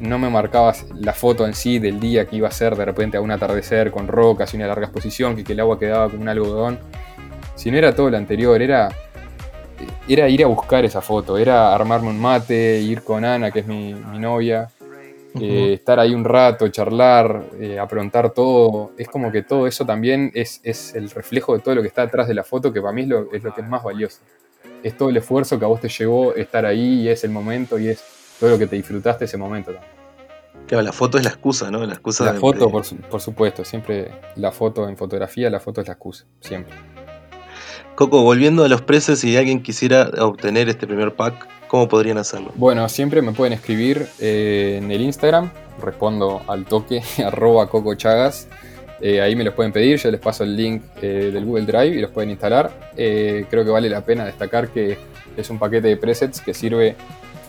no 0.00 0.18
me 0.18 0.30
marcaba 0.30 0.72
la 0.94 1.12
foto 1.12 1.46
en 1.46 1.54
sí 1.54 1.78
del 1.78 1.98
día 2.00 2.26
que 2.26 2.36
iba 2.36 2.48
a 2.48 2.52
ser 2.52 2.76
de 2.76 2.84
repente 2.84 3.16
a 3.16 3.20
un 3.20 3.30
atardecer 3.30 3.90
con 3.90 4.08
rocas 4.08 4.52
y 4.54 4.56
una 4.56 4.66
larga 4.66 4.86
exposición, 4.86 5.36
que, 5.36 5.44
que 5.44 5.52
el 5.52 5.60
agua 5.60 5.78
quedaba 5.78 6.08
como 6.08 6.22
un 6.22 6.28
algodón, 6.28 6.78
sino 7.54 7.76
era 7.76 7.94
todo 7.94 8.10
lo 8.10 8.16
anterior, 8.16 8.60
era 8.60 8.88
era 10.08 10.28
ir 10.28 10.42
a 10.42 10.46
buscar 10.46 10.84
esa 10.84 11.00
foto, 11.00 11.38
era 11.38 11.74
armarme 11.74 12.08
un 12.08 12.18
mate, 12.18 12.80
ir 12.80 13.02
con 13.02 13.24
Ana, 13.24 13.50
que 13.50 13.60
es 13.60 13.66
mi 13.66 13.92
novia, 13.92 14.68
eh, 15.40 15.74
estar 15.74 16.00
ahí 16.00 16.14
un 16.14 16.24
rato, 16.24 16.68
charlar, 16.68 17.44
eh, 17.60 17.78
aprontar 17.78 18.30
todo. 18.30 18.92
Es 18.96 19.08
como 19.08 19.30
que 19.30 19.42
todo 19.42 19.66
eso 19.66 19.84
también 19.84 20.30
es, 20.34 20.60
el 20.94 21.10
reflejo 21.10 21.54
de 21.54 21.60
todo 21.60 21.74
lo 21.74 21.82
que 21.82 21.88
está 21.88 22.02
detrás 22.02 22.28
de 22.28 22.34
la 22.34 22.44
foto, 22.44 22.72
que 22.72 22.80
para 22.80 22.92
mí 22.92 23.02
es 23.02 23.08
lo, 23.08 23.32
es 23.32 23.42
lo 23.42 23.54
que 23.54 23.60
es 23.60 23.68
más 23.68 23.82
valioso. 23.82 24.20
Es 24.82 24.96
todo 24.96 25.10
el 25.10 25.16
esfuerzo 25.16 25.58
que 25.58 25.64
a 25.64 25.68
vos 25.68 25.80
te 25.80 25.88
llevó 25.88 26.34
estar 26.34 26.64
ahí 26.64 27.02
y 27.02 27.08
es 27.08 27.24
el 27.24 27.30
momento 27.30 27.78
y 27.78 27.88
es 27.88 28.02
todo 28.38 28.50
lo 28.50 28.58
que 28.58 28.66
te 28.66 28.76
disfrutaste 28.76 29.24
ese 29.24 29.36
momento 29.36 29.72
también. 29.72 29.92
Claro, 30.66 30.82
la 30.82 30.92
foto 30.92 31.18
es 31.18 31.24
la 31.24 31.30
excusa, 31.30 31.70
¿no? 31.70 31.84
La, 31.86 31.94
excusa 31.94 32.24
la 32.24 32.34
foto, 32.34 32.70
por, 32.70 32.84
por, 33.08 33.20
supuesto, 33.20 33.64
siempre 33.64 34.12
la 34.36 34.52
foto 34.52 34.88
en 34.88 34.96
fotografía, 34.96 35.48
la 35.48 35.60
foto 35.60 35.80
es 35.80 35.86
la 35.86 35.94
excusa, 35.94 36.26
siempre. 36.40 36.74
Coco, 37.94 38.22
volviendo 38.22 38.64
a 38.64 38.68
los 38.68 38.82
precios, 38.82 39.20
si 39.20 39.36
alguien 39.36 39.62
quisiera 39.62 40.10
obtener 40.18 40.68
este 40.68 40.86
primer 40.86 41.14
pack, 41.14 41.48
¿Cómo 41.68 41.86
podrían 41.86 42.16
hacerlo? 42.16 42.50
Bueno, 42.56 42.88
siempre 42.88 43.20
me 43.20 43.32
pueden 43.32 43.52
escribir 43.52 44.06
eh, 44.18 44.80
en 44.82 44.90
el 44.90 45.02
Instagram, 45.02 45.50
respondo 45.82 46.42
al 46.48 46.64
toque, 46.64 47.02
arroba 47.24 47.68
cocochagas. 47.68 48.48
Eh, 49.00 49.20
ahí 49.20 49.36
me 49.36 49.44
los 49.44 49.54
pueden 49.54 49.70
pedir, 49.70 49.98
yo 49.98 50.10
les 50.10 50.18
paso 50.18 50.42
el 50.42 50.56
link 50.56 50.82
eh, 51.00 51.30
del 51.32 51.44
Google 51.44 51.66
Drive 51.66 51.96
y 51.96 52.00
los 52.00 52.10
pueden 52.10 52.30
instalar. 52.30 52.72
creo 52.96 53.64
que 53.64 53.70
vale 53.70 53.88
la 53.88 54.00
pena 54.00 54.24
destacar 54.24 54.68
que 54.68 54.98
es 55.36 55.50
un 55.50 55.58
paquete 55.58 55.86
de 55.88 55.96
presets 55.96 56.40
que 56.40 56.52
sirve, 56.52 56.96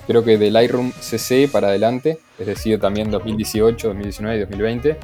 creo 0.09 0.23
que 0.23 0.39
de 0.39 0.49
Lightroom 0.49 0.91
CC 0.99 1.47
para 1.47 1.67
adelante, 1.67 2.17
es 2.39 2.47
decir, 2.47 2.79
también 2.79 3.11
2018, 3.11 3.89
2019 3.89 4.37
y 4.37 4.39
2020. 4.39 4.97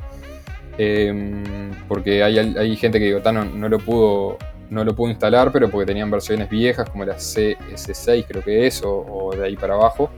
Em, 0.80 1.44
porque 1.88 2.24
hay, 2.24 2.40
hay, 2.40 2.76
gente 2.76 2.98
que 2.98 3.06
digo, 3.06 3.20
no, 3.32 3.46
no 3.46 3.70
lo 3.70 3.78
pudo 3.78 4.40
no 4.72 4.84
lo 4.84 4.96
pude 4.96 5.12
instalar, 5.12 5.52
pero 5.52 5.70
porque 5.70 5.86
tenían 5.86 6.10
versiones 6.10 6.50
viejas 6.50 6.90
como 6.90 7.06
la 7.06 7.18
CS6 7.18 8.26
creo 8.28 8.44
que 8.44 8.66
es, 8.66 8.82
o, 8.84 9.32
de 9.38 9.46
ahí 9.46 9.56
para 9.56 9.76
abajo. 9.76 10.10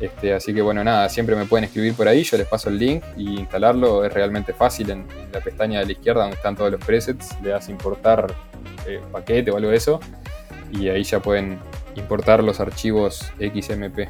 Este, 0.00 0.34
así 0.34 0.52
que 0.52 0.62
bueno, 0.62 0.82
nada, 0.82 1.08
siempre 1.08 1.36
me 1.36 1.44
pueden 1.44 1.66
escribir 1.66 1.94
por 1.94 2.08
ahí, 2.08 2.24
yo 2.24 2.36
les 2.36 2.48
paso 2.48 2.70
el 2.70 2.78
link 2.78 3.04
y 3.16 3.38
instalarlo 3.38 4.04
es 4.04 4.12
realmente 4.12 4.52
fácil 4.52 4.90
en, 4.90 5.06
la 5.32 5.40
pestaña 5.40 5.78
de 5.78 5.86
la 5.86 5.92
izquierda 5.92 6.22
donde 6.22 6.36
están 6.36 6.56
todos 6.56 6.72
los 6.72 6.84
presets, 6.84 7.40
le 7.40 7.50
das 7.50 7.68
importar 7.68 8.26
eh, 8.84 9.00
paquete 9.12 9.52
o 9.52 9.56
algo 9.56 9.70
de 9.70 9.76
eso 9.76 10.00
y 10.72 10.88
ahí 10.88 11.04
ya 11.04 11.20
pueden 11.20 11.60
importar 11.98 12.42
los 12.42 12.60
archivos 12.60 13.30
XMP. 13.38 14.08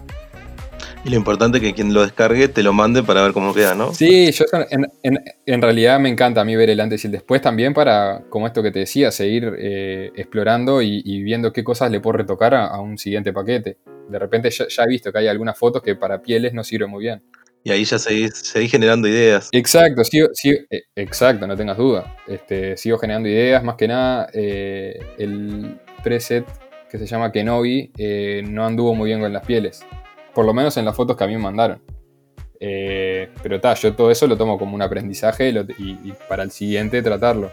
Y 1.04 1.10
lo 1.10 1.16
importante 1.16 1.58
es 1.58 1.64
que 1.64 1.74
quien 1.74 1.94
lo 1.94 2.02
descargue 2.02 2.48
te 2.48 2.62
lo 2.62 2.72
mande 2.72 3.02
para 3.02 3.22
ver 3.22 3.32
cómo 3.32 3.54
queda, 3.54 3.74
¿no? 3.74 3.94
Sí, 3.94 4.30
yo 4.32 4.44
en, 5.46 5.62
realidad 5.62 6.00
me 6.00 6.08
encanta 6.08 6.40
a 6.40 6.44
mí 6.44 6.56
ver 6.56 6.70
el 6.70 6.80
antes 6.80 7.04
y 7.04 7.06
el 7.06 7.12
después 7.12 7.40
también 7.40 7.72
para, 7.72 8.24
como 8.28 8.46
esto 8.46 8.62
que 8.62 8.70
te 8.70 8.80
decía, 8.80 9.10
seguir 9.10 9.54
eh, 9.58 10.10
explorando 10.16 10.82
y, 10.82 11.22
viendo 11.22 11.52
qué 11.52 11.62
cosas 11.62 11.90
le 11.90 12.00
puedo 12.00 12.18
retocar 12.18 12.54
a, 12.54 12.80
un 12.80 12.98
siguiente 12.98 13.32
paquete. 13.32 13.78
De 14.08 14.18
repente 14.18 14.50
ya, 14.50 14.82
he 14.82 14.88
visto 14.88 15.12
que 15.12 15.18
hay 15.18 15.28
algunas 15.28 15.56
fotos 15.56 15.82
que 15.82 15.94
para 15.94 16.20
pieles 16.20 16.52
no 16.52 16.64
sirven 16.64 16.90
muy 16.90 17.04
bien. 17.04 17.22
Y 17.64 17.70
ahí 17.70 17.84
ya 17.84 17.98
seguís, 17.98 18.52
generando 18.70 19.08
ideas. 19.08 19.48
Exacto, 19.52 20.02
sigo, 20.04 20.28
eh, 20.70 20.82
exacto, 20.96 21.46
no 21.46 21.56
tengas 21.56 21.76
duda. 21.76 22.16
Este, 22.26 22.76
sigo 22.76 22.98
generando 22.98 23.28
ideas, 23.28 23.62
más 23.62 23.76
que 23.76 23.88
nada 23.88 24.28
eh, 24.32 24.98
el 25.18 25.78
preset 26.02 26.46
que 26.90 26.98
se 26.98 27.06
llama 27.06 27.32
Kenobi 27.32 27.92
no 28.46 28.64
anduvo 28.64 28.94
muy 28.94 29.08
bien 29.08 29.20
con 29.20 29.32
las 29.32 29.44
pieles 29.44 29.84
por 30.38 30.46
lo 30.46 30.54
menos 30.54 30.76
en 30.76 30.84
las 30.84 30.94
fotos 30.94 31.16
que 31.16 31.24
a 31.24 31.26
mí 31.26 31.32
me 31.32 31.42
mandaron. 31.42 31.82
Eh, 32.60 33.28
pero 33.42 33.56
está, 33.56 33.74
yo 33.74 33.92
todo 33.96 34.08
eso 34.08 34.24
lo 34.28 34.36
tomo 34.36 34.56
como 34.56 34.76
un 34.76 34.82
aprendizaje 34.82 35.52
y, 35.78 36.12
para 36.28 36.44
el 36.44 36.52
siguiente 36.52 37.02
tratarlo. 37.02 37.50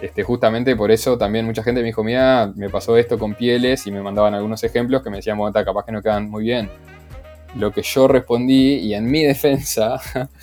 Este, 0.00 0.22
justamente 0.22 0.74
por 0.74 0.90
eso 0.90 1.18
también 1.18 1.44
mucha 1.44 1.62
gente 1.62 1.82
me 1.82 1.88
dijo, 1.88 2.02
mira, 2.02 2.50
me 2.56 2.70
pasó 2.70 2.96
esto 2.96 3.18
con 3.18 3.34
pieles 3.34 3.86
y 3.86 3.90
me 3.90 4.00
mandaban 4.00 4.32
algunos 4.32 4.64
ejemplos 4.64 5.02
que 5.02 5.10
me 5.10 5.18
decían, 5.18 5.36
bueno, 5.36 5.52
capaz 5.52 5.84
que 5.84 5.92
no 5.92 6.00
quedan 6.00 6.30
muy 6.30 6.44
bien. 6.44 6.70
Lo 7.54 7.70
que 7.70 7.82
yo 7.82 8.08
respondí, 8.08 8.76
y 8.76 8.94
en 8.94 9.10
mi 9.10 9.22
defensa, 9.26 10.00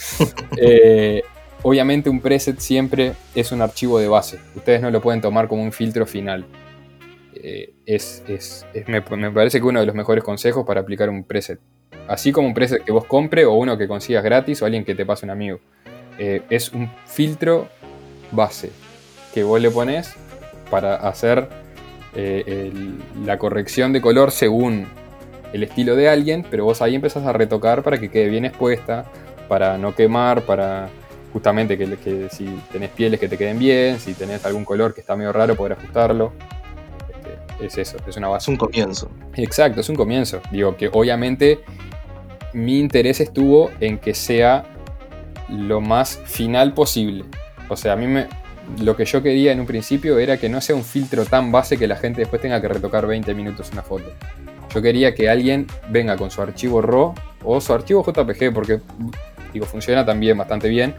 eh, 0.57 1.23
obviamente 1.63 2.07
un 2.07 2.21
preset 2.21 2.59
siempre 2.59 3.13
es 3.33 3.51
un 3.51 3.63
archivo 3.63 3.97
de 3.97 4.07
base. 4.07 4.37
Ustedes 4.55 4.79
no 4.79 4.91
lo 4.91 5.01
pueden 5.01 5.21
tomar 5.21 5.47
como 5.47 5.63
un 5.63 5.71
filtro 5.71 6.05
final. 6.05 6.45
Eh, 7.41 7.73
es, 7.85 8.23
me, 8.87 9.01
me, 9.01 9.31
parece 9.31 9.59
que 9.59 9.65
uno 9.65 9.79
de 9.79 9.85
los 9.85 9.95
mejores 9.95 10.23
consejos 10.23 10.65
para 10.65 10.81
aplicar 10.81 11.09
un 11.09 11.23
preset. 11.23 11.59
Así 12.07 12.31
como 12.31 12.47
un 12.47 12.53
preset 12.53 12.83
que 12.83 12.91
vos 12.91 13.05
compre 13.05 13.45
o 13.45 13.53
uno 13.53 13.77
que 13.77 13.87
consigas 13.87 14.23
gratis 14.23 14.61
o 14.61 14.65
alguien 14.65 14.83
que 14.83 14.93
te 14.93 15.05
pase 15.05 15.25
un 15.25 15.31
amigo. 15.31 15.59
Eh, 16.17 16.41
es 16.49 16.73
un 16.73 16.91
filtro 17.05 17.69
base 18.31 18.71
que 19.33 19.43
vos 19.43 19.61
le 19.61 19.71
pones 19.71 20.13
para 20.69 20.95
hacer 20.95 21.47
eh, 22.13 22.71
la 23.25 23.37
corrección 23.37 23.93
de 23.93 24.01
color 24.01 24.31
según 24.31 24.87
el 25.53 25.63
estilo 25.63 25.95
de 25.95 26.09
alguien, 26.09 26.45
pero 26.49 26.65
vos 26.65 26.81
ahí 26.81 26.95
empezás 26.95 27.25
a 27.25 27.31
retocar 27.31 27.83
para 27.83 27.99
que 27.99 28.09
quede 28.09 28.27
bien 28.27 28.45
expuesta, 28.45 29.05
para 29.47 29.77
no 29.77 29.95
quemar, 29.95 30.41
para 30.41 30.89
justamente 31.31 31.77
que, 31.77 31.95
que 31.97 32.27
si 32.29 32.45
tenés 32.71 32.89
pieles 32.89 33.19
que 33.19 33.29
te 33.29 33.37
queden 33.37 33.57
bien, 33.59 33.99
si 33.99 34.13
tenés 34.13 34.45
algún 34.45 34.65
color 34.65 34.93
que 34.93 35.01
está 35.01 35.15
medio 35.15 35.31
raro, 35.31 35.55
poder 35.55 35.73
ajustarlo 35.73 36.33
es 37.61 37.77
eso, 37.77 37.97
es 38.07 38.17
una 38.17 38.27
base. 38.27 38.45
Es 38.45 38.47
un 38.47 38.57
comienzo. 38.57 39.09
Exacto, 39.35 39.81
es 39.81 39.89
un 39.89 39.95
comienzo. 39.95 40.41
Digo 40.51 40.75
que 40.75 40.89
obviamente 40.91 41.59
mi 42.53 42.79
interés 42.79 43.19
estuvo 43.19 43.71
en 43.79 43.97
que 43.99 44.13
sea 44.13 44.65
lo 45.49 45.81
más 45.81 46.19
final 46.25 46.73
posible. 46.73 47.25
O 47.69 47.75
sea, 47.75 47.93
a 47.93 47.95
mí 47.95 48.07
me, 48.07 48.27
lo 48.81 48.95
que 48.95 49.05
yo 49.05 49.21
quería 49.21 49.51
en 49.51 49.59
un 49.59 49.65
principio 49.65 50.19
era 50.19 50.37
que 50.37 50.49
no 50.49 50.61
sea 50.61 50.75
un 50.75 50.83
filtro 50.83 51.25
tan 51.25 51.51
base 51.51 51.77
que 51.77 51.87
la 51.87 51.95
gente 51.95 52.21
después 52.21 52.41
tenga 52.41 52.61
que 52.61 52.67
retocar 52.67 53.05
20 53.07 53.33
minutos 53.33 53.69
una 53.71 53.81
foto. 53.81 54.11
Yo 54.73 54.81
quería 54.81 55.15
que 55.15 55.29
alguien 55.29 55.65
venga 55.89 56.15
con 56.15 56.29
su 56.29 56.41
archivo 56.41 56.81
RAW 56.81 57.15
o 57.43 57.61
su 57.61 57.73
archivo 57.73 58.03
JPG, 58.05 58.53
porque 58.53 58.79
digo, 59.53 59.65
funciona 59.65 60.05
también 60.05 60.37
bastante 60.37 60.69
bien, 60.69 60.93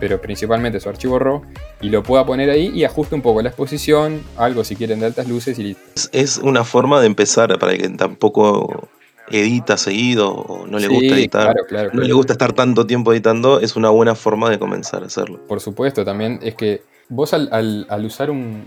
pero 0.00 0.20
principalmente 0.20 0.80
su 0.80 0.88
archivo 0.88 1.18
RAW, 1.18 1.42
y 1.80 1.88
lo 1.88 2.02
pueda 2.02 2.24
poner 2.24 2.50
ahí 2.50 2.70
y 2.74 2.84
ajuste 2.84 3.14
un 3.14 3.22
poco 3.22 3.42
la 3.42 3.48
exposición, 3.48 4.22
algo 4.36 4.64
si 4.64 4.76
quieren 4.76 5.00
de 5.00 5.06
altas 5.06 5.28
luces 5.28 5.58
y 5.58 5.62
listo. 5.62 5.82
Es 6.12 6.38
una 6.38 6.64
forma 6.64 7.00
de 7.00 7.06
empezar 7.06 7.58
para 7.58 7.76
que 7.76 7.88
tampoco 7.90 8.88
edita 9.30 9.76
seguido 9.76 10.30
o 10.30 10.66
no 10.66 10.78
le 10.78 10.88
gusta 10.88 11.14
editar, 11.14 11.56
no 11.92 12.02
le 12.02 12.12
gusta 12.12 12.32
estar 12.32 12.52
tanto 12.52 12.86
tiempo 12.86 13.12
editando, 13.12 13.60
es 13.60 13.76
una 13.76 13.90
buena 13.90 14.14
forma 14.14 14.50
de 14.50 14.58
comenzar 14.58 15.02
a 15.02 15.06
hacerlo. 15.06 15.40
Por 15.46 15.60
supuesto, 15.60 16.04
también 16.04 16.40
es 16.42 16.54
que 16.54 16.82
vos 17.08 17.32
al, 17.32 18.04
usar 18.04 18.30
un, 18.30 18.64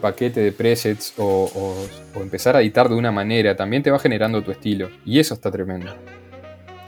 paquete 0.00 0.40
de 0.40 0.52
presets 0.52 1.14
o, 1.16 1.76
empezar 2.16 2.56
a 2.56 2.62
editar 2.62 2.88
de 2.88 2.94
una 2.94 3.12
manera, 3.12 3.56
también 3.56 3.82
te 3.82 3.90
va 3.90 3.98
generando 3.98 4.42
tu 4.42 4.50
estilo. 4.50 4.90
Y 5.04 5.18
eso 5.18 5.34
está 5.34 5.50
tremendo. 5.50 5.92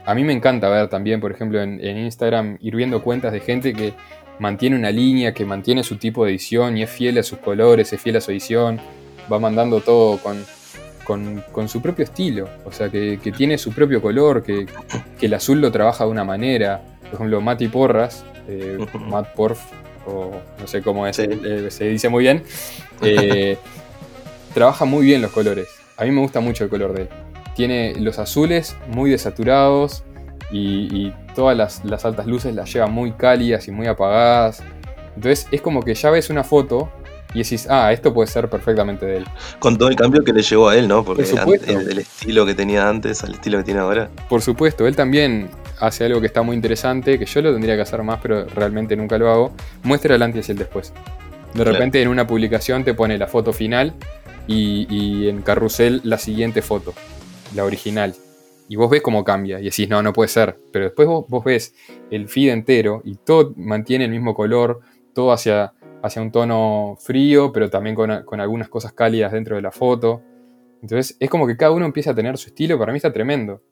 A 0.05 0.13
mí 0.13 0.23
me 0.23 0.33
encanta 0.33 0.69
ver 0.69 0.87
también, 0.87 1.19
por 1.19 1.31
ejemplo, 1.31 1.61
en, 1.61 1.81
Instagram, 1.81 2.57
ir 2.61 2.75
viendo 2.75 3.01
cuentas 3.01 3.33
de 3.33 3.39
gente 3.39 3.73
que 3.73 3.93
mantiene 4.37 4.75
una 4.75 4.91
línea, 4.91 5.33
que 5.33 5.45
mantiene 5.45 5.83
su 5.83 5.97
tipo 5.97 6.25
de 6.25 6.31
edición 6.31 6.77
y 6.77 6.83
es 6.83 6.89
fiel 6.89 7.17
a 7.17 7.23
sus 7.23 7.39
colores, 7.39 7.91
es 7.91 7.99
fiel 7.99 8.17
a 8.17 8.21
su 8.21 8.31
edición, 8.31 8.79
va 9.31 9.39
mandando 9.39 9.81
todo 9.81 10.19
con, 10.19 10.45
con, 11.51 11.69
su 11.69 11.81
propio 11.81 12.05
estilo, 12.05 12.47
o 12.65 12.71
sea, 12.71 12.89
que, 12.89 13.17
tiene 13.35 13.57
su 13.57 13.71
propio 13.71 13.99
color, 13.99 14.43
que, 14.43 14.67
el 15.21 15.33
azul 15.33 15.59
lo 15.59 15.71
trabaja 15.71 16.05
de 16.05 16.11
una 16.11 16.23
manera. 16.23 16.81
Por 17.05 17.15
ejemplo, 17.15 17.41
Mati 17.41 17.67
Porras, 17.67 18.23
eh, 18.47 18.77
Matt 18.99 19.33
Porf, 19.33 19.59
o 20.05 20.39
no 20.59 20.67
sé 20.67 20.83
cómo 20.83 21.07
es, 21.07 21.17
eh, 21.17 21.71
se 21.71 21.85
dice 21.85 22.09
muy 22.09 22.23
bien, 22.23 22.43
eh, 23.01 23.57
trabaja 24.53 24.85
muy 24.85 25.05
bien 25.05 25.23
los 25.23 25.31
colores. 25.31 25.67
A 25.97 26.03
mí 26.03 26.11
me 26.11 26.21
gusta 26.21 26.41
mucho 26.41 26.63
el 26.65 26.69
color 26.69 26.93
de 26.93 27.01
él. 27.03 27.09
Tiene 27.55 27.95
los 27.99 28.19
azules 28.19 28.75
muy 28.87 29.09
desaturados 29.09 30.03
y, 30.51 31.11
todas 31.33 31.57
las, 31.57 31.83
las, 31.83 32.05
altas 32.05 32.27
luces 32.27 32.55
las 32.55 32.71
lleva 32.71 32.87
muy 32.87 33.11
cálidas 33.11 33.67
y 33.67 33.71
muy 33.71 33.87
apagadas. 33.87 34.63
Entonces 35.15 35.47
es 35.51 35.61
como 35.61 35.81
que 35.81 35.93
ya 35.93 36.09
ves 36.09 36.29
una 36.29 36.45
foto 36.45 36.89
y 37.35 37.39
decís, 37.39 37.67
ah, 37.69 37.91
esto 37.91 38.13
puede 38.13 38.27
ser 38.27 38.49
perfectamente 38.49 39.05
de 39.05 39.17
él. 39.17 39.25
Con 39.59 39.77
todo 39.77 39.89
el 39.89 39.95
cambio 39.97 40.23
que 40.23 40.31
le 40.31 40.41
llevó 40.41 40.69
a 40.69 40.77
él, 40.77 40.87
¿no? 40.87 41.03
Porque 41.03 41.23
el, 41.67 41.99
estilo 41.99 42.45
que 42.45 42.55
tenía 42.55 42.87
antes 42.87 43.23
al 43.25 43.33
estilo 43.33 43.57
que 43.57 43.65
tiene 43.65 43.81
ahora. 43.81 44.09
Por 44.29 44.41
supuesto, 44.41 44.87
él 44.87 44.95
también 44.95 45.49
hace 45.79 46.05
algo 46.05 46.21
que 46.21 46.27
está 46.27 46.41
muy 46.43 46.55
interesante, 46.55 47.19
que 47.19 47.25
yo 47.25 47.41
lo 47.41 47.51
tendría 47.51 47.75
que 47.75 47.81
hacer 47.81 48.01
más, 48.03 48.19
pero 48.21 48.45
realmente 48.45 48.95
nunca 48.95 49.17
lo 49.17 49.29
hago. 49.29 49.51
Muestra 49.83 50.15
el 50.15 50.21
antes 50.21 50.47
y 50.47 50.53
el 50.53 50.57
después. 50.57 50.93
De 51.53 51.63
repente 51.63 52.01
en 52.01 52.07
una 52.07 52.25
publicación 52.25 52.85
te 52.85 52.93
pone 52.93 53.17
la 53.17 53.27
foto 53.27 53.51
final 53.51 53.93
y, 54.47 55.27
en 55.27 55.41
carrusel 55.41 56.01
la 56.05 56.17
siguiente 56.17 56.61
foto, 56.61 56.93
la 57.55 57.65
original. 57.65 58.13
Y 58.67 58.75
vos 58.77 58.89
ves 58.89 59.01
cómo 59.01 59.23
cambia 59.23 59.59
y 59.59 59.65
decís, 59.65 59.87
no, 59.87 60.01
no 60.01 60.11
puede 60.11 60.27
ser. 60.27 60.57
Pero 60.71 60.85
después 60.85 61.07
vos, 61.07 61.25
vos 61.27 61.43
ves 61.43 61.75
el 62.09 62.27
feed 62.27 62.49
entero 62.49 63.01
y 63.03 63.15
todo 63.15 63.53
mantiene 63.57 64.05
el 64.05 64.11
mismo 64.11 64.33
color, 64.33 64.81
todo 65.13 65.31
hacia 65.31 65.73
hacia 66.05 66.21
un 66.21 66.31
tono 66.31 66.97
frío, 66.99 67.51
pero 67.51 67.69
también 67.71 67.95
con, 67.95 68.39
algunas 68.39 68.69
cosas 68.69 68.93
cálidas 68.93 69.31
dentro 69.31 69.55
de 69.55 69.63
la 69.63 69.71
foto. 69.71 70.21
Entonces 70.81 71.17
es 71.19 71.29
como 71.31 71.47
que 71.47 71.57
cada 71.57 71.71
uno 71.71 71.85
empieza 71.85 72.11
a 72.11 72.15
tener 72.15 72.37
su 72.37 72.49
estilo, 72.49 72.77
para 72.77 72.91
mí 72.91 72.97
está 72.97 73.11
tremendo. 73.11 73.63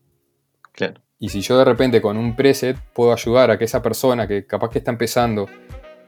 Claro. 0.71 0.99
Y 1.19 1.29
si 1.29 1.41
yo 1.41 1.59
de 1.59 1.65
repente 1.65 2.01
con 2.01 2.17
un 2.17 2.35
preset 2.35 2.75
puedo 2.93 3.13
ayudar 3.13 3.51
a 3.51 3.59
que 3.59 3.65
esa 3.65 3.83
persona 3.83 4.27
que 4.27 4.47
capaz 4.47 4.69
que 4.69 4.79
está 4.79 4.89
empezando 4.89 5.47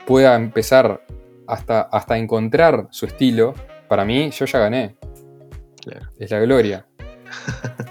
pueda 0.07 0.35
empezar 0.35 1.05
hasta, 1.45 1.81
hasta 1.81 2.17
encontrar 2.17 2.87
su 2.89 3.05
estilo, 3.05 3.53
para 3.87 4.03
mí 4.03 4.31
yo 4.31 4.45
ya 4.45 4.59
gané. 4.59 4.95
Claro. 5.83 6.07
Es 6.17 6.31
la 6.31 6.39
gloria. 6.39 6.87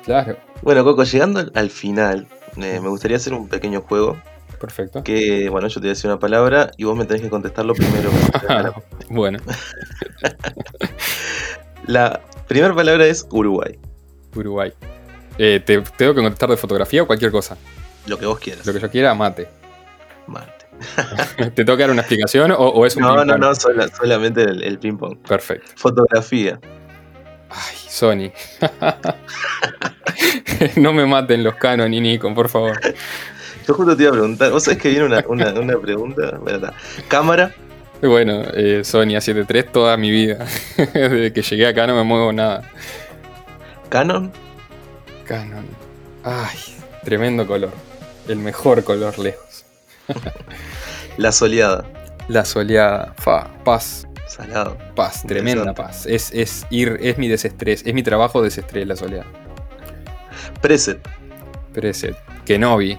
Claro. 0.05 0.37
Bueno, 0.63 0.85
Coco, 0.85 1.05
llegando 1.05 1.51
al 1.55 1.71
final, 1.71 2.27
eh, 2.57 2.81
me 2.81 2.89
gustaría 2.89 3.17
hacer 3.17 3.35
un 3.35 3.49
pequeño 3.49 3.81
juego 3.83 4.17
Perfecto. 4.65 5.05
Que, 5.05 5.51
bueno, 5.51 5.69
yo 5.69 5.75
te 5.75 5.81
voy 5.81 5.89
a 5.89 5.93
decir 5.93 6.09
una 6.11 6.19
palabra 6.19 6.71
y 6.79 6.85
vos 6.85 6.97
me 6.97 7.05
tenés 7.05 7.21
que 7.21 7.29
contestarlo 7.29 7.75
primero. 7.75 8.11
bueno. 9.11 9.39
la 11.87 12.21
primera 12.49 12.75
palabra 12.75 13.05
es 13.07 13.27
Uruguay. 13.31 13.79
Uruguay. 14.35 14.73
Eh, 15.37 15.61
¿te, 15.65 15.83
¿Tengo 15.83 16.15
que 16.15 16.23
contestar 16.23 16.49
de 16.49 16.57
fotografía 16.57 17.03
o 17.03 17.07
cualquier 17.07 17.31
cosa? 17.31 17.59
Lo 18.07 18.19
que 18.19 18.25
vos 18.25 18.39
quieras. 18.39 18.67
Lo 18.67 18.73
que 18.73 18.81
yo 18.81 18.91
quiera, 18.91 19.15
mate. 19.15 19.49
Mate. 20.27 20.65
¿Te 21.37 21.65
tengo 21.65 21.77
que 21.77 21.83
dar 21.83 21.91
una 21.91 22.01
explicación 22.01 22.53
o, 22.57 22.87
es 22.87 22.97
un 22.97 23.03
No, 23.03 23.23
no, 23.25 23.37
no, 23.37 23.55
solamente 23.55 24.43
el, 24.43 24.63
el 24.63 24.79
ping-pong. 24.79 25.19
Perfecto. 25.29 25.73
Fotografía. 25.77 26.59
Ay, 27.55 27.77
Sony. 27.89 28.33
no 30.77 30.93
me 30.93 31.07
maten 31.07 31.45
los 31.45 31.55
Canon 31.55 31.95
y 31.95 32.01
Nikon, 32.01 32.35
por 32.35 32.49
favor. 32.49 32.81
Yo 33.67 33.75
justo 33.75 33.97
te 33.97 34.03
iba 34.03 34.11
a 34.11 34.15
preguntar, 34.15 34.51
¿vos 34.51 34.65
sabés 34.65 34.81
que 34.81 34.91
viene 34.91 35.05
una, 35.05 35.25
una, 35.27 35.79
pregunta? 35.79 36.39
¿Cámara? 37.09 37.55
Bueno, 38.03 38.43
eh, 38.53 38.83
Sony 38.85 39.17
A7 39.17 39.47
III 39.49 39.63
toda 39.73 39.97
mi 39.97 40.11
vida. 40.11 40.45
Desde 40.77 41.33
que 41.33 41.43
llegué 41.43 41.67
acá 41.67 41.87
no 41.87 41.95
me 41.95 42.03
muevo 42.03 42.33
nada. 42.33 42.71
¿Canon? 43.89 44.33
Canon. 45.25 45.65
Ay, 46.25 46.59
tremendo 47.05 47.47
color. 47.47 47.73
El 48.29 48.39
mejor 48.39 48.85
color 48.85 49.19
lejos. 49.19 49.65
la 51.17 51.33
soleada. 51.33 51.85
La 52.29 52.45
soleada. 52.45 53.15
Fa, 53.17 53.49
paz. 53.65 54.07
Salado. 54.27 54.77
Paz, 54.95 55.23
tremenda 55.27 55.75
paz. 55.75 56.07
Es, 56.07 56.33
es 56.33 56.67
ir, 56.71 56.99
es 57.01 57.19
mi 57.19 57.29
desestrés, 57.29 57.83
es 57.85 57.95
mi 57.95 58.03
trabajo 58.03 58.43
desestrés 58.43 58.87
la 58.87 58.97
soleada. 58.97 59.27
Preset. 60.61 61.01
Preset. 61.73 62.17
Kenobi. 62.45 62.99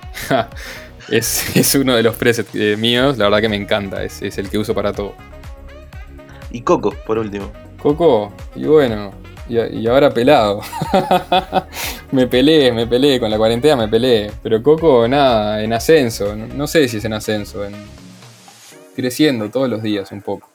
es, 1.09 1.55
es, 1.55 1.75
uno 1.75 1.95
de 1.95 2.03
los 2.03 2.15
presets 2.15 2.53
eh, 2.53 2.75
míos, 2.77 3.17
la 3.17 3.25
verdad 3.25 3.41
que 3.41 3.49
me 3.49 3.55
encanta, 3.55 4.03
es, 4.03 4.21
el 4.21 4.49
que 4.49 4.57
uso 4.57 4.73
para 4.73 4.93
todo. 4.93 5.13
Y 6.51 6.61
Coco, 6.61 6.95
por 7.05 7.17
último. 7.17 7.51
Coco, 7.81 8.33
y 8.55 8.65
bueno, 8.65 9.11
y, 9.47 9.87
ahora 9.87 10.11
pelado. 10.11 10.61
me 12.11 12.27
peleé, 12.27 12.71
me 12.71 12.87
peleé, 12.87 13.19
con 13.19 13.29
la 13.29 13.37
cuarentena 13.37 13.75
me 13.75 13.87
peleé. 13.87 14.31
Pero 14.41 14.63
Coco, 14.63 15.07
nada, 15.07 15.61
en 15.61 15.73
ascenso, 15.73 16.35
no, 16.35 16.67
sé 16.67 16.87
si 16.87 16.97
es 16.97 17.05
en 17.05 17.13
ascenso, 17.13 17.65
en 17.65 17.73
creciendo 18.95 19.49
todos 19.49 19.69
los 19.69 19.83
días 19.83 20.11
un 20.11 20.21
poco. 20.21 20.54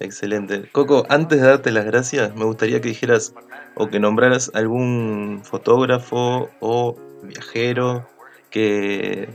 Excelente. 0.00 0.68
Coco, 0.72 1.06
antes 1.08 1.40
de 1.40 1.46
darte 1.46 1.70
las 1.70 1.84
gracias, 1.86 2.34
me 2.34 2.44
gustaría 2.44 2.80
que 2.80 2.88
dijeras 2.88 3.34
o 3.74 3.88
que 3.88 3.98
nombraras 3.98 4.50
algún 4.54 5.40
fotógrafo 5.42 6.50
o 6.60 6.96
viajero 7.22 8.06
que 8.50 9.28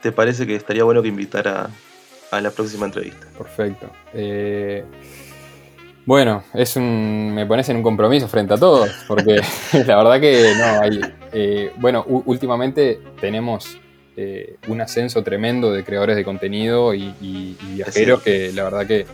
te 0.00 0.12
parece 0.12 0.46
que 0.46 0.56
estaría 0.56 0.84
bueno 0.84 1.02
que 1.02 1.08
invitara 1.08 1.70
a 2.30 2.40
la 2.40 2.50
próxima 2.50 2.86
entrevista. 2.86 3.26
Perfecto. 3.36 3.90
Eh, 4.14 4.84
bueno, 6.04 6.42
es 6.52 6.74
un, 6.76 7.32
me 7.34 7.46
pones 7.46 7.68
en 7.68 7.76
un 7.76 7.82
compromiso 7.82 8.26
frente 8.26 8.54
a 8.54 8.56
todos, 8.56 8.90
porque 9.06 9.40
la 9.86 9.96
verdad 9.96 10.20
que 10.20 10.54
no, 10.56 10.80
hay, 10.80 11.00
eh, 11.32 11.72
bueno, 11.76 12.04
últimamente 12.06 13.00
tenemos 13.20 13.78
eh, 14.16 14.56
un 14.66 14.80
ascenso 14.80 15.22
tremendo 15.22 15.72
de 15.72 15.84
creadores 15.84 16.16
de 16.16 16.24
contenido 16.24 16.92
y, 16.92 17.56
viajeros 17.74 18.22
que 18.22 18.52
la 18.52 18.64
verdad 18.64 18.86
que 18.86 19.06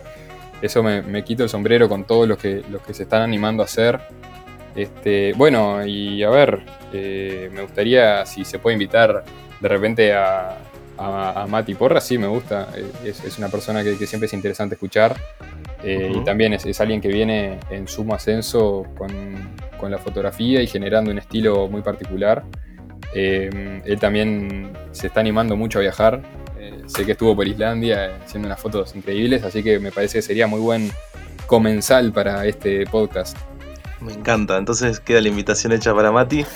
eso 0.63 0.83
me, 0.83 1.03
me, 1.03 1.25
quito 1.25 1.43
el 1.43 1.49
sombrero 1.49 1.89
con 1.89 2.05
todos 2.05 2.27
los 2.27 2.39
que, 2.39 2.63
los 2.71 2.83
que 2.83 2.95
se 2.95 3.05
están 3.05 3.23
animando 3.23 3.63
a 3.63 3.67
hacer. 3.67 4.01
Este, 4.75 5.33
bueno, 5.35 5.85
y 5.85 6.23
a 6.23 6.31
ver, 6.31 6.61
eh, 6.93 7.51
me 7.53 7.63
gustaría 7.63 8.25
si 8.27 8.45
se 8.45 8.59
puede 8.59 8.75
invitar 8.75 9.25
de 9.61 9.69
repente 9.69 10.13
a, 10.13 10.57
a, 10.97 11.47
Mati 11.49 11.75
Porra, 11.75 12.01
sí, 12.01 12.17
me 12.19 12.29
gusta. 12.29 12.69
Eh, 12.77 13.13
es, 13.25 13.39
una 13.39 13.49
persona 13.49 13.83
que, 13.83 13.95
siempre 14.07 14.27
es 14.27 14.33
interesante 14.33 14.77
escuchar. 14.77 15.17
Eh, 15.83 16.13
y 16.15 16.25
también 16.25 16.53
es, 16.53 16.81
alguien 16.81 17.01
que 17.01 17.09
viene 17.09 17.59
en 17.71 17.87
sumo 17.89 18.15
ascenso 18.15 18.85
con, 18.97 19.91
la 19.91 19.99
fotografía 19.99 20.61
y 20.61 20.67
generando 20.67 21.11
un 21.11 21.19
estilo 21.19 21.69
muy 21.69 21.83
particular. 21.83 22.45
él 23.15 23.99
también 24.01 24.73
se 24.91 25.07
está 25.07 25.21
animando 25.21 25.57
mucho 25.57 25.79
a 25.79 25.83
viajar. 25.83 26.21
Sé 26.89 27.07
que 27.07 27.12
estuvo 27.12 27.36
por 27.36 27.47
Islandia 27.47 28.16
haciendo 28.24 28.49
unas 28.49 28.61
fotos 28.61 28.97
increíbles, 28.97 29.45
así 29.45 29.62
que 29.62 29.78
me 29.78 29.93
parece 29.93 30.18
que 30.18 30.22
sería 30.22 30.47
muy 30.47 30.61
buen 30.61 30.91
comensal 31.47 32.12
para 32.12 32.45
este 32.47 32.84
podcast. 32.86 33.36
Me 34.01 34.12
encanta, 34.12 34.57
entonces 34.57 35.01
queda 35.01 35.20
la 35.20 35.28
invitación 35.28 35.72
hecha 35.72 35.95
para 35.95 36.11
Mati. 36.11 36.45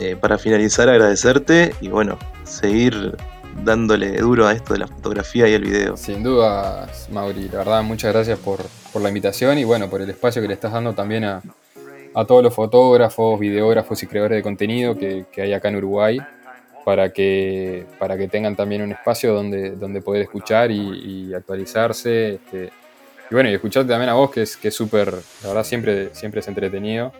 Eh, 0.00 0.16
para 0.20 0.38
finalizar, 0.38 0.88
agradecerte 0.88 1.72
y 1.80 1.86
bueno, 1.86 2.18
seguir 2.42 3.16
dándole 3.62 4.16
duro 4.18 4.48
a 4.48 4.52
esto 4.52 4.72
de 4.72 4.80
la 4.80 4.88
fotografía 4.88 5.46
y 5.48 5.52
el 5.52 5.62
video. 5.62 5.96
Sin 5.96 6.24
duda, 6.24 6.88
Mauri, 7.12 7.48
la 7.48 7.58
verdad, 7.58 7.82
muchas 7.84 8.12
gracias 8.12 8.38
por, 8.40 8.60
la 9.00 9.08
invitación 9.08 9.56
y 9.58 9.62
bueno, 9.62 9.88
por 9.88 10.02
el 10.02 10.10
espacio 10.10 10.42
que 10.42 10.48
le 10.48 10.54
estás 10.54 10.72
dando 10.72 10.94
también 10.94 11.24
a, 11.24 11.42
todos 12.26 12.42
los 12.42 12.52
fotógrafos, 12.54 13.38
videógrafos 13.38 14.02
y 14.02 14.06
creadores 14.08 14.38
de 14.38 14.42
contenido 14.42 14.96
que, 14.96 15.26
hay 15.36 15.52
acá 15.52 15.68
en 15.68 15.76
Uruguay 15.76 16.20
para 16.84 17.12
que, 17.12 17.86
para 17.98 18.16
que 18.16 18.28
tengan 18.28 18.54
también 18.56 18.82
un 18.82 18.92
espacio 18.92 19.34
donde, 19.34 19.70
donde 19.70 20.02
poder 20.02 20.22
escuchar 20.22 20.70
y, 20.70 21.32
actualizarse. 21.34 22.34
Este, 22.34 22.70
y 23.30 23.34
bueno, 23.34 23.50
y 23.50 23.54
escucharte 23.54 23.88
también 23.88 24.10
a 24.10 24.14
vos, 24.14 24.30
que 24.30 24.42
es 24.42 24.56
que 24.56 24.68
es 24.68 24.74
súper, 24.74 25.12
la 25.42 25.48
verdad 25.48 25.64
siempre, 25.64 26.14
siempre 26.14 26.40
es 26.40 26.48
entretenido. 26.48 27.12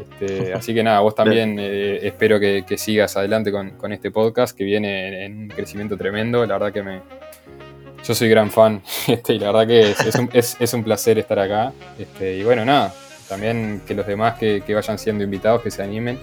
Este, 0.00 0.52
así 0.54 0.74
que 0.74 0.82
nada, 0.82 1.00
vos 1.00 1.14
también 1.14 1.56
eh, 1.58 2.00
espero 2.02 2.38
que, 2.40 2.64
sigas 2.76 3.16
adelante 3.16 3.52
con, 3.52 3.92
este 3.92 4.10
podcast 4.10 4.56
que 4.56 4.64
viene 4.64 5.24
en, 5.24 5.42
un 5.42 5.48
crecimiento 5.48 5.96
tremendo. 5.96 6.44
La 6.46 6.54
verdad 6.54 6.72
que 6.72 6.82
me. 6.82 7.00
Yo 8.04 8.14
soy 8.14 8.28
gran 8.28 8.50
fan 8.50 8.82
este, 9.08 9.34
y 9.34 9.38
la 9.38 9.46
verdad 9.46 9.66
que 9.66 9.90
es, 10.60 10.74
un, 10.74 10.84
placer 10.84 11.18
estar 11.18 11.38
acá. 11.38 11.72
Este, 11.98 12.36
y 12.36 12.44
bueno, 12.44 12.64
nada, 12.64 12.92
también 13.28 13.82
que 13.86 13.94
los 13.94 14.06
demás 14.06 14.38
que, 14.38 14.62
vayan 14.74 14.98
siendo 14.98 15.24
invitados, 15.24 15.62
que 15.62 15.70
se 15.70 15.82
animen. 15.82 16.18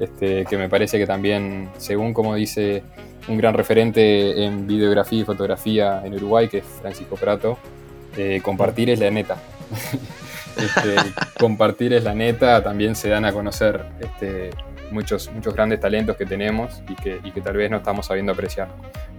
Este, 0.00 0.46
que 0.46 0.56
me 0.56 0.68
parece 0.68 0.98
que 0.98 1.06
también, 1.06 1.68
según 1.76 2.14
como 2.14 2.34
dice 2.34 2.82
un 3.28 3.36
gran 3.36 3.54
referente 3.54 4.44
en 4.44 4.66
videografía 4.66 5.20
y 5.20 5.24
fotografía 5.24 6.02
en 6.04 6.14
Uruguay, 6.14 6.48
que 6.48 6.58
es 6.58 6.64
Francisco 6.64 7.16
Prato, 7.16 7.58
eh, 8.16 8.40
compartir 8.42 8.90
es 8.90 8.98
la 8.98 9.10
neta. 9.10 9.36
Este, 10.56 10.96
compartir 11.38 11.92
es 11.92 12.02
la 12.02 12.12
neta, 12.12 12.62
también 12.62 12.96
se 12.96 13.08
dan 13.08 13.24
a 13.24 13.32
conocer 13.32 13.86
este, 14.00 14.50
muchos, 14.90 15.30
muchos 15.32 15.54
grandes 15.54 15.78
talentos 15.80 16.16
que 16.16 16.26
tenemos 16.26 16.82
y 16.88 16.96
que, 16.96 17.20
y 17.22 17.30
tal 17.40 17.56
vez 17.56 17.70
no 17.70 17.78
estamos 17.78 18.06
sabiendo 18.06 18.32
apreciar. 18.32 18.68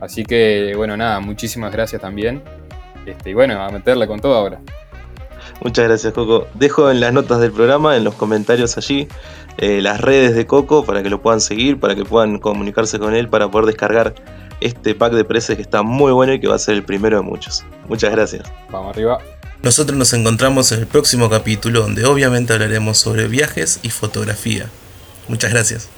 Así 0.02 0.24
que, 0.24 0.74
bueno, 0.76 0.98
nada, 0.98 1.20
muchísimas 1.22 1.72
gracias 1.72 2.02
también. 2.02 2.44
Y 3.26 3.34
bueno, 3.34 3.62
a 3.62 3.70
meterle 3.70 4.06
con 4.08 4.20
todo 4.20 4.36
ahora. 4.36 4.60
Muchas 5.62 5.86
gracias, 5.86 6.14
Coco. 6.14 6.48
Dejo 6.56 6.90
en 6.90 7.00
las 7.00 7.14
notas 7.14 7.40
del 7.40 7.52
programa, 7.52 7.96
en 7.96 8.04
los 8.04 8.16
comentarios 8.16 8.78
allí, 8.78 9.08
eh, 9.58 9.82
las 9.82 10.02
redes 10.02 10.36
de 10.36 10.48
Coco 10.48 10.86
para 10.86 11.04
que 11.04 11.10
lo 11.10 11.22
puedan 11.22 11.40
seguir, 11.40 11.80
para 11.80 11.96
que 11.96 12.04
puedan 12.04 12.40
comunicarse 12.40 12.98
con 13.00 13.14
él, 13.14 13.30
para 13.30 13.50
poder 13.50 13.68
descargar 13.68 14.16
este 14.60 14.96
pack 14.96 15.14
de 15.14 15.24
preces 15.24 15.56
que 15.56 15.62
está 15.62 15.84
muy 15.84 16.12
bueno 16.12 16.34
y 16.34 16.40
que 16.40 16.48
va 16.48 16.56
a 16.56 16.60
ser 16.60 16.76
el 16.76 16.84
primero 16.84 17.18
de 17.18 17.24
muchos. 17.24 17.64
Muchas 17.88 18.12
gracias. 18.12 18.44
Vamos 18.72 18.90
arriba. 18.96 19.20
Nosotros 19.62 19.98
nos 19.98 20.14
encontramos 20.14 20.72
en 20.72 20.80
el 20.80 20.88
próximo 20.88 21.30
capítulo 21.30 21.82
donde 21.82 22.06
obviamente 22.06 22.54
hablaremos 22.54 22.98
sobre 22.98 23.28
viajes 23.28 23.80
y 23.84 23.90
fotografía. 23.90 24.68
Muchas 25.28 25.52
gracias. 25.52 25.90